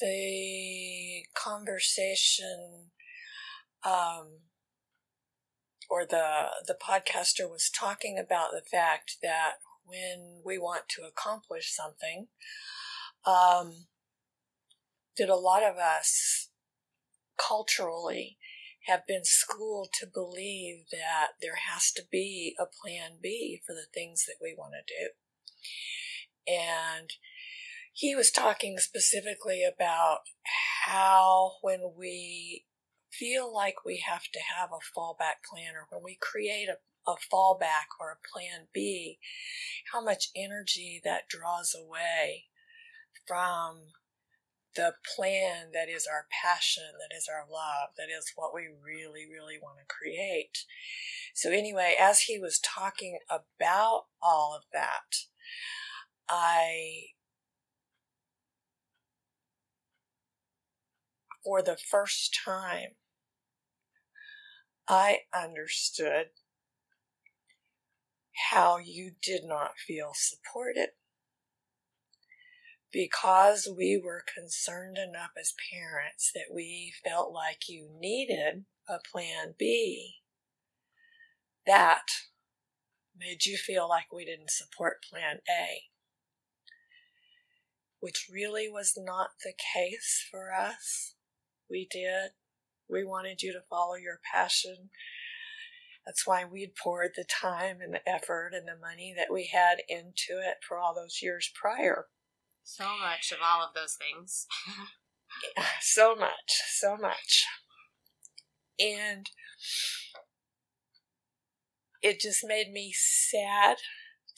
the 0.00 1.24
conversation 1.34 2.90
um, 3.84 4.40
or 5.90 6.06
the 6.06 6.46
the 6.66 6.76
podcaster 6.80 7.48
was 7.50 7.70
talking 7.70 8.18
about 8.18 8.50
the 8.52 8.62
fact 8.62 9.16
that 9.22 9.54
when 9.84 10.40
we 10.44 10.58
want 10.58 10.88
to 10.88 11.02
accomplish 11.02 11.74
something, 11.74 12.28
um, 13.26 13.86
that 15.18 15.28
a 15.28 15.36
lot 15.36 15.62
of 15.62 15.76
us 15.76 16.48
culturally 17.36 18.38
have 18.86 19.06
been 19.06 19.24
schooled 19.24 19.88
to 20.00 20.06
believe 20.06 20.86
that 20.90 21.28
there 21.40 21.58
has 21.70 21.92
to 21.92 22.02
be 22.10 22.56
a 22.58 22.64
plan 22.64 23.18
B 23.22 23.60
for 23.64 23.74
the 23.74 23.86
things 23.92 24.24
that 24.26 24.36
we 24.40 24.54
want 24.56 24.72
to 24.74 24.94
do. 24.94 26.52
And 26.52 27.10
he 27.92 28.14
was 28.14 28.30
talking 28.30 28.78
specifically 28.78 29.62
about 29.64 30.20
how 30.86 31.52
when 31.62 31.92
we 31.96 32.64
feel 33.10 33.52
like 33.52 33.84
we 33.84 34.02
have 34.06 34.24
to 34.32 34.40
have 34.56 34.70
a 34.72 34.98
fallback 34.98 35.44
plan 35.48 35.74
or 35.74 35.86
when 35.90 36.02
we 36.02 36.18
create 36.20 36.68
a, 36.68 37.10
a 37.10 37.14
fallback 37.32 37.92
or 38.00 38.10
a 38.10 38.28
plan 38.32 38.66
B, 38.72 39.18
how 39.92 40.02
much 40.02 40.30
energy 40.34 41.00
that 41.04 41.28
draws 41.28 41.74
away 41.74 42.44
from 43.26 43.92
the 44.74 44.94
plan 45.14 45.66
that 45.74 45.88
is 45.88 46.06
our 46.10 46.26
passion, 46.42 46.94
that 46.98 47.14
is 47.14 47.28
our 47.28 47.44
love, 47.50 47.90
that 47.98 48.08
is 48.08 48.32
what 48.34 48.54
we 48.54 48.62
really, 48.62 49.26
really 49.30 49.58
want 49.62 49.78
to 49.78 49.94
create. 49.94 50.64
So, 51.34 51.50
anyway, 51.50 51.94
as 52.00 52.20
he 52.20 52.38
was 52.38 52.58
talking 52.58 53.18
about 53.28 54.04
all 54.22 54.54
of 54.56 54.64
that, 54.72 55.26
I, 56.28 57.08
for 61.44 61.62
the 61.62 61.76
first 61.76 62.38
time, 62.44 62.96
I 64.88 65.20
understood 65.34 66.26
how 68.50 68.78
you 68.78 69.12
did 69.22 69.44
not 69.44 69.78
feel 69.78 70.12
supported 70.14 70.90
because 72.92 73.66
we 73.74 74.00
were 74.02 74.22
concerned 74.36 74.98
enough 74.98 75.30
as 75.40 75.54
parents 75.72 76.30
that 76.34 76.54
we 76.54 76.92
felt 77.04 77.32
like 77.32 77.68
you 77.68 77.88
needed 77.98 78.64
a 78.88 78.98
plan 79.10 79.54
B, 79.58 80.16
that 81.66 82.04
made 83.16 83.46
you 83.46 83.56
feel 83.56 83.88
like 83.88 84.12
we 84.12 84.24
didn't 84.24 84.50
support 84.50 85.04
plan 85.10 85.38
A, 85.48 85.84
which 88.00 88.28
really 88.30 88.68
was 88.68 88.94
not 88.96 89.30
the 89.42 89.54
case 89.74 90.26
for 90.30 90.52
us. 90.52 91.14
We 91.72 91.88
did. 91.90 92.32
We 92.88 93.02
wanted 93.02 93.42
you 93.42 93.54
to 93.54 93.62
follow 93.70 93.94
your 93.94 94.20
passion. 94.30 94.90
That's 96.04 96.26
why 96.26 96.44
we'd 96.44 96.76
poured 96.76 97.12
the 97.16 97.24
time 97.24 97.78
and 97.80 97.94
the 97.94 98.06
effort 98.06 98.50
and 98.52 98.68
the 98.68 98.78
money 98.78 99.14
that 99.16 99.32
we 99.32 99.50
had 99.52 99.78
into 99.88 100.38
it 100.38 100.58
for 100.66 100.78
all 100.78 100.94
those 100.94 101.20
years 101.22 101.50
prior. 101.54 102.08
So 102.62 102.84
much 103.00 103.32
of 103.32 103.38
all 103.42 103.64
of 103.66 103.74
those 103.74 103.96
things. 103.96 104.46
so 105.80 106.14
much, 106.14 106.60
so 106.68 106.96
much. 106.98 107.46
And 108.78 109.30
it 112.02 112.20
just 112.20 112.44
made 112.46 112.70
me 112.70 112.92
sad 112.94 113.78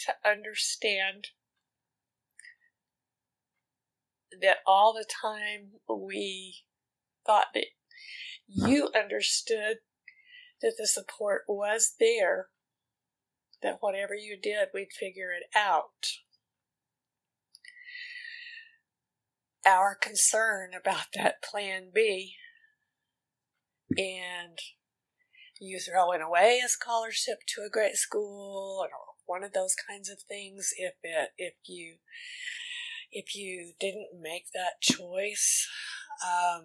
to 0.07 0.15
understand 0.25 1.29
that 4.41 4.59
all 4.67 4.93
the 4.93 5.07
time 5.23 5.81
we 5.89 6.65
thought 7.27 7.49
that 7.55 7.67
you 8.47 8.91
understood 8.95 9.79
that 10.63 10.75
the 10.79 10.87
support 10.87 11.43
was 11.49 11.95
there, 11.99 12.49
that 13.63 13.79
whatever 13.81 14.15
you 14.15 14.39
did, 14.41 14.69
we'd 14.73 14.93
figure 14.93 15.31
it 15.33 15.45
out. 15.57 16.19
our 19.67 19.95
concern 19.95 20.71
about 20.79 21.07
that 21.15 21.43
plan 21.43 21.91
B 21.95 22.35
and 23.97 24.59
you 25.61 25.79
throwing 25.79 26.21
away 26.21 26.61
a 26.65 26.69
scholarship 26.69 27.39
to 27.49 27.63
a 27.63 27.71
great 27.71 27.95
school 27.95 28.81
or 28.83 28.89
one 29.27 29.45
of 29.45 29.53
those 29.53 29.75
kinds 29.89 30.11
of 30.11 30.19
things 30.29 30.71
if 30.77 30.95
it 31.03 31.31
if 31.39 31.55
you 31.67 31.97
if 33.11 33.35
you 33.35 33.73
didn't 33.79 34.09
make 34.21 34.47
that 34.53 34.81
choice 34.83 35.69
um, 36.25 36.65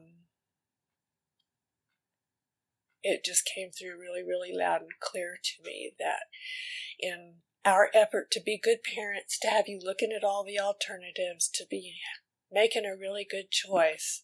it 3.04 3.24
just 3.24 3.50
came 3.56 3.70
through 3.72 4.00
really 4.00 4.24
really 4.24 4.52
loud 4.54 4.82
and 4.82 5.00
clear 5.00 5.38
to 5.44 5.64
me 5.64 5.94
that 6.00 6.24
in 7.00 7.36
our 7.66 7.90
effort 7.94 8.32
to 8.32 8.42
be 8.44 8.60
good 8.62 8.80
parents 8.84 9.38
to 9.40 9.50
have 9.50 9.68
you 9.68 9.80
looking 9.82 10.12
at 10.16 10.24
all 10.24 10.44
the 10.44 10.60
alternatives 10.60 11.50
to 11.54 11.66
be 11.70 11.96
making 12.52 12.86
a 12.86 12.98
really 12.98 13.26
good 13.30 13.52
choice. 13.52 14.22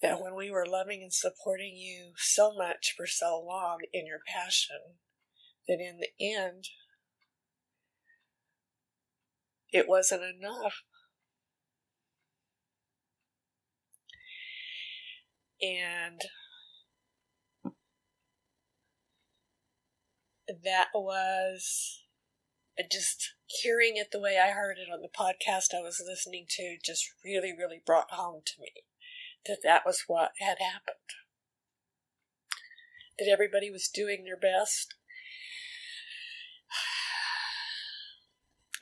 That 0.00 0.20
when 0.20 0.34
we 0.34 0.50
were 0.50 0.66
loving 0.66 1.02
and 1.02 1.12
supporting 1.12 1.76
you 1.76 2.12
so 2.16 2.52
much 2.56 2.94
for 2.96 3.06
so 3.06 3.42
long 3.44 3.78
in 3.92 4.06
your 4.06 4.20
passion, 4.26 4.96
that 5.66 5.80
in 5.80 5.98
the 5.98 6.24
end, 6.24 6.68
it 9.72 9.88
wasn't 9.88 10.22
enough. 10.22 10.82
And 15.60 16.20
that 20.64 20.88
was 20.94 22.04
just 22.90 23.34
hearing 23.46 23.96
it 23.96 24.08
the 24.12 24.20
way 24.20 24.38
I 24.38 24.50
heard 24.50 24.76
it 24.78 24.92
on 24.92 25.02
the 25.02 25.08
podcast 25.08 25.76
I 25.76 25.82
was 25.82 26.02
listening 26.06 26.46
to 26.50 26.76
just 26.84 27.04
really, 27.24 27.52
really 27.56 27.82
brought 27.84 28.12
home 28.12 28.42
to 28.46 28.52
me 28.60 28.70
that 29.46 29.58
that 29.64 29.82
was 29.84 30.04
what 30.06 30.32
had 30.40 30.58
happened. 30.60 30.96
That 33.18 33.28
everybody 33.28 33.70
was 33.70 33.90
doing 33.92 34.24
their 34.24 34.36
best 34.36 34.94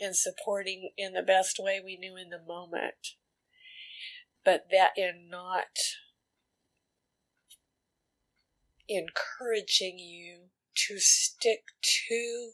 and 0.01 0.15
supporting 0.15 0.91
in 0.97 1.15
the 1.15 1.23
best 1.23 1.59
way 1.59 1.81
we 1.83 1.97
knew 1.97 2.17
in 2.17 2.29
the 2.29 2.43
moment, 2.47 3.15
but 4.45 4.67
that 4.71 4.91
in 4.97 5.29
not 5.31 5.65
encouraging 8.89 9.99
you 9.99 10.49
to 10.89 10.99
stick 10.99 11.65
to 11.83 12.51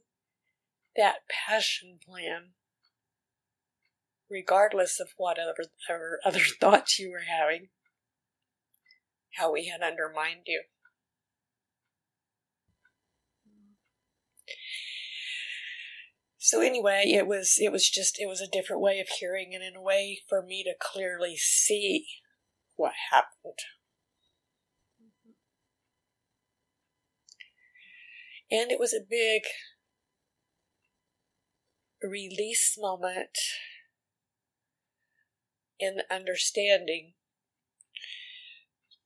that 0.96 1.20
passion 1.28 1.98
plan, 2.06 2.50
regardless 4.30 5.00
of 5.00 5.08
whatever 5.16 5.54
other, 6.24 6.40
thoughts 6.60 6.98
you 6.98 7.10
were 7.10 7.24
having, 7.28 7.68
how 9.36 9.52
we 9.52 9.66
had 9.66 9.82
undermined 9.82 10.42
you. 10.46 10.62
So 16.44 16.60
anyway, 16.60 17.04
it 17.06 17.28
was 17.28 17.56
it 17.60 17.70
was 17.70 17.88
just 17.88 18.20
it 18.20 18.26
was 18.26 18.40
a 18.40 18.48
different 18.48 18.82
way 18.82 18.98
of 18.98 19.08
hearing 19.08 19.54
and 19.54 19.62
in 19.62 19.76
a 19.76 19.80
way 19.80 20.20
for 20.28 20.42
me 20.42 20.64
to 20.64 20.74
clearly 20.78 21.36
see 21.36 22.06
what 22.74 22.92
happened. 23.12 23.60
And 28.52 28.70
it 28.70 28.78
was 28.78 28.92
a 28.92 29.00
big 29.00 29.44
release 32.02 32.76
moment 32.78 33.38
in 35.80 36.00
understanding 36.10 37.14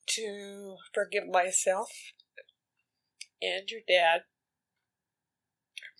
to 0.09 0.79
forgive 0.93 1.29
myself 1.29 1.91
and 3.41 3.71
your 3.71 3.83
dad 3.87 4.23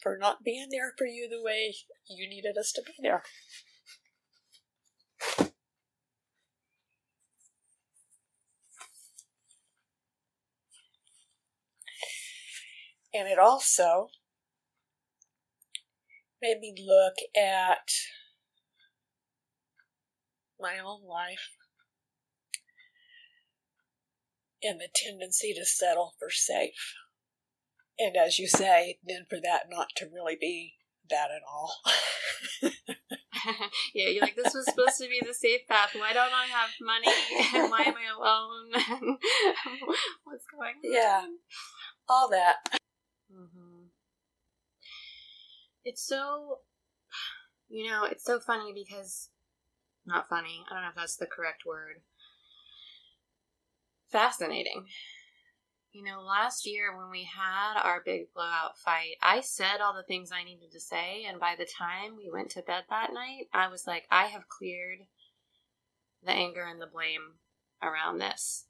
for 0.03 0.19
not 0.19 0.43
being 0.43 0.67
there 0.73 0.93
for 0.99 1.07
you 1.07 1.29
the 1.29 1.43
way 1.43 1.73
you 2.09 2.29
needed 2.29 2.59
us 2.59 2.73
to 2.73 2.83
be 2.83 2.95
there. 3.01 3.23
And 13.17 13.29
it 13.29 13.39
also 13.39 14.09
made 16.43 16.59
me 16.61 16.75
look 16.87 17.15
at 17.35 17.89
my 20.61 20.79
own 20.79 21.01
life 21.09 21.57
and 24.63 24.79
the 24.79 24.89
tendency 24.95 25.55
to 25.55 25.65
settle 25.65 26.15
for 26.19 26.29
safe. 26.31 26.95
And 27.99 28.17
as 28.17 28.39
you 28.39 28.49
say, 28.49 28.99
then 29.03 29.25
for 29.29 29.39
that 29.43 29.63
not 29.71 29.89
to 29.97 30.07
really 30.13 30.37
be 30.39 30.75
that 31.09 31.31
at 31.31 31.43
all. 31.51 31.73
yeah, 33.95 34.09
you're 34.11 34.21
like, 34.21 34.37
this 34.37 34.53
was 34.53 34.67
supposed 34.67 34.99
to 34.99 35.09
be 35.09 35.23
the 35.27 35.33
safe 35.33 35.67
path. 35.69 35.91
Why 35.95 36.13
don't 36.13 36.33
I 36.35 36.47
have 36.47 36.71
money? 36.83 37.07
And 37.55 37.71
why 37.71 37.83
am 37.83 37.95
I 37.95 38.13
alone? 38.15 38.73
What's 40.25 40.45
going 40.53 40.75
on? 40.85 40.93
Yeah, 40.93 41.27
all 42.09 42.29
that. 42.31 42.57
Mm-hmm 43.33 43.85
it's 45.89 46.05
so 46.05 46.59
you 47.69 47.89
know 47.89 48.03
it's 48.03 48.25
so 48.25 48.41
funny 48.41 48.73
because 48.75 49.31
not 50.05 50.29
funny 50.29 50.65
i 50.69 50.75
don't 50.75 50.83
know 50.83 50.89
if 50.89 50.97
that's 50.97 51.15
the 51.15 51.27
correct 51.27 51.63
word 51.65 52.01
fascinating. 54.11 54.87
You 55.93 56.05
know, 56.05 56.21
last 56.21 56.67
year 56.67 56.97
when 56.97 57.11
we 57.11 57.25
had 57.25 57.81
our 57.83 58.03
big 58.05 58.33
blowout 58.35 58.79
fight, 58.79 59.17
I 59.23 59.41
said 59.41 59.81
all 59.81 59.95
the 59.95 60.03
things 60.03 60.31
I 60.31 60.45
needed 60.45 60.71
to 60.73 60.81
say, 60.81 61.25
and 61.27 61.41
by 61.41 61.55
the 61.59 61.67
time 61.67 62.17
we 62.17 62.31
went 62.31 62.51
to 62.51 62.63
bed 62.63 62.85
that 62.91 63.13
night, 63.15 63.49
I 63.53 63.69
was 63.69 63.87
like, 63.87 64.05
I 64.11 64.27
have 64.27 64.49
cleared 64.49 65.01
the 66.23 66.33
anger 66.33 66.65
and 66.65 66.81
the 66.81 66.87
blame 66.87 67.41
around 67.83 68.19
this. 68.19 68.67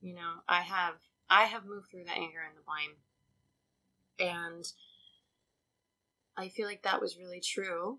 You 0.00 0.14
know, 0.14 0.32
I 0.48 0.62
have 0.62 0.94
I 1.28 1.44
have 1.44 1.64
moved 1.64 1.90
through 1.90 2.04
the 2.04 2.12
anger 2.12 2.40
and 2.46 2.56
the 2.56 2.64
blame. 2.66 2.96
And 4.18 4.64
I 6.36 6.48
feel 6.48 6.66
like 6.66 6.82
that 6.82 7.00
was 7.00 7.18
really 7.18 7.40
true. 7.40 7.98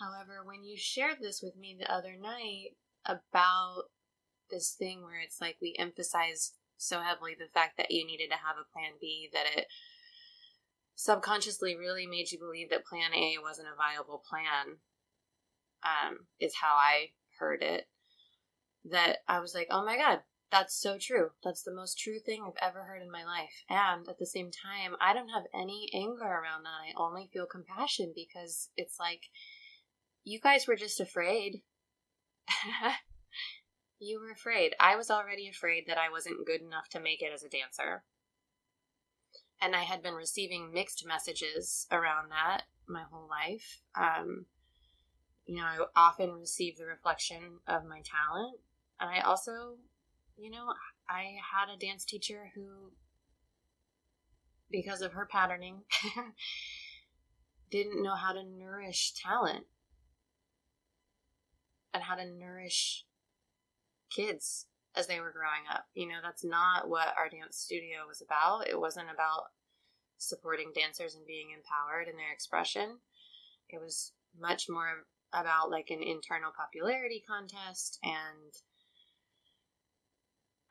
However, 0.00 0.42
when 0.44 0.64
you 0.64 0.76
shared 0.76 1.18
this 1.20 1.40
with 1.42 1.56
me 1.56 1.76
the 1.78 1.92
other 1.92 2.16
night 2.20 2.76
about 3.06 3.84
this 4.50 4.74
thing 4.78 5.02
where 5.02 5.20
it's 5.20 5.40
like 5.40 5.56
we 5.60 5.74
emphasized 5.78 6.54
so 6.76 7.00
heavily 7.00 7.34
the 7.38 7.52
fact 7.52 7.76
that 7.78 7.90
you 7.90 8.06
needed 8.06 8.28
to 8.30 8.36
have 8.36 8.56
a 8.60 8.70
plan 8.72 8.92
B 9.00 9.28
that 9.32 9.46
it 9.56 9.66
subconsciously 10.94 11.76
really 11.76 12.06
made 12.06 12.30
you 12.30 12.38
believe 12.38 12.70
that 12.70 12.84
plan 12.84 13.14
A 13.14 13.36
wasn't 13.42 13.68
a 13.68 13.76
viable 13.76 14.22
plan, 14.28 14.78
um, 15.82 16.26
is 16.40 16.54
how 16.60 16.74
I 16.74 17.10
heard 17.38 17.62
it. 17.62 17.86
That 18.84 19.18
I 19.28 19.40
was 19.40 19.54
like, 19.54 19.68
oh 19.70 19.84
my 19.84 19.96
God, 19.96 20.20
that's 20.56 20.80
so 20.80 20.96
true. 20.98 21.30
That's 21.44 21.62
the 21.62 21.74
most 21.74 21.98
true 21.98 22.18
thing 22.18 22.42
I've 22.46 22.68
ever 22.68 22.84
heard 22.84 23.02
in 23.02 23.10
my 23.10 23.24
life. 23.24 23.64
And 23.68 24.08
at 24.08 24.18
the 24.18 24.24
same 24.24 24.50
time, 24.50 24.96
I 25.00 25.12
don't 25.12 25.28
have 25.28 25.44
any 25.54 25.90
anger 25.92 26.24
around 26.24 26.64
that. 26.64 26.80
I 26.88 26.92
only 26.96 27.28
feel 27.30 27.44
compassion 27.44 28.12
because 28.14 28.70
it's 28.74 28.98
like, 28.98 29.24
you 30.24 30.40
guys 30.40 30.66
were 30.66 30.76
just 30.76 30.98
afraid. 30.98 31.62
you 33.98 34.18
were 34.18 34.30
afraid. 34.30 34.74
I 34.80 34.96
was 34.96 35.10
already 35.10 35.46
afraid 35.46 35.84
that 35.88 35.98
I 35.98 36.10
wasn't 36.10 36.46
good 36.46 36.62
enough 36.62 36.88
to 36.92 37.00
make 37.00 37.20
it 37.20 37.32
as 37.34 37.42
a 37.42 37.50
dancer. 37.50 38.04
And 39.60 39.76
I 39.76 39.82
had 39.82 40.02
been 40.02 40.14
receiving 40.14 40.72
mixed 40.72 41.04
messages 41.06 41.86
around 41.92 42.30
that 42.30 42.62
my 42.88 43.02
whole 43.10 43.28
life. 43.28 43.82
Um, 43.94 44.46
you 45.44 45.56
know, 45.56 45.64
I 45.64 45.78
often 45.94 46.32
receive 46.32 46.78
the 46.78 46.86
reflection 46.86 47.58
of 47.68 47.84
my 47.84 48.00
talent. 48.00 48.58
And 48.98 49.10
I 49.10 49.20
also 49.20 49.76
you 50.36 50.50
know, 50.50 50.66
I 51.08 51.36
had 51.52 51.72
a 51.72 51.78
dance 51.78 52.04
teacher 52.04 52.50
who, 52.54 52.92
because 54.70 55.00
of 55.00 55.12
her 55.12 55.26
patterning, 55.26 55.82
didn't 57.70 58.02
know 58.02 58.14
how 58.14 58.32
to 58.32 58.44
nourish 58.44 59.12
talent 59.14 59.64
and 61.92 62.02
how 62.02 62.14
to 62.14 62.26
nourish 62.26 63.04
kids 64.10 64.66
as 64.94 65.06
they 65.06 65.20
were 65.20 65.32
growing 65.32 65.64
up. 65.72 65.86
You 65.94 66.08
know, 66.08 66.18
that's 66.22 66.44
not 66.44 66.88
what 66.88 67.14
our 67.16 67.28
dance 67.28 67.56
studio 67.56 68.06
was 68.06 68.22
about. 68.22 68.68
It 68.68 68.78
wasn't 68.78 69.10
about 69.12 69.50
supporting 70.18 70.72
dancers 70.74 71.14
and 71.14 71.26
being 71.26 71.48
empowered 71.50 72.08
in 72.08 72.16
their 72.16 72.32
expression. 72.32 72.98
It 73.68 73.80
was 73.80 74.12
much 74.38 74.68
more 74.68 75.06
about 75.32 75.70
like 75.70 75.90
an 75.90 76.02
internal 76.02 76.52
popularity 76.56 77.22
contest 77.26 77.98
and 78.02 78.52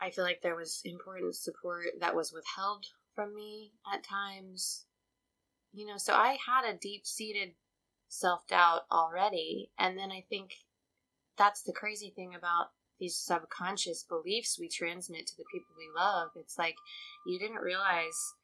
I 0.02 0.10
feel 0.12 0.24
like 0.24 0.42
there 0.42 0.56
was 0.56 0.82
important 0.86 1.36
support 1.36 1.88
that 2.00 2.16
was 2.16 2.34
withheld 2.34 2.86
from 3.16 3.36
me 3.36 3.74
at 3.92 4.04
times. 4.04 4.86
You 5.74 5.88
know, 5.88 5.98
so 5.98 6.14
I 6.14 6.38
had 6.46 6.66
a 6.66 6.78
deep 6.78 7.06
seated 7.06 7.56
self 8.08 8.48
doubt 8.48 8.84
already. 8.92 9.72
And 9.80 9.98
then 9.98 10.12
I 10.12 10.26
think 10.30 10.52
that's 11.38 11.64
the 11.64 11.74
crazy 11.74 12.12
thing 12.16 12.36
about 12.36 12.68
these 13.00 13.18
subconscious 13.18 14.04
beliefs 14.04 14.58
we 14.60 14.70
transmit 14.70 15.28
to 15.28 15.38
the 15.38 15.46
people 15.52 15.74
we 15.78 15.90
love. 15.96 16.30
It's 16.36 16.58
like 16.58 16.76
you 17.28 17.40
didn't 17.40 17.58
realize 17.62 18.36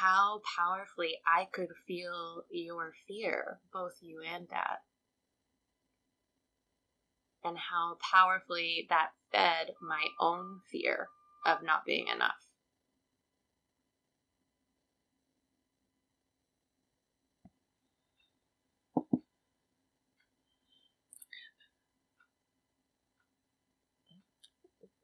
how 0.00 0.40
powerfully 0.58 1.18
I 1.26 1.46
could 1.52 1.70
feel 1.86 2.44
your 2.50 2.92
fear, 3.08 3.60
both 3.72 3.94
you 4.00 4.22
and 4.22 4.48
that. 4.50 4.80
and 7.44 7.56
how 7.56 7.96
powerfully 8.12 8.86
that 8.90 9.10
fed 9.36 9.72
my 9.80 10.06
own 10.18 10.60
fear 10.70 11.08
of 11.44 11.62
not 11.62 11.84
being 11.84 12.06
enough. 12.08 12.46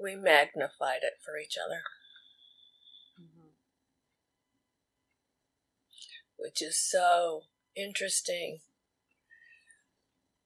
We 0.01 0.17
magnified 0.17 1.03
it 1.03 1.15
for 1.25 1.39
each 1.39 1.57
other. 1.65 1.83
Mm-hmm. 3.21 3.51
Which 6.37 6.61
is 6.61 6.77
so 6.77 7.43
interesting 7.77 8.61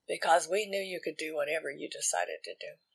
because 0.06 0.48
we 0.50 0.66
knew 0.66 0.80
you 0.80 1.00
could 1.02 1.16
do 1.16 1.34
whatever 1.34 1.70
you 1.70 1.88
decided 1.88 2.44
to 2.44 2.52
do. 2.60 2.85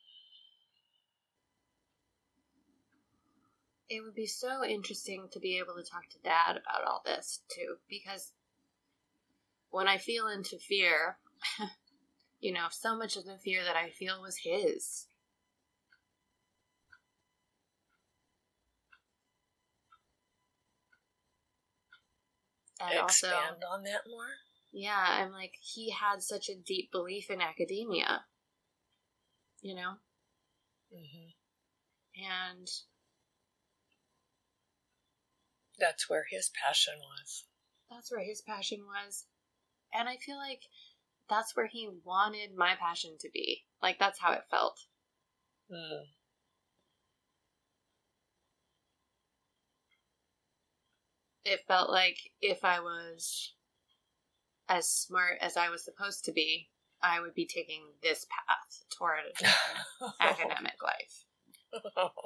It 3.88 4.02
would 4.02 4.14
be 4.14 4.26
so 4.26 4.64
interesting 4.64 5.28
to 5.32 5.40
be 5.40 5.58
able 5.58 5.74
to 5.74 5.82
talk 5.82 6.08
to 6.10 6.18
dad 6.24 6.52
about 6.52 6.86
all 6.86 7.02
this 7.04 7.42
too, 7.48 7.76
because 7.88 8.32
when 9.70 9.88
I 9.88 9.98
feel 9.98 10.28
into 10.28 10.58
fear, 10.58 11.18
you 12.40 12.52
know, 12.52 12.66
so 12.70 12.96
much 12.96 13.16
of 13.16 13.24
the 13.24 13.38
fear 13.38 13.64
that 13.64 13.76
I 13.76 13.90
feel 13.90 14.22
was 14.22 14.38
his. 14.42 15.06
And 22.80 22.98
Expand 22.98 23.34
also, 23.62 23.66
on 23.70 23.82
that 23.84 24.02
more. 24.08 24.26
Yeah, 24.72 25.04
I'm 25.08 25.32
like, 25.32 25.54
he 25.60 25.90
had 25.90 26.22
such 26.22 26.48
a 26.48 26.56
deep 26.56 26.90
belief 26.90 27.30
in 27.30 27.40
academia, 27.40 28.24
you 29.60 29.74
know? 29.74 29.92
Mm-hmm. 30.92 31.28
And 32.24 32.68
that's 35.82 36.08
where 36.08 36.24
his 36.30 36.50
passion 36.64 36.94
was. 37.00 37.44
That's 37.90 38.10
where 38.10 38.24
his 38.24 38.40
passion 38.40 38.78
was. 38.86 39.26
And 39.92 40.08
I 40.08 40.16
feel 40.16 40.36
like 40.36 40.62
that's 41.28 41.54
where 41.56 41.66
he 41.66 41.90
wanted 42.04 42.56
my 42.56 42.74
passion 42.80 43.16
to 43.20 43.28
be. 43.34 43.64
Like, 43.82 43.98
that's 43.98 44.20
how 44.20 44.32
it 44.32 44.44
felt. 44.50 44.78
Mm. 45.70 46.04
It 51.44 51.60
felt 51.66 51.90
like 51.90 52.16
if 52.40 52.64
I 52.64 52.78
was 52.78 53.54
as 54.68 54.88
smart 54.88 55.38
as 55.40 55.56
I 55.56 55.68
was 55.68 55.84
supposed 55.84 56.24
to 56.26 56.32
be, 56.32 56.70
I 57.02 57.20
would 57.20 57.34
be 57.34 57.46
taking 57.46 57.82
this 58.00 58.24
path 58.30 58.84
toward 58.96 60.12
academic 60.20 60.76
life. 60.82 61.24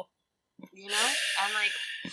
You 0.73 0.89
know? 0.89 1.09
And 1.45 1.55
like. 1.55 2.13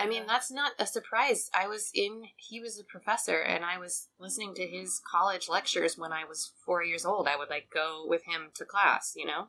I 0.00 0.06
mean, 0.06 0.26
that's 0.26 0.50
not 0.50 0.72
a 0.78 0.86
surprise. 0.86 1.50
I 1.54 1.68
was 1.68 1.90
in 1.94 2.22
he 2.36 2.60
was 2.60 2.78
a 2.78 2.84
professor 2.84 3.40
and 3.40 3.64
I 3.64 3.78
was 3.78 4.08
listening 4.18 4.54
to 4.54 4.66
his 4.66 5.00
college 5.10 5.48
lectures 5.48 5.96
when 5.96 6.12
I 6.12 6.24
was 6.24 6.52
4 6.64 6.82
years 6.82 7.04
old. 7.04 7.28
I 7.28 7.36
would 7.36 7.50
like 7.50 7.70
go 7.72 8.04
with 8.06 8.24
him 8.24 8.50
to 8.54 8.64
class, 8.64 9.12
you 9.16 9.26
know? 9.26 9.48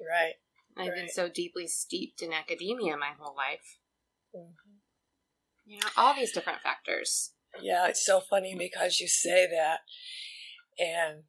Right. 0.00 0.34
I've 0.76 0.90
right. 0.90 0.96
been 0.96 1.08
so 1.08 1.28
deeply 1.28 1.66
steeped 1.66 2.22
in 2.22 2.32
academia 2.32 2.96
my 2.96 3.12
whole 3.18 3.34
life. 3.34 3.78
Mm-hmm. 4.34 4.76
You 5.66 5.80
know, 5.80 5.88
all 5.96 6.14
these 6.14 6.32
different 6.32 6.60
factors. 6.60 7.32
Yeah, 7.60 7.88
it's 7.88 8.04
so 8.04 8.20
funny 8.20 8.54
because 8.56 9.00
you 9.00 9.08
say 9.08 9.46
that, 9.46 9.80
and 10.78 11.24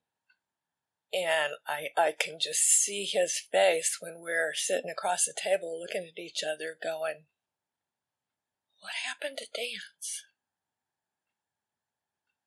and 1.11 1.53
I 1.67 1.87
I 1.97 2.13
can 2.17 2.37
just 2.39 2.61
see 2.61 3.05
his 3.05 3.41
face 3.51 3.97
when 3.99 4.19
we're 4.19 4.53
sitting 4.53 4.91
across 4.91 5.25
the 5.25 5.33
table 5.35 5.79
looking 5.79 6.07
at 6.07 6.19
each 6.19 6.41
other, 6.43 6.77
going, 6.81 7.25
"What 8.79 8.93
happened 9.05 9.37
to 9.39 9.47
dance? 9.53 10.23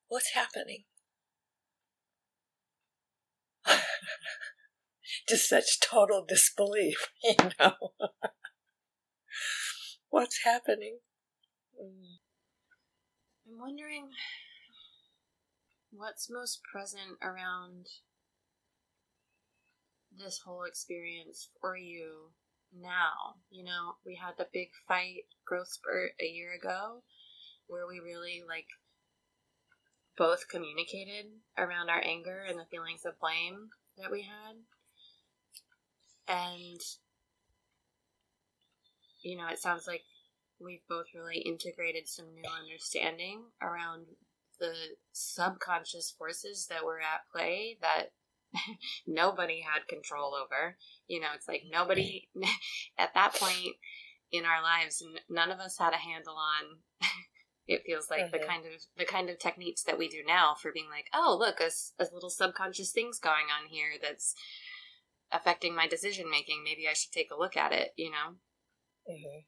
What's 0.07 0.33
happening?" 0.33 0.85
just 5.27 5.47
such 5.49 5.79
total 5.79 6.25
disbelief, 6.25 7.09
you 7.23 7.35
know. 7.59 7.73
What's 10.09 10.43
happening? 10.43 10.99
Mm. 11.81 12.19
I'm 13.47 13.59
wondering 13.59 14.09
what's 15.91 16.29
most 16.29 16.61
present 16.71 17.17
around 17.21 17.87
this 20.15 20.39
whole 20.45 20.63
experience 20.63 21.49
for 21.59 21.75
you 21.75 22.31
now. 22.79 23.35
You 23.49 23.63
know, 23.63 23.95
we 24.05 24.15
had 24.15 24.33
the 24.37 24.47
big 24.51 24.69
fight 24.87 25.25
growth 25.45 25.69
spurt 25.69 26.11
a 26.19 26.25
year 26.25 26.53
ago 26.53 27.03
where 27.67 27.87
we 27.87 27.99
really 27.99 28.43
like 28.47 28.67
both 30.17 30.47
communicated 30.47 31.25
around 31.57 31.89
our 31.89 32.01
anger 32.03 32.43
and 32.47 32.59
the 32.59 32.65
feelings 32.69 33.05
of 33.05 33.19
blame 33.19 33.69
that 33.97 34.11
we 34.11 34.21
had. 34.23 34.55
And, 36.27 36.79
you 39.21 39.37
know, 39.37 39.47
it 39.47 39.59
sounds 39.59 39.87
like 39.87 40.03
we've 40.59 40.87
both 40.87 41.07
really 41.15 41.39
integrated 41.39 42.07
some 42.07 42.33
new 42.33 42.49
understanding 42.61 43.43
around 43.61 44.05
the 44.59 44.73
subconscious 45.11 46.13
forces 46.17 46.67
that 46.69 46.85
were 46.85 46.99
at 46.99 47.27
play 47.31 47.77
that 47.81 48.11
nobody 49.07 49.61
had 49.61 49.87
control 49.87 50.33
over. 50.35 50.77
You 51.13 51.19
know, 51.19 51.27
it's 51.35 51.47
like 51.47 51.61
nobody 51.71 52.27
at 52.97 53.13
that 53.13 53.35
point 53.35 53.75
in 54.31 54.45
our 54.45 54.63
lives, 54.63 55.03
none 55.29 55.51
of 55.51 55.59
us 55.59 55.77
had 55.77 55.93
a 55.93 55.97
handle 55.97 56.33
on. 56.33 56.79
it 57.67 57.83
feels 57.85 58.09
like 58.09 58.21
mm-hmm. 58.21 58.37
the 58.41 58.43
kind 58.43 58.65
of 58.65 58.81
the 58.97 59.05
kind 59.05 59.29
of 59.29 59.37
techniques 59.37 59.83
that 59.83 59.99
we 59.99 60.09
do 60.09 60.23
now 60.25 60.55
for 60.59 60.71
being 60.73 60.89
like, 60.89 61.05
oh, 61.13 61.37
look, 61.39 61.59
a, 61.61 61.69
a 62.01 62.07
little 62.11 62.31
subconscious 62.31 62.91
things 62.91 63.19
going 63.19 63.45
on 63.53 63.69
here 63.69 63.91
that's 64.01 64.33
affecting 65.31 65.75
my 65.75 65.87
decision 65.87 66.31
making. 66.31 66.63
Maybe 66.63 66.87
I 66.89 66.93
should 66.93 67.11
take 67.11 67.29
a 67.31 67.39
look 67.39 67.55
at 67.55 67.71
it. 67.71 67.91
You 67.95 68.09
know. 68.09 68.33
Mm-hmm. 69.07 69.41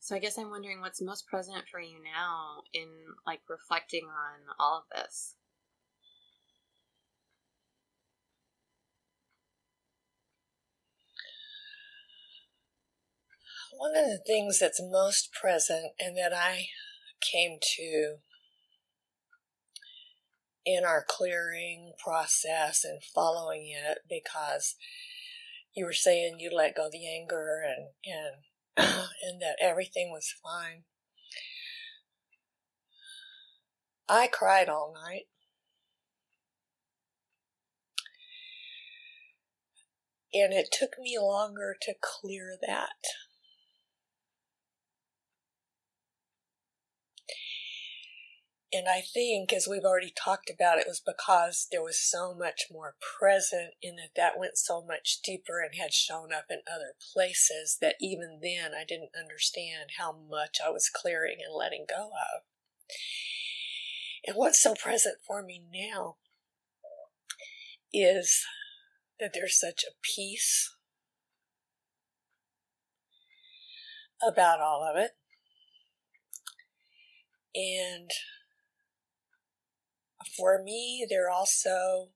So 0.00 0.16
I 0.16 0.18
guess 0.18 0.36
I'm 0.36 0.50
wondering 0.50 0.80
what's 0.80 1.00
most 1.00 1.28
present 1.28 1.64
for 1.70 1.78
you 1.78 1.98
now 2.02 2.64
in 2.72 2.88
like 3.24 3.40
reflecting 3.48 4.06
on 4.06 4.54
all 4.58 4.78
of 4.78 4.84
this. 4.92 5.36
One 13.76 13.96
of 13.96 14.04
the 14.04 14.22
things 14.24 14.58
that's 14.60 14.80
most 14.80 15.30
present 15.32 15.92
and 15.98 16.16
that 16.16 16.32
I 16.32 16.66
came 17.20 17.58
to 17.76 18.16
in 20.64 20.84
our 20.84 21.04
clearing 21.06 21.92
process 22.02 22.84
and 22.84 23.00
following 23.14 23.72
it 23.76 23.98
because 24.08 24.76
you 25.74 25.84
were 25.84 25.92
saying 25.92 26.36
you 26.38 26.50
let 26.54 26.76
go 26.76 26.88
the 26.90 27.06
anger 27.06 27.62
and 27.66 27.88
and 28.06 28.88
and 29.22 29.40
that 29.40 29.56
everything 29.60 30.10
was 30.10 30.34
fine. 30.42 30.84
I 34.08 34.28
cried 34.28 34.68
all 34.68 34.94
night. 34.94 35.24
And 40.32 40.52
it 40.52 40.68
took 40.72 40.98
me 40.98 41.16
longer 41.16 41.76
to 41.82 41.94
clear 42.00 42.56
that. 42.66 42.88
And 48.74 48.88
I 48.88 49.02
think, 49.02 49.52
as 49.52 49.68
we've 49.70 49.84
already 49.84 50.12
talked 50.12 50.50
about, 50.50 50.78
it 50.78 50.88
was 50.88 51.00
because 51.00 51.68
there 51.70 51.82
was 51.82 51.96
so 51.96 52.34
much 52.34 52.66
more 52.72 52.96
present 53.20 53.74
in 53.80 54.00
it 54.00 54.10
that 54.16 54.36
went 54.36 54.58
so 54.58 54.82
much 54.84 55.22
deeper 55.22 55.60
and 55.60 55.80
had 55.80 55.92
shown 55.92 56.32
up 56.32 56.46
in 56.50 56.58
other 56.66 56.94
places 57.12 57.78
that 57.80 57.94
even 58.00 58.40
then 58.42 58.72
I 58.74 58.84
didn't 58.84 59.12
understand 59.16 59.90
how 59.98 60.10
much 60.28 60.58
I 60.64 60.70
was 60.70 60.90
clearing 60.92 61.36
and 61.46 61.56
letting 61.56 61.86
go 61.88 62.06
of. 62.06 62.42
And 64.26 64.36
what's 64.36 64.60
so 64.60 64.74
present 64.74 65.18
for 65.24 65.40
me 65.40 65.62
now 65.72 66.16
is 67.92 68.42
that 69.20 69.30
there's 69.34 69.60
such 69.60 69.84
a 69.84 69.94
peace 70.02 70.74
about 74.26 74.60
all 74.60 74.82
of 74.82 75.00
it. 75.00 75.12
And 77.54 78.10
for 80.36 80.62
me, 80.62 81.06
there 81.08 81.30
also 81.30 82.08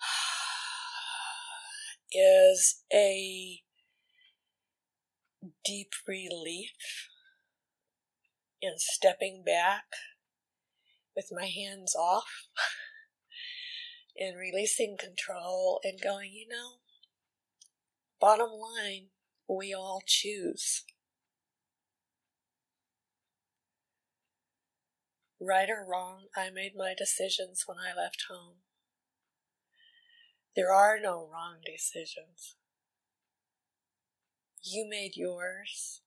is 2.12 2.82
a 2.92 3.62
deep 5.64 5.92
relief 6.06 7.08
in 8.62 8.74
stepping 8.76 9.42
back 9.44 9.84
with 11.14 11.28
my 11.32 11.46
hands 11.46 11.94
off 11.94 12.48
and 14.18 14.38
releasing 14.38 14.96
control 14.98 15.80
and 15.84 16.00
going, 16.00 16.32
you 16.32 16.46
know, 16.48 16.76
bottom 18.20 18.50
line, 18.50 19.08
we 19.48 19.74
all 19.74 20.02
choose. 20.06 20.84
Right 25.40 25.68
or 25.68 25.84
wrong, 25.86 26.28
I 26.34 26.48
made 26.50 26.72
my 26.74 26.94
decisions 26.96 27.64
when 27.66 27.76
I 27.78 27.94
left 27.94 28.24
home. 28.30 28.56
There 30.54 30.72
are 30.72 30.98
no 30.98 31.28
wrong 31.30 31.56
decisions. 31.64 32.56
You 34.62 34.86
made 34.88 35.12
yours. 35.14 36.00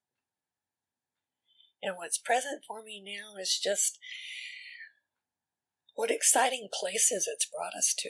And 1.84 1.96
what's 1.96 2.18
present 2.18 2.64
for 2.68 2.84
me 2.84 3.02
now 3.06 3.40
is 3.40 3.60
just 3.64 4.00
what 5.94 6.10
exciting 6.10 6.68
places 6.74 7.30
it's 7.32 7.46
brought 7.46 7.76
us 7.78 7.94
to. 8.00 8.10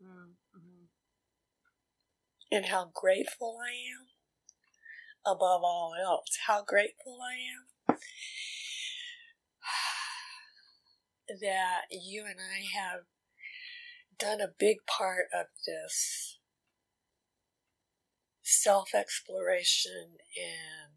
Mm-hmm. 0.00 0.84
And 2.52 2.66
how 2.66 2.92
grateful 2.94 3.58
I 3.60 3.70
am. 3.70 4.06
Above 5.26 5.62
all 5.64 5.94
else, 6.00 6.38
how 6.46 6.62
grateful 6.64 7.18
I 7.20 7.34
am 7.34 7.78
that 11.28 11.82
you 11.90 12.24
and 12.24 12.38
I 12.40 12.64
have 12.78 13.02
done 14.18 14.40
a 14.40 14.52
big 14.58 14.78
part 14.86 15.26
of 15.34 15.46
this 15.66 16.38
self 18.42 18.94
exploration 18.94 20.16
and 20.36 20.92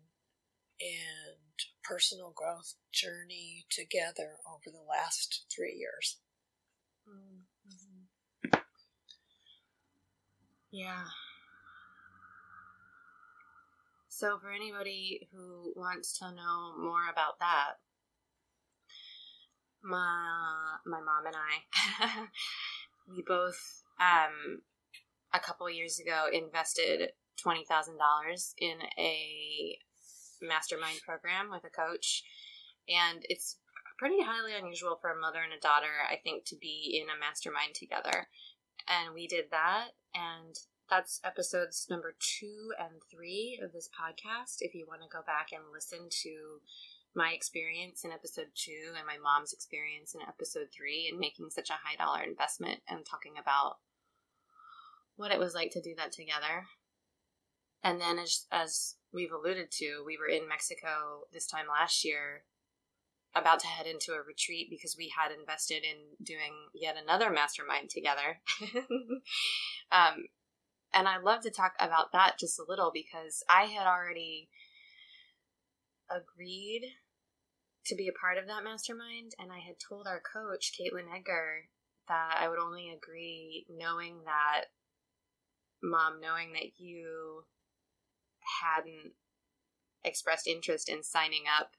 and 0.80 1.38
personal 1.84 2.34
growth 2.36 2.74
journey 2.92 3.66
together 3.70 4.38
over 4.48 4.72
the 4.72 4.84
last 4.90 5.46
three 5.54 5.76
years. 5.76 6.18
Mm-hmm. 7.08 8.58
Yeah. 10.72 11.04
So, 14.08 14.38
for 14.40 14.52
anybody 14.52 15.28
who 15.34 15.74
wants 15.76 16.18
to 16.20 16.32
know 16.32 16.74
more 16.78 17.10
about 17.12 17.40
that, 17.40 17.80
my 19.84 20.78
my 20.86 21.00
mom 21.00 21.26
and 21.26 21.36
I, 21.36 22.28
we 23.10 23.24
both 23.26 23.84
um, 24.00 24.62
a 25.34 25.40
couple 25.40 25.70
years 25.70 26.00
ago 26.00 26.26
invested 26.32 27.12
twenty 27.42 27.66
thousand 27.66 27.98
dollars 27.98 28.54
in 28.58 28.78
a 28.98 29.78
mastermind 30.42 31.00
program 31.06 31.50
with 31.52 31.64
a 31.64 31.70
coach, 31.70 32.24
and 32.88 33.26
it's 33.30 33.58
pretty 33.98 34.24
highly 34.24 34.54
unusual 34.58 34.98
for 35.00 35.12
a 35.12 35.20
mother 35.20 35.40
and 35.44 35.54
a 35.54 35.60
daughter, 35.60 36.02
I 36.10 36.16
think, 36.16 36.46
to 36.46 36.56
be 36.56 37.00
in 37.00 37.08
a 37.10 37.20
mastermind 37.20 37.76
together. 37.76 38.28
And 38.88 39.14
we 39.14 39.28
did 39.28 39.46
that, 39.52 39.90
and 40.16 40.58
that's 40.90 41.22
episodes 41.24 41.88
number 41.90 42.16
two 42.20 42.74
and 42.80 43.02
three 43.10 43.60
of 43.64 43.72
this 43.72 43.90
podcast. 43.90 44.58
If 44.60 44.74
you 44.74 44.86
want 44.88 45.02
to 45.04 45.08
go 45.08 45.22
back 45.26 45.50
and 45.54 45.62
listen 45.72 46.10
to 46.10 46.60
my 47.16 47.32
experience 47.32 48.04
in 48.04 48.12
episode 48.12 48.48
two 48.56 48.94
and 48.98 49.06
my 49.06 49.18
mom's 49.22 49.54
experience 49.54 50.16
in 50.16 50.22
episode 50.22 50.68
three 50.76 51.08
and 51.10 51.20
making 51.20 51.50
such 51.50 51.70
a 51.70 51.80
high 51.84 51.96
dollar 51.96 52.24
investment 52.24 52.80
and 52.88 53.06
talking 53.06 53.34
about 53.40 53.78
what 55.16 55.32
it 55.32 55.40
was 55.40 55.54
like 55.54 55.72
to 55.72 55.82
do 55.82 55.94
that 55.98 56.12
together. 56.12 56.66
And 57.84 58.00
then, 58.00 58.20
as, 58.20 58.46
as 58.52 58.96
we've 59.12 59.32
alluded 59.32 59.72
to, 59.72 60.04
we 60.06 60.18
were 60.18 60.28
in 60.28 60.48
Mexico 60.48 61.26
this 61.34 61.48
time 61.48 61.66
last 61.68 62.06
year, 62.06 62.44
about 63.36 63.60
to 63.62 63.68
head 63.68 63.88
into 63.88 64.12
a 64.12 64.22
retreat 64.22 64.68
because 64.70 64.96
we 64.98 65.12
had 65.18 65.32
invested 65.32 65.84
in 65.84 66.26
doing 66.26 66.54
yet 66.74 66.96
another 67.02 67.30
mastermind 67.30 67.90
together. 67.90 68.42
um, 69.92 70.28
and 70.94 71.08
I'd 71.08 71.24
love 71.24 71.42
to 71.42 71.50
talk 71.50 71.74
about 71.80 72.12
that 72.12 72.38
just 72.40 72.60
a 72.60 72.66
little 72.68 72.92
because 72.94 73.44
I 73.50 73.64
had 73.64 73.88
already 73.88 74.50
agreed 76.10 76.84
to 77.86 77.96
be 77.96 78.08
a 78.08 78.20
part 78.20 78.38
of 78.38 78.48
that 78.48 78.64
mastermind, 78.64 79.34
and 79.40 79.52
I 79.52 79.60
had 79.60 79.76
told 79.80 80.08
our 80.08 80.22
coach, 80.22 80.74
Caitlin 80.78 81.14
Edgar, 81.14 81.70
that 82.08 82.38
I 82.40 82.48
would 82.48 82.60
only 82.60 82.90
agree 82.90 83.66
knowing 83.70 84.24
that, 84.26 84.66
mom, 85.82 86.20
knowing 86.22 86.54
that 86.54 86.78
you 86.80 87.46
hadn't 88.64 89.14
expressed 90.04 90.48
interest 90.48 90.90
in 90.90 91.04
signing 91.04 91.44
up 91.60 91.72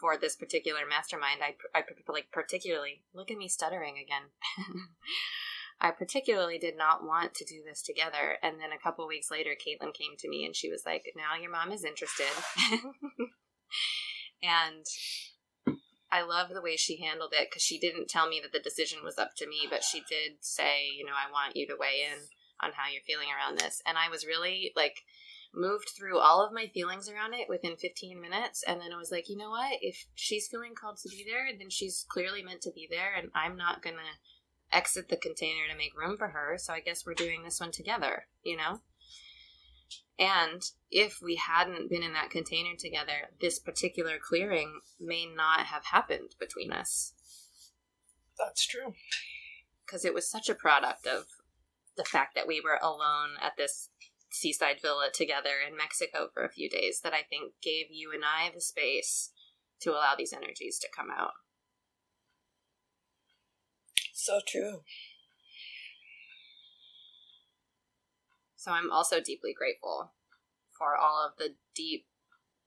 for 0.00 0.16
this 0.16 0.36
particular 0.36 0.80
mastermind. 0.88 1.40
I, 1.42 1.54
I 1.78 1.84
like 2.08 2.30
particularly 2.32 3.02
look 3.14 3.30
at 3.30 3.38
me 3.38 3.48
stuttering 3.48 3.96
again. 3.98 4.30
I 5.80 5.90
particularly 5.90 6.58
did 6.58 6.76
not 6.76 7.04
want 7.04 7.34
to 7.34 7.44
do 7.44 7.62
this 7.64 7.82
together. 7.82 8.38
And 8.42 8.60
then 8.60 8.72
a 8.72 8.82
couple 8.82 9.06
weeks 9.06 9.30
later, 9.30 9.50
Caitlin 9.50 9.94
came 9.94 10.16
to 10.18 10.28
me 10.28 10.44
and 10.44 10.54
she 10.54 10.70
was 10.70 10.82
like, 10.84 11.04
"Now 11.16 11.40
your 11.40 11.50
mom 11.50 11.72
is 11.72 11.84
interested." 11.84 12.26
and 14.42 14.84
I 16.12 16.22
love 16.22 16.50
the 16.50 16.60
way 16.60 16.76
she 16.76 17.00
handled 17.00 17.32
it 17.32 17.48
because 17.48 17.62
she 17.62 17.78
didn't 17.78 18.08
tell 18.08 18.28
me 18.28 18.38
that 18.42 18.52
the 18.52 18.60
decision 18.60 18.98
was 19.02 19.18
up 19.18 19.34
to 19.36 19.48
me, 19.48 19.66
but 19.68 19.82
she 19.82 20.00
did 20.00 20.32
say, 20.40 20.86
you 20.94 21.06
know, 21.06 21.12
I 21.12 21.32
want 21.32 21.56
you 21.56 21.66
to 21.68 21.76
weigh 21.80 22.06
in 22.12 22.18
on 22.62 22.72
how 22.76 22.92
you're 22.92 23.02
feeling 23.06 23.28
around 23.32 23.58
this. 23.58 23.80
And 23.86 23.96
I 23.96 24.10
was 24.10 24.26
really 24.26 24.72
like 24.76 25.00
moved 25.54 25.88
through 25.96 26.18
all 26.18 26.44
of 26.44 26.52
my 26.52 26.66
feelings 26.66 27.08
around 27.08 27.32
it 27.32 27.48
within 27.48 27.76
15 27.76 28.20
minutes. 28.20 28.62
And 28.62 28.78
then 28.78 28.92
I 28.92 28.98
was 28.98 29.10
like, 29.10 29.30
you 29.30 29.38
know 29.38 29.50
what? 29.50 29.78
If 29.80 30.06
she's 30.14 30.48
feeling 30.48 30.74
called 30.74 30.98
to 30.98 31.08
be 31.08 31.24
there, 31.26 31.46
then 31.58 31.70
she's 31.70 32.04
clearly 32.08 32.42
meant 32.42 32.60
to 32.62 32.72
be 32.72 32.86
there. 32.90 33.14
And 33.16 33.30
I'm 33.34 33.56
not 33.56 33.82
going 33.82 33.96
to 33.96 34.76
exit 34.76 35.08
the 35.08 35.16
container 35.16 35.66
to 35.70 35.76
make 35.76 35.98
room 35.98 36.18
for 36.18 36.28
her. 36.28 36.56
So 36.58 36.74
I 36.74 36.80
guess 36.80 37.06
we're 37.06 37.14
doing 37.14 37.42
this 37.42 37.58
one 37.58 37.72
together, 37.72 38.26
you 38.42 38.56
know? 38.58 38.80
And 40.18 40.62
if 40.90 41.20
we 41.22 41.36
hadn't 41.36 41.90
been 41.90 42.02
in 42.02 42.12
that 42.12 42.30
container 42.30 42.76
together, 42.78 43.30
this 43.40 43.58
particular 43.58 44.18
clearing 44.20 44.80
may 45.00 45.26
not 45.26 45.66
have 45.66 45.86
happened 45.86 46.36
between 46.38 46.72
us. 46.72 47.14
That's 48.38 48.66
true. 48.66 48.94
Because 49.84 50.04
it 50.04 50.14
was 50.14 50.28
such 50.28 50.48
a 50.48 50.54
product 50.54 51.06
of 51.06 51.24
the 51.96 52.04
fact 52.04 52.34
that 52.34 52.46
we 52.46 52.60
were 52.60 52.78
alone 52.82 53.30
at 53.40 53.56
this 53.56 53.90
seaside 54.30 54.80
villa 54.80 55.08
together 55.12 55.56
in 55.66 55.76
Mexico 55.76 56.28
for 56.32 56.44
a 56.44 56.52
few 56.52 56.68
days 56.68 57.00
that 57.02 57.12
I 57.12 57.22
think 57.22 57.52
gave 57.62 57.86
you 57.90 58.12
and 58.14 58.22
I 58.24 58.50
the 58.52 58.60
space 58.60 59.30
to 59.80 59.90
allow 59.90 60.14
these 60.16 60.32
energies 60.32 60.78
to 60.78 60.88
come 60.94 61.08
out. 61.10 61.32
So 64.12 64.40
true. 64.46 64.82
So 68.62 68.70
I'm 68.70 68.92
also 68.92 69.20
deeply 69.20 69.52
grateful 69.52 70.12
for 70.78 70.96
all 70.96 71.26
of 71.26 71.32
the 71.36 71.56
deep 71.74 72.06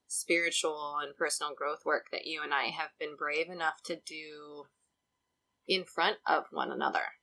spiritual 0.10 0.98
and 1.02 1.16
personal 1.16 1.54
growth 1.56 1.86
work 1.86 2.08
that 2.12 2.28
you 2.28 2.42
and 2.44 2.54
I 2.54 2.64
have 2.66 2.90
been 3.00 3.16
brave 3.16 3.50
enough 3.50 3.82
to 3.86 3.96
do 4.06 4.66
in 5.70 5.86
front 5.86 6.18
of 6.28 6.48
one 6.52 6.70
another. 6.70 7.14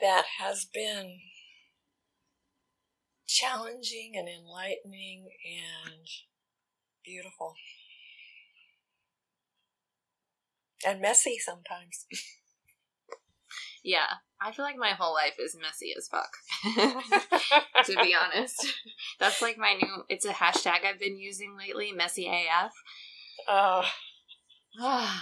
That 0.00 0.26
has 0.38 0.64
been 0.64 1.18
challenging 3.26 4.12
and 4.14 4.28
enlightening 4.28 5.26
and 5.44 6.06
beautiful. 7.04 7.54
And 10.86 11.00
messy 11.00 11.36
sometimes. 11.44 12.06
yeah, 13.82 14.18
I 14.40 14.52
feel 14.52 14.64
like 14.64 14.76
my 14.76 14.90
whole 14.90 15.14
life 15.14 15.36
is 15.38 15.56
messy 15.60 15.94
as 15.96 16.08
fuck. 16.08 16.36
to 17.84 17.96
be 18.02 18.14
honest, 18.14 18.66
that's 19.20 19.40
like 19.40 19.56
my 19.56 19.74
new. 19.74 20.04
It's 20.08 20.26
a 20.26 20.32
hashtag 20.32 20.84
I've 20.84 21.00
been 21.00 21.18
using 21.18 21.56
lately. 21.56 21.92
Messy 21.92 22.26
AF. 22.28 22.72
Oh. 23.48 23.84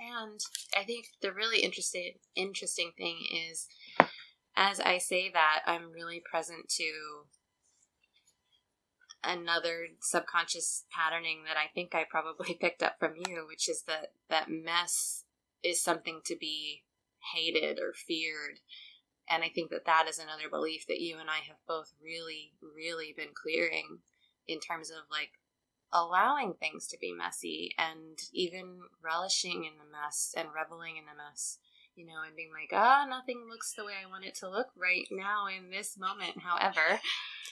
and 0.00 0.40
I 0.76 0.84
think 0.84 1.06
the 1.20 1.32
really 1.32 1.60
interesting 1.60 2.14
interesting 2.34 2.92
thing 2.96 3.18
is, 3.50 3.66
as 4.56 4.80
I 4.80 4.96
say 4.96 5.30
that, 5.30 5.60
I'm 5.66 5.92
really 5.92 6.22
present 6.30 6.70
to 6.76 7.26
another 9.22 9.88
subconscious 10.00 10.84
patterning 10.94 11.44
that 11.46 11.56
I 11.56 11.70
think 11.74 11.94
I 11.94 12.04
probably 12.08 12.54
picked 12.60 12.82
up 12.82 12.96
from 12.98 13.14
you, 13.16 13.44
which 13.46 13.68
is 13.68 13.82
that 13.86 14.12
that 14.28 14.48
mess 14.50 15.24
is 15.62 15.82
something 15.82 16.20
to 16.26 16.36
be 16.36 16.84
hated 17.34 17.78
or 17.78 17.92
feared. 17.92 18.60
And 19.28 19.44
I 19.44 19.48
think 19.48 19.70
that 19.70 19.84
that 19.86 20.06
is 20.08 20.18
another 20.18 20.48
belief 20.50 20.86
that 20.88 21.00
you 21.00 21.18
and 21.18 21.30
I 21.30 21.38
have 21.46 21.58
both 21.68 21.92
really, 22.02 22.52
really 22.60 23.14
been 23.16 23.34
clearing 23.34 23.98
in 24.48 24.58
terms 24.58 24.90
of 24.90 25.04
like 25.10 25.30
allowing 25.92 26.54
things 26.54 26.86
to 26.88 26.98
be 26.98 27.12
messy 27.12 27.74
and 27.78 28.18
even 28.32 28.80
relishing 29.02 29.64
in 29.64 29.72
the 29.78 29.90
mess 29.90 30.34
and 30.36 30.48
reveling 30.54 30.96
in 30.96 31.04
the 31.04 31.16
mess, 31.16 31.58
you 31.94 32.06
know, 32.06 32.22
and 32.26 32.34
being 32.36 32.50
like, 32.52 32.70
ah, 32.72 33.04
oh, 33.04 33.08
nothing 33.08 33.46
looks 33.48 33.72
the 33.74 33.84
way 33.84 33.92
I 34.02 34.08
want 34.08 34.24
it 34.24 34.34
to 34.36 34.50
look 34.50 34.68
right 34.76 35.06
now 35.10 35.46
in 35.46 35.70
this 35.70 35.96
moment. 35.98 36.38
However, 36.42 37.00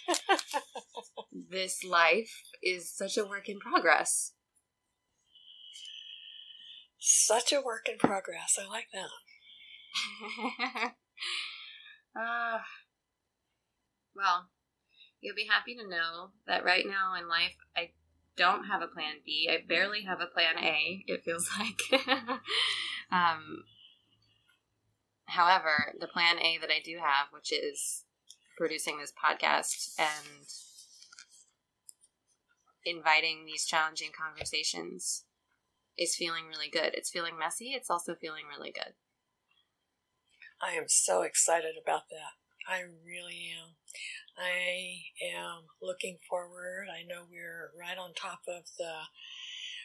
this 1.51 1.85
life 1.85 2.43
is 2.63 2.91
such 2.91 3.17
a 3.17 3.25
work 3.25 3.49
in 3.49 3.59
progress. 3.59 4.33
Such 6.99 7.53
a 7.53 7.61
work 7.61 7.89
in 7.89 7.99
progress. 7.99 8.59
I 8.61 8.69
like 8.69 8.89
that. 8.93 9.09
uh, 12.17 12.59
well, 14.15 14.49
you'll 15.21 15.37
be 15.37 15.49
happy 15.51 15.75
to 15.77 15.89
know 15.89 16.31
that 16.47 16.65
right 16.65 16.85
now 16.87 17.15
in 17.19 17.29
life, 17.29 17.55
I 17.77 17.91
don't 18.37 18.65
have 18.65 18.83
a 18.83 18.89
plan 18.89 19.17
B. 19.25 19.49
I 19.51 19.65
barely 19.67 20.03
have 20.03 20.21
a 20.21 20.27
plan 20.27 20.59
A, 20.63 21.05
it 21.07 21.25
feels 21.25 21.49
like. 21.59 21.83
um, 23.13 23.65
however, 25.27 25.95
the 25.99 26.09
plan 26.09 26.39
A 26.39 26.59
that 26.61 26.71
I 26.71 26.81
do 26.85 26.99
have, 26.99 27.29
which 27.33 27.53
is 27.53 28.05
producing 28.57 28.99
this 28.99 29.13
podcast 29.13 29.95
and 29.99 30.47
inviting 32.85 33.45
these 33.45 33.65
challenging 33.65 34.11
conversations 34.17 35.25
is 35.97 36.15
feeling 36.15 36.47
really 36.49 36.71
good. 36.71 36.95
It's 36.95 37.11
feeling 37.11 37.39
messy, 37.39 37.73
it's 37.73 37.91
also 37.91 38.15
feeling 38.15 38.45
really 38.49 38.73
good. 38.73 38.95
I 40.61 40.73
am 40.73 40.89
so 40.89 41.23
excited 41.23 41.75
about 41.81 42.09
that. 42.11 42.35
I 42.69 42.81
really 42.83 43.51
am. 43.57 43.77
I 44.37 45.09
am 45.25 45.65
looking 45.81 46.19
forward. 46.29 46.87
I 46.91 47.03
know 47.03 47.25
we're 47.29 47.71
right 47.79 47.97
on 47.97 48.13
top 48.15 48.41
of 48.47 48.65
the 48.79 49.09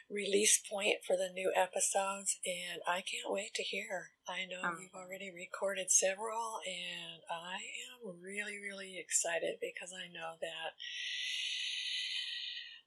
release 0.10 0.62
point 0.70 1.02
for 1.06 1.16
the 1.16 1.32
new 1.34 1.52
episodes, 1.56 2.38
and 2.46 2.82
I 2.88 3.02
can't 3.02 3.32
wait 3.32 3.54
to 3.56 3.64
hear. 3.64 4.12
I 4.28 4.46
know 4.46 4.68
um, 4.68 4.78
you've 4.82 4.94
already 4.94 5.32
recorded 5.34 5.90
several, 5.92 6.60
and 6.66 7.24
I 7.32 7.58
am 7.90 8.22
really, 8.22 8.60
really 8.60 9.00
excited 9.00 9.58
because 9.62 9.94
I 9.94 10.12
know 10.12 10.36
that 10.42 10.78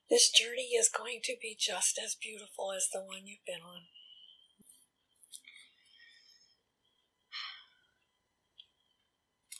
this 0.09 0.29
journey 0.29 0.71
is 0.79 0.89
going 0.89 1.19
to 1.23 1.35
be 1.41 1.55
just 1.57 1.99
as 2.03 2.15
beautiful 2.15 2.71
as 2.71 2.87
the 2.91 2.99
one 2.99 3.25
you've 3.25 3.45
been 3.45 3.61
on. 3.61 3.81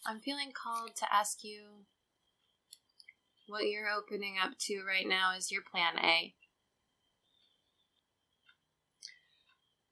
I'm 0.05 0.21
feeling 0.21 0.51
called 0.53 0.95
to 0.97 1.13
ask 1.13 1.43
you 1.43 1.85
what 3.47 3.67
you're 3.67 3.89
opening 3.89 4.35
up 4.41 4.53
to 4.59 4.83
right 4.87 5.07
now 5.07 5.35
is 5.37 5.51
your 5.51 5.63
plan 5.69 5.99
A. 6.01 6.33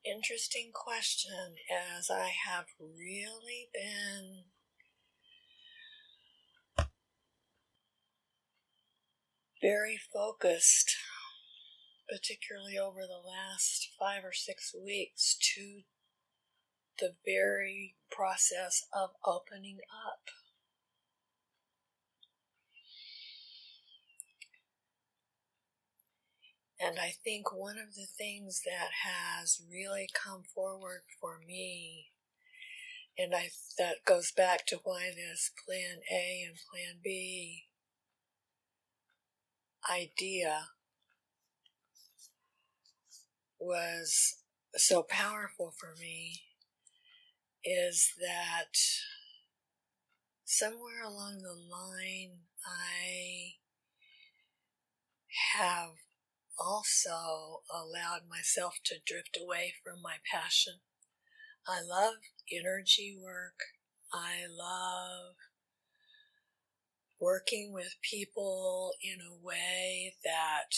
Interesting 0.05 0.71
question, 0.73 1.55
as 1.97 2.09
I 2.09 2.31
have 2.47 2.65
really 2.79 3.69
been 3.73 4.43
very 9.65 9.97
focused, 10.13 10.95
particularly 12.07 12.77
over 12.77 13.01
the 13.01 13.27
last 13.27 13.89
five 13.99 14.23
or 14.23 14.31
six 14.31 14.75
weeks, 14.75 15.35
to 15.55 15.81
the 16.99 17.15
very 17.25 17.95
process 18.11 18.85
of 18.93 19.09
opening 19.25 19.79
up. 20.07 20.29
And 26.79 26.99
I 26.99 27.13
think 27.23 27.51
one 27.51 27.77
of 27.79 27.95
the 27.95 28.05
things 28.05 28.61
that 28.65 28.91
has 29.03 29.61
really 29.71 30.07
come 30.13 30.43
forward 30.53 31.01
for 31.19 31.39
me, 31.47 32.11
and 33.17 33.33
I, 33.33 33.49
that 33.79 34.05
goes 34.05 34.31
back 34.31 34.67
to 34.67 34.79
why 34.83 35.09
this 35.15 35.49
plan 35.65 36.01
A 36.11 36.43
and 36.45 36.57
plan 36.69 36.99
B 37.03 37.63
idea 39.91 40.67
was 43.59 44.37
so 44.75 45.03
powerful 45.03 45.73
for 45.79 45.95
me 45.99 46.41
is 47.63 48.11
that 48.19 48.75
somewhere 50.43 51.03
along 51.03 51.39
the 51.39 51.53
line 51.53 52.39
I 52.65 53.55
have 55.57 55.91
also 56.59 57.61
allowed 57.73 58.29
myself 58.29 58.75
to 58.85 58.95
drift 59.05 59.37
away 59.41 59.73
from 59.83 60.01
my 60.01 60.17
passion. 60.31 60.75
I 61.67 61.81
love 61.81 62.15
energy 62.51 63.17
work. 63.19 63.59
I 64.13 64.45
love 64.47 65.35
working 67.25 67.73
with 67.73 67.95
people 68.07 68.91
in 69.01 69.17
a 69.19 69.33
way 69.43 70.13
that 70.23 70.75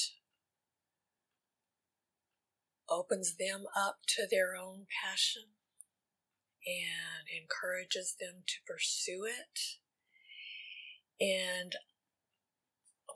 opens 2.90 3.36
them 3.36 3.66
up 3.76 3.98
to 4.08 4.26
their 4.32 4.56
own 4.56 4.86
passion 5.04 5.44
and 6.66 7.28
encourages 7.42 8.16
them 8.18 8.44
to 8.48 8.56
pursue 8.66 9.26
it. 9.26 9.60
And 11.20 11.76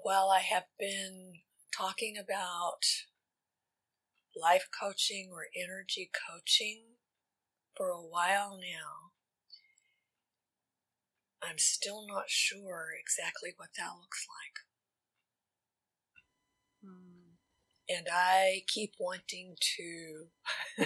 while 0.03 0.29
I 0.29 0.41
have 0.41 0.65
been 0.77 1.35
talking 1.77 2.17
about 2.17 2.83
life 4.35 4.67
coaching 4.77 5.29
or 5.31 5.45
energy 5.55 6.09
coaching 6.29 6.83
for 7.75 7.89
a 7.89 8.01
while 8.01 8.57
now. 8.57 9.00
I'm 11.43 11.57
still 11.57 12.05
not 12.07 12.29
sure 12.29 12.89
exactly 12.99 13.53
what 13.57 13.69
that 13.77 13.91
looks 13.99 14.27
like. 14.27 14.57
Mm. 16.85 17.21
And 17.89 18.07
I 18.11 18.63
keep 18.67 18.93
wanting 18.99 19.55
to 19.77 20.85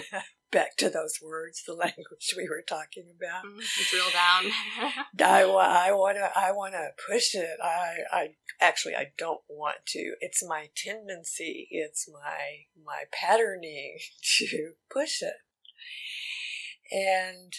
back 0.50 0.76
to 0.78 0.88
those 0.88 1.18
words, 1.22 1.62
the 1.66 1.74
language 1.84 2.34
we 2.36 2.48
were 2.48 2.64
talking 2.66 3.04
about. 3.14 3.44
Mm, 3.44 3.62
drill 3.90 4.10
down. 4.12 4.52
I, 5.20 5.42
I 5.42 5.92
want 5.92 6.16
to. 6.16 6.30
I 6.34 6.52
want 6.52 6.72
to 6.72 6.88
push 7.08 7.34
it. 7.34 7.58
I, 7.62 7.96
I 8.12 8.28
actually, 8.60 8.94
I 8.94 9.12
don't 9.18 9.42
want 9.48 9.78
to. 9.88 10.14
It's 10.20 10.42
my 10.46 10.68
tendency. 10.74 11.68
It's 11.70 12.08
my 12.10 12.64
my 12.84 13.04
patterning 13.12 13.98
to 14.38 14.72
push 14.90 15.22
it. 15.22 15.34
And 16.90 17.52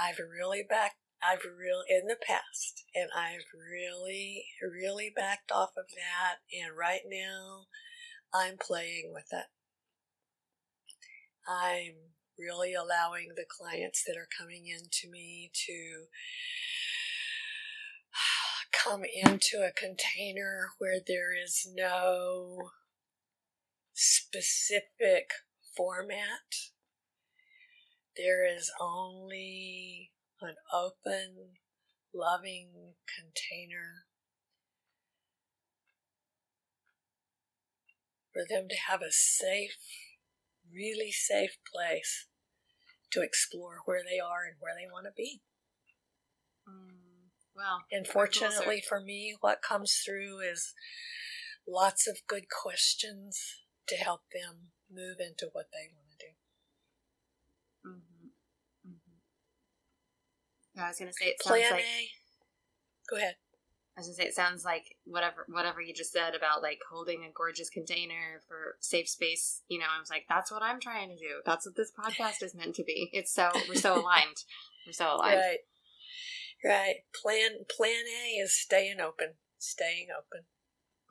I've 0.00 0.18
really 0.18 0.64
backed. 0.68 0.96
I've 1.22 1.44
really 1.44 1.84
in 1.88 2.08
the 2.08 2.16
past, 2.20 2.84
and 2.94 3.08
I've 3.16 3.46
really, 3.54 4.44
really 4.60 5.12
backed 5.14 5.52
off 5.52 5.70
of 5.76 5.86
that. 5.94 6.38
And 6.52 6.76
right 6.76 7.02
now, 7.06 7.66
I'm 8.34 8.56
playing 8.58 9.12
with 9.12 9.26
it. 9.30 9.46
I'm 11.46 12.12
really 12.38 12.74
allowing 12.74 13.28
the 13.36 13.44
clients 13.48 14.02
that 14.04 14.16
are 14.16 14.28
coming 14.36 14.66
in 14.66 14.88
to 14.90 15.10
me 15.10 15.50
to 15.66 16.06
come 18.72 19.02
into 19.04 19.64
a 19.64 19.72
container 19.72 20.70
where 20.78 20.98
there 21.06 21.32
is 21.32 21.68
no 21.72 22.70
specific 23.92 25.30
format. 25.76 26.70
There 28.16 28.44
is 28.46 28.70
only 28.80 30.11
an 30.42 30.56
open, 30.72 31.56
loving 32.14 32.94
container 33.08 34.06
for 38.32 38.42
them 38.48 38.68
to 38.68 38.76
have 38.88 39.00
a 39.02 39.12
safe 39.12 39.76
really 40.72 41.12
safe 41.12 41.58
place 41.72 42.26
to 43.10 43.20
explore 43.20 43.80
where 43.84 44.02
they 44.02 44.18
are 44.18 44.44
and 44.46 44.56
where 44.58 44.74
they 44.74 44.90
want 44.90 45.04
to 45.04 45.12
be. 45.14 45.42
Mm, 46.68 47.28
well, 47.54 47.84
and 47.90 48.06
fortunately 48.06 48.82
for 48.86 49.00
me, 49.00 49.36
what 49.40 49.60
comes 49.60 50.00
through 50.04 50.40
is 50.40 50.72
lots 51.68 52.08
of 52.08 52.26
good 52.26 52.44
questions 52.48 53.38
to 53.88 53.96
help 53.96 54.22
them 54.32 54.72
move 54.90 55.16
into 55.20 55.50
what 55.52 55.66
they 55.72 55.92
want 55.94 56.08
to 56.18 56.26
do. 56.26 56.32
Mm-hmm. 57.90 58.28
Mm-hmm. 60.76 60.84
I 60.84 60.88
was 60.88 60.98
going 60.98 61.10
to 61.10 61.14
say 61.14 61.26
it 61.26 61.40
Plan 61.40 61.60
sounds 61.60 61.72
like. 61.72 61.82
A. 61.82 62.10
Go 63.10 63.16
ahead. 63.16 63.34
I 63.96 64.00
was 64.00 64.06
gonna 64.06 64.14
say 64.14 64.24
it 64.24 64.34
sounds 64.34 64.64
like 64.64 64.96
whatever 65.04 65.44
whatever 65.50 65.82
you 65.82 65.92
just 65.92 66.12
said 66.12 66.34
about 66.34 66.62
like 66.62 66.78
holding 66.90 67.24
a 67.24 67.32
gorgeous 67.36 67.68
container 67.68 68.40
for 68.48 68.76
safe 68.80 69.06
space. 69.06 69.62
You 69.68 69.80
know, 69.80 69.86
I 69.94 70.00
was 70.00 70.08
like, 70.08 70.24
that's 70.28 70.50
what 70.50 70.62
I'm 70.62 70.80
trying 70.80 71.10
to 71.10 71.16
do. 71.16 71.42
That's 71.44 71.66
what 71.66 71.76
this 71.76 71.92
podcast 71.92 72.42
is 72.42 72.54
meant 72.54 72.74
to 72.76 72.84
be. 72.84 73.10
It's 73.12 73.34
so 73.34 73.50
we're 73.68 73.74
so 73.74 73.94
aligned. 74.00 74.44
We're 74.86 74.92
so 74.92 75.14
aligned. 75.14 75.38
Right. 75.38 75.58
Right. 76.64 76.94
Plan 77.14 77.50
Plan 77.68 78.04
A 78.24 78.40
is 78.40 78.58
staying 78.58 78.98
open. 79.00 79.34
Staying 79.58 80.08
open. 80.10 80.46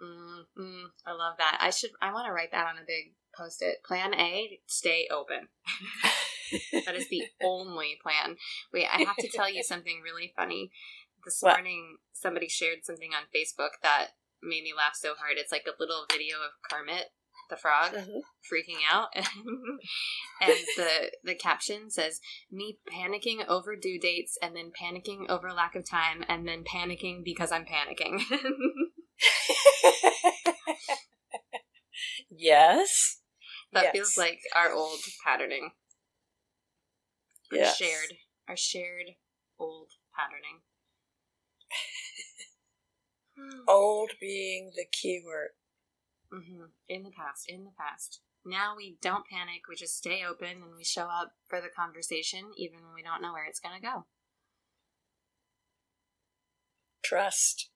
Mm, 0.04 0.42
mm, 0.60 0.84
I 1.06 1.12
love 1.12 1.36
that. 1.38 1.60
I 1.62 1.70
should. 1.70 1.92
I 2.02 2.12
want 2.12 2.26
to 2.26 2.34
write 2.34 2.52
that 2.52 2.68
on 2.68 2.78
a 2.78 2.86
big 2.86 3.14
post-it. 3.38 3.84
Plan 3.86 4.14
A: 4.16 4.60
stay 4.66 5.08
open. 5.10 5.48
that 6.86 6.96
is 6.96 7.08
the 7.10 7.24
only 7.44 7.98
plan. 8.02 8.38
Wait, 8.74 8.88
I 8.92 9.02
have 9.04 9.18
to 9.18 9.30
tell 9.30 9.52
you 9.52 9.64
something 9.64 10.02
really 10.04 10.34
funny 10.36 10.72
this 11.26 11.40
what? 11.42 11.58
morning 11.58 11.98
somebody 12.14 12.48
shared 12.48 12.80
something 12.84 13.12
on 13.14 13.24
Facebook 13.36 13.82
that 13.84 14.10
made 14.42 14.64
me 14.64 14.74
laugh 14.76 14.96
so 14.96 15.14
hard. 15.20 15.38
It's 15.38 15.52
like 15.52 15.66
a 15.68 15.80
little 15.80 16.06
video 16.12 16.38
of 16.38 16.52
Kermit 16.70 17.08
the 17.52 17.58
frog 17.58 17.92
mm-hmm. 17.92 18.20
freaking 18.50 18.80
out 18.92 19.10
and 19.16 20.56
the 20.78 21.12
the 21.24 21.36
caption 21.36 21.92
says 21.92 22.22
me 22.50 22.80
panicking 22.90 23.46
over 23.48 23.76
due 23.76 24.00
dates 24.00 24.38
and 24.42 24.56
then 24.56 24.72
panicking 24.72 25.30
over 25.30 25.52
lack 25.52 25.76
of 25.76 25.88
time 25.88 26.24
and 26.28 26.48
then 26.48 26.64
panicking 26.64 27.24
because 27.24 27.52
I'm 27.52 27.66
panicking. 27.66 28.22
yes. 32.32 33.18
That 33.74 33.84
yes. 33.86 33.92
feels 33.94 34.18
like 34.18 34.40
our 34.56 34.72
old 34.72 35.00
patterning. 35.24 35.72
Yes. 37.52 37.82
Our 37.82 37.88
shared 37.88 38.18
our 38.48 38.58
shared 38.58 39.16
old 39.60 39.90
patterning. 40.16 40.62
Old 43.68 44.12
being 44.20 44.72
the 44.76 44.86
key 44.92 45.22
word. 45.26 45.50
Mm-hmm. 46.34 46.66
In 46.88 47.04
the 47.04 47.12
past, 47.12 47.46
in 47.48 47.64
the 47.64 47.72
past. 47.78 48.22
Now 48.46 48.76
we 48.76 48.98
don't 49.02 49.26
panic, 49.28 49.62
we 49.70 49.76
just 49.76 49.98
stay 49.98 50.24
open 50.28 50.64
and 50.64 50.76
we 50.76 50.84
show 50.84 51.04
up 51.04 51.34
for 51.48 51.62
the 51.62 51.70
conversation 51.76 52.52
even 52.58 52.80
when 52.84 52.94
we 52.96 53.04
don't 53.04 53.22
know 53.22 53.34
where 53.34 53.46
it's 53.46 53.60
going 53.60 53.80
to 53.80 53.86
go. 53.86 54.06
Trust. 57.04 57.70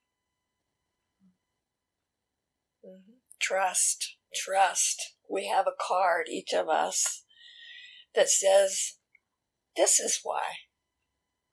Mm-hmm. 2.85 3.13
Trust. 3.39 4.17
Trust. 4.33 5.15
We 5.29 5.47
have 5.47 5.67
a 5.67 5.75
card, 5.79 6.27
each 6.29 6.53
of 6.53 6.69
us, 6.69 7.25
that 8.15 8.29
says, 8.29 8.94
This 9.75 9.99
is 9.99 10.19
why. 10.23 10.43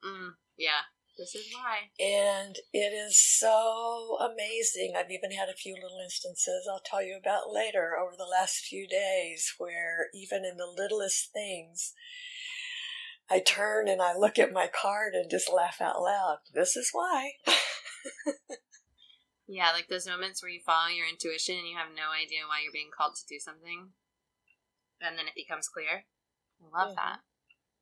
Mm, 0.03 0.31
yeah. 0.57 0.89
This 1.17 1.35
is 1.35 1.53
why. 1.53 1.91
And 2.03 2.55
it 2.73 2.91
is 2.91 3.19
so 3.19 4.17
amazing. 4.19 4.93
I've 4.97 5.11
even 5.11 5.31
had 5.31 5.47
a 5.47 5.53
few 5.55 5.75
little 5.75 5.99
instances 6.03 6.67
I'll 6.69 6.81
tell 6.83 7.03
you 7.03 7.17
about 7.17 7.53
later 7.53 7.91
over 7.97 8.15
the 8.17 8.29
last 8.29 8.65
few 8.65 8.87
days 8.87 9.53
where, 9.59 10.07
even 10.15 10.43
in 10.43 10.57
the 10.57 10.65
littlest 10.65 11.31
things, 11.31 11.93
I 13.29 13.39
turn 13.39 13.87
and 13.87 14.01
I 14.01 14.17
look 14.17 14.39
at 14.39 14.51
my 14.51 14.67
card 14.67 15.13
and 15.13 15.29
just 15.29 15.53
laugh 15.53 15.77
out 15.81 16.01
loud. 16.01 16.37
This 16.51 16.75
is 16.75 16.89
why. 16.91 17.33
yeah, 19.47 19.71
like 19.71 19.87
those 19.89 20.07
moments 20.07 20.41
where 20.41 20.51
you 20.51 20.61
follow 20.65 20.89
your 20.89 21.07
intuition 21.07 21.55
and 21.57 21.67
you 21.67 21.77
have 21.77 21.95
no 21.95 22.09
idea 22.09 22.49
why 22.49 22.61
you're 22.63 22.73
being 22.73 22.91
called 22.95 23.15
to 23.15 23.29
do 23.29 23.39
something. 23.39 23.89
And 24.99 25.17
then 25.17 25.27
it 25.27 25.35
becomes 25.35 25.67
clear. 25.67 26.05
I 26.59 26.77
love 26.77 26.95
mm-hmm. 26.95 26.95
that. 26.95 27.19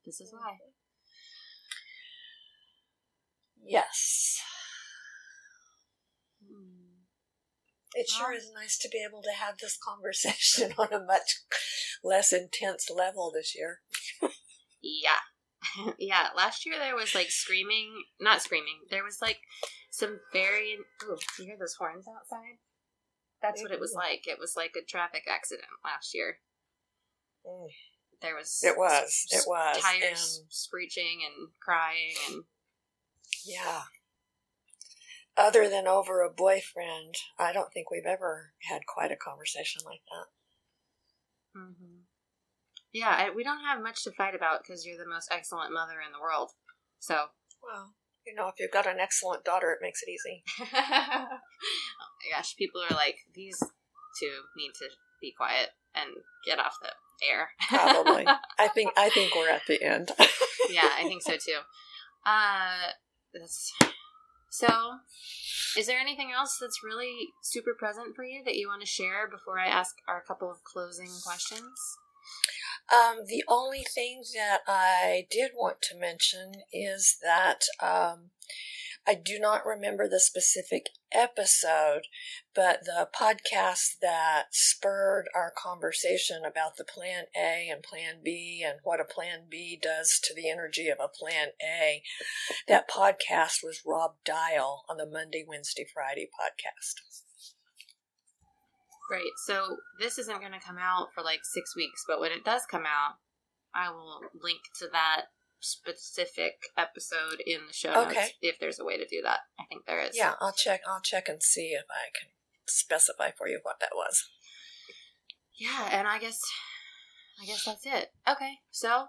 This 0.06 0.20
is 0.22 0.34
why. 0.34 0.58
Yes. 3.64 4.42
It 7.94 8.10
sure 8.10 8.32
is 8.34 8.52
nice 8.56 8.78
to 8.80 8.90
be 8.90 9.04
able 9.08 9.22
to 9.22 9.32
have 9.38 9.58
this 9.58 9.78
conversation 9.78 10.74
on 10.78 10.94
a 10.94 11.04
much 11.04 11.42
less 12.04 12.32
intense 12.32 12.90
level 12.90 13.32
this 13.34 13.54
year. 13.56 13.82
yeah. 14.82 15.20
yeah, 16.00 16.30
last 16.36 16.66
year 16.66 16.76
there 16.80 16.96
was 16.96 17.14
like 17.14 17.30
screaming, 17.30 18.04
not 18.20 18.42
screaming, 18.42 18.80
there 18.90 19.04
was 19.04 19.20
like 19.22 19.40
some 19.92 20.20
very. 20.34 20.78
Oh, 21.04 21.18
you 21.38 21.46
hear 21.46 21.58
those 21.60 21.76
horns 21.76 22.08
outside? 22.08 22.58
That's 23.42 23.62
what 23.62 23.72
it 23.72 23.80
was 23.80 23.94
like. 23.94 24.28
It 24.28 24.40
was 24.40 24.54
like 24.56 24.72
a 24.78 24.86
traffic 24.86 25.24
accident 25.28 25.68
last 25.84 26.14
year. 26.14 26.38
Mm. 27.46 27.68
There 28.22 28.36
was. 28.36 28.60
It 28.64 28.78
was. 28.78 29.26
It 29.32 29.44
was. 29.48 29.82
Tires 29.82 30.40
and... 30.42 30.52
screeching 30.52 31.22
and 31.26 31.50
crying 31.60 32.14
and 32.30 32.44
yeah. 33.46 33.82
Other 35.38 35.70
than 35.70 35.88
over 35.88 36.22
a 36.22 36.30
boyfriend, 36.30 37.16
I 37.40 37.54
don't 37.54 37.72
think 37.74 37.90
we've 37.90 38.06
ever 38.06 38.54
had 38.70 38.86
quite 38.86 39.12
a 39.12 39.16
conversation 39.16 39.82
like 39.86 40.02
that. 40.12 41.60
Mm-hmm. 41.60 42.02
Yeah, 42.94 43.16
I, 43.18 43.30
we 43.34 43.44
don't 43.44 43.64
have 43.64 43.82
much 43.82 44.04
to 44.04 44.12
fight 44.12 44.36
about 44.36 44.62
because 44.62 44.86
you're 44.86 44.98
the 44.98 45.10
most 45.10 45.30
excellent 45.32 45.74
mother 45.74 45.96
in 46.06 46.12
the 46.12 46.22
world. 46.22 46.52
So. 47.00 47.16
Well, 47.64 47.94
you 48.26 48.36
know, 48.36 48.48
if 48.48 48.56
you've 48.60 48.72
got 48.72 48.88
an 48.88 49.00
excellent 49.00 49.46
daughter, 49.46 49.72
it 49.72 49.80
makes 49.82 50.02
it 50.04 50.12
easy. 50.12 50.44
oh 50.60 50.68
my 50.76 52.38
gosh, 52.38 52.56
people 52.58 52.82
are 52.82 52.96
like, 52.96 53.18
these 53.34 53.58
two 54.20 54.32
need 54.58 54.74
to 54.76 54.86
be 55.22 55.34
quiet 55.36 55.70
and 55.96 56.10
get 56.46 56.60
off 56.60 56.76
the 56.82 56.90
air. 57.30 57.50
Probably. 57.68 58.26
I 58.60 58.68
think 58.68 58.94
I 58.98 59.10
think 59.10 59.36
we're 59.36 59.50
at 59.50 59.64
the 59.68 59.82
end. 59.82 60.12
yeah, 60.70 60.90
I 60.98 61.04
think 61.04 61.22
so 61.22 61.34
too. 61.34 61.60
Uh. 62.26 62.92
So, 64.50 64.68
is 65.78 65.88
there 65.88 65.98
anything 65.98 66.32
else 66.36 66.58
that's 66.60 66.84
really 66.84 67.30
super 67.42 67.72
present 67.78 68.14
for 68.16 68.26
you 68.26 68.44
that 68.44 68.58
you 68.58 68.68
want 68.68 68.82
to 68.82 68.88
share 68.88 69.30
before 69.30 69.58
I 69.58 69.68
ask 69.68 69.96
our 70.10 70.22
couple 70.22 70.52
of 70.52 70.64
closing 70.66 71.10
questions? 71.26 71.72
Um, 72.92 73.20
the 73.28 73.44
only 73.48 73.84
thing 73.84 74.24
that 74.36 74.60
I 74.68 75.26
did 75.32 75.52
want 75.56 75.82
to 75.84 75.98
mention 75.98 76.52
is 76.74 77.18
that 77.24 77.62
um, 77.80 78.32
I 79.08 79.16
do 79.16 79.40
not 79.40 79.66
remember 79.66 80.08
the 80.08 80.20
specific 80.20 80.90
episode, 81.12 82.02
but 82.54 82.82
the 82.86 83.10
podcast 83.20 83.98
that 84.02 84.46
spurred 84.52 85.26
our 85.36 85.52
conversation 85.58 86.44
about 86.46 86.78
the 86.78 86.84
plan 86.84 87.26
A 87.36 87.68
and 87.72 87.82
plan 87.82 88.22
B 88.24 88.64
and 88.66 88.80
what 88.84 89.00
a 89.00 89.04
plan 89.04 89.46
B 89.50 89.80
does 89.82 90.20
to 90.24 90.36
the 90.36 90.50
energy 90.50 90.88
of 90.88 91.00
a 91.00 91.08
plan 91.08 91.50
A, 91.64 92.04
that 92.68 92.90
podcast 92.90 93.64
was 93.64 93.82
Rob 93.86 94.16
Dial 94.24 94.84
on 94.88 94.98
the 94.98 95.08
Monday, 95.08 95.44
Wednesday, 95.48 95.88
Friday 95.92 96.30
podcast. 96.40 97.02
Right. 99.10 99.34
So 99.46 99.78
this 100.00 100.20
isn't 100.20 100.40
going 100.40 100.54
to 100.54 100.66
come 100.66 100.78
out 100.80 101.08
for 101.14 101.24
like 101.24 101.42
six 101.44 101.76
weeks, 101.76 102.04
but 102.08 102.22
when 102.22 102.32
it 102.32 102.46
does 102.46 102.62
come 102.70 102.86
out, 102.86 103.16
I 103.74 103.90
will 103.90 104.22
link 104.42 104.60
to 104.80 104.88
that 104.94 105.26
specific 105.62 106.64
episode 106.78 107.42
in 107.46 107.68
the 107.68 107.74
show 107.74 107.94
notes 107.94 108.34
if 108.42 108.60
there's 108.60 108.80
a 108.80 108.86
way 108.86 108.98
to 108.98 109.08
do 109.08 109.22
that. 109.24 109.40
I 109.60 109.64
think 109.70 109.86
there 109.86 110.02
is. 110.02 110.18
Yeah, 110.18 110.34
I'll 110.42 110.52
check. 110.52 110.82
I'll 110.88 111.02
check 111.02 111.30
and 111.30 111.42
see 111.42 111.70
if 111.70 111.86
I 111.90 112.12
can 112.20 112.30
specify 112.68 113.32
for 113.32 113.48
you 113.48 113.60
what 113.64 113.80
that 113.80 113.92
was. 113.94 114.28
Yeah, 115.58 115.90
and 115.92 116.08
I 116.08 116.20
guess 116.20 116.42
I 117.42 117.46
guess 117.46 117.64
that's 117.66 117.86
it. 117.86 118.12
Okay. 118.30 118.60
So 118.72 119.06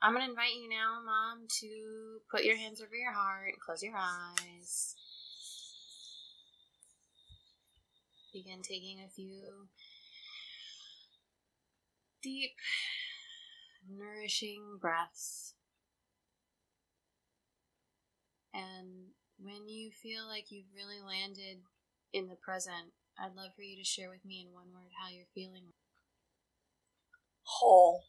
I'm 0.00 0.12
going 0.12 0.24
to 0.24 0.30
invite 0.30 0.54
you 0.54 0.68
now, 0.68 1.00
mom, 1.04 1.46
to 1.60 2.18
put 2.30 2.44
your 2.44 2.56
hands 2.56 2.80
over 2.80 2.94
your 2.94 3.12
heart 3.12 3.48
and 3.48 3.60
close 3.60 3.82
your 3.82 3.96
eyes. 3.96 4.94
Begin 8.32 8.62
taking 8.62 9.00
a 9.00 9.08
few 9.08 9.68
deep 12.22 12.52
nourishing 13.88 14.78
breaths. 14.80 15.54
And 18.52 19.12
when 19.38 19.68
you 19.68 19.90
feel 19.90 20.26
like 20.26 20.50
you've 20.50 20.74
really 20.74 21.00
landed 21.00 21.62
in 22.12 22.28
the 22.28 22.36
present, 22.36 22.92
I'd 23.18 23.34
love 23.36 23.54
for 23.54 23.62
you 23.62 23.76
to 23.76 23.84
share 23.84 24.10
with 24.10 24.24
me 24.24 24.44
in 24.46 24.54
one 24.54 24.72
word 24.74 24.92
how 25.02 25.10
you're 25.10 25.26
feeling. 25.34 25.72
Whole. 27.42 28.04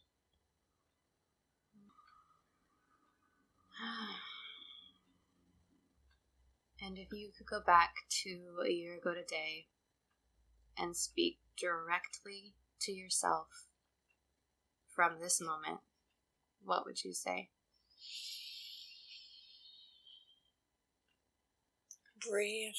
And 6.82 6.96
if 6.96 7.08
you 7.12 7.30
could 7.36 7.46
go 7.46 7.60
back 7.60 7.92
to 8.22 8.40
a 8.66 8.70
year 8.70 8.96
ago 8.96 9.12
today 9.12 9.66
and 10.78 10.96
speak 10.96 11.38
directly 11.56 12.54
to 12.80 12.92
yourself 12.92 13.66
from 14.88 15.20
this 15.20 15.40
moment, 15.40 15.80
what 16.64 16.86
would 16.86 17.04
you 17.04 17.12
say? 17.12 17.50
Breathe. 22.28 22.74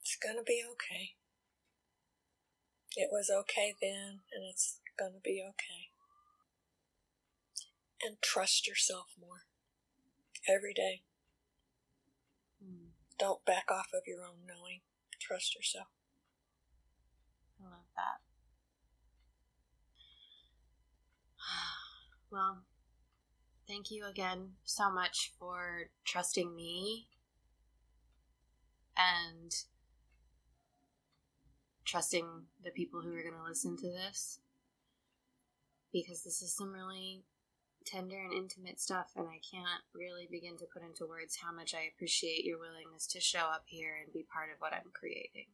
It's 0.00 0.16
gonna 0.16 0.42
be 0.44 0.62
okay. 0.72 1.14
It 2.96 3.08
was 3.12 3.30
okay 3.30 3.74
then, 3.80 4.20
and 4.32 4.44
it's 4.50 4.80
gonna 4.98 5.20
be 5.22 5.42
okay. 5.46 5.90
And 8.02 8.16
trust 8.22 8.66
yourself 8.66 9.06
more 9.20 9.44
every 10.48 10.72
day. 10.74 11.02
Hmm, 12.62 12.90
Don't 13.18 13.44
back 13.44 13.70
off 13.70 13.88
of 13.94 14.02
your 14.06 14.22
own 14.24 14.46
knowing. 14.46 14.80
Trust 15.20 15.54
yourself. 15.54 15.88
I 17.60 17.64
love 17.64 17.86
that. 17.96 18.20
Well, 22.30 22.64
thank 23.68 23.90
you 23.90 24.04
again 24.04 24.54
so 24.64 24.90
much 24.90 25.32
for 25.38 25.90
trusting 26.04 26.54
me 26.54 27.06
and 28.96 29.52
trusting 31.84 32.26
the 32.64 32.70
people 32.70 33.00
who 33.00 33.10
are 33.10 33.22
going 33.22 33.36
to 33.36 33.48
listen 33.48 33.76
to 33.76 33.90
this 33.90 34.40
because 35.92 36.24
this 36.24 36.42
is 36.42 36.54
some 36.54 36.72
really 36.72 37.22
tender 37.86 38.16
and 38.18 38.32
intimate 38.32 38.80
stuff 38.80 39.12
and 39.14 39.28
I 39.28 39.38
can't 39.38 39.82
really 39.94 40.26
begin 40.28 40.56
to 40.58 40.66
put 40.72 40.82
into 40.82 41.06
words 41.06 41.38
how 41.40 41.54
much 41.54 41.74
I 41.74 41.88
appreciate 41.94 42.44
your 42.44 42.58
willingness 42.58 43.06
to 43.08 43.20
show 43.20 43.46
up 43.46 43.62
here 43.66 43.94
and 44.02 44.12
be 44.12 44.26
part 44.32 44.50
of 44.52 44.60
what 44.60 44.72
I'm 44.72 44.90
creating. 44.92 45.46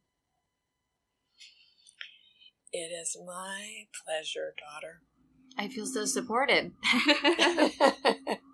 It 2.72 2.90
is 2.90 3.18
my 3.26 3.84
pleasure, 4.04 4.54
daughter. 4.56 5.02
I 5.58 5.68
feel 5.68 5.84
so 5.84 6.06
supported. 6.06 6.72
I 6.82 7.70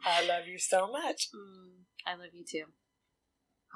love 0.28 0.48
you 0.48 0.58
so 0.58 0.90
much. 0.90 1.28
Mm, 1.32 1.84
I 2.04 2.16
love 2.16 2.34
you 2.34 2.44
too. 2.44 2.64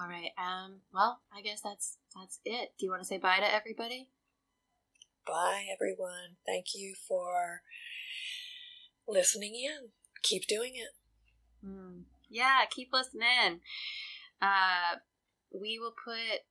All 0.01 0.09
right. 0.09 0.31
Um. 0.39 0.81
Well, 0.93 1.21
I 1.37 1.43
guess 1.43 1.61
that's 1.63 1.99
that's 2.15 2.41
it. 2.45 2.71
Do 2.79 2.87
you 2.87 2.91
want 2.91 3.03
to 3.03 3.09
say 3.09 3.19
bye 3.19 3.39
to 3.39 3.55
everybody? 3.55 4.09
Bye, 5.27 5.67
everyone. 5.73 6.37
Thank 6.47 6.67
you 6.75 6.95
for 7.09 7.63
listening 9.07 9.55
in. 9.55 9.91
Keep 10.23 10.47
doing 10.47 10.73
it. 10.75 11.67
Mm. 11.67 12.05
Yeah. 12.29 12.61
Keep 12.71 12.91
listening. 12.93 13.61
Uh, 14.41 14.97
we 15.53 15.79
will 15.79 15.95
put 16.05 16.43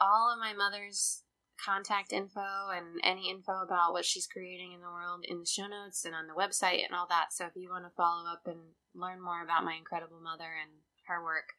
all 0.00 0.32
of 0.32 0.38
my 0.38 0.52
mother's 0.52 1.22
contact 1.64 2.12
info 2.12 2.70
and 2.74 2.98
any 3.04 3.30
info 3.30 3.62
about 3.62 3.92
what 3.92 4.04
she's 4.04 4.26
creating 4.26 4.72
in 4.72 4.80
the 4.80 4.90
world 4.90 5.24
in 5.28 5.40
the 5.40 5.46
show 5.46 5.66
notes 5.66 6.04
and 6.04 6.14
on 6.14 6.26
the 6.26 6.34
website 6.34 6.84
and 6.84 6.94
all 6.94 7.06
that. 7.08 7.32
So 7.32 7.46
if 7.46 7.52
you 7.54 7.70
want 7.70 7.84
to 7.84 7.96
follow 7.96 8.26
up 8.26 8.42
and 8.46 8.74
learn 8.94 9.22
more 9.22 9.42
about 9.42 9.64
my 9.64 9.74
incredible 9.74 10.20
mother 10.20 10.50
and 10.60 10.70
her 11.06 11.22
work, 11.22 11.54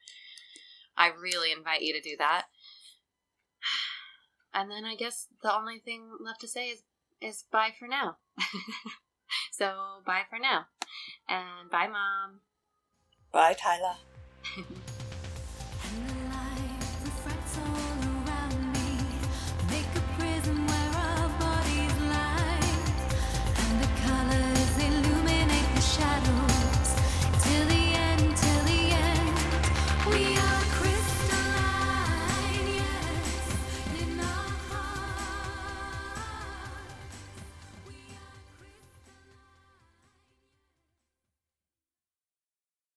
I 0.97 1.07
really 1.09 1.51
invite 1.51 1.81
you 1.81 1.93
to 1.93 2.01
do 2.01 2.15
that. 2.17 2.45
And 4.55 4.69
then 4.69 4.85
I 4.85 4.95
guess 4.95 5.29
the 5.41 5.51
only 5.51 5.79
thing 5.79 6.11
left 6.23 6.41
to 6.41 6.47
say 6.47 6.67
is 6.67 6.83
is 7.19 7.45
bye 7.51 7.71
for 7.79 7.87
now. 7.87 8.17
so 9.51 10.03
bye 10.05 10.25
for 10.29 10.37
now. 10.37 10.67
And 11.27 11.71
bye 11.71 11.87
mom. 11.87 12.41
Bye, 13.31 13.55
Tyla. 13.55 13.97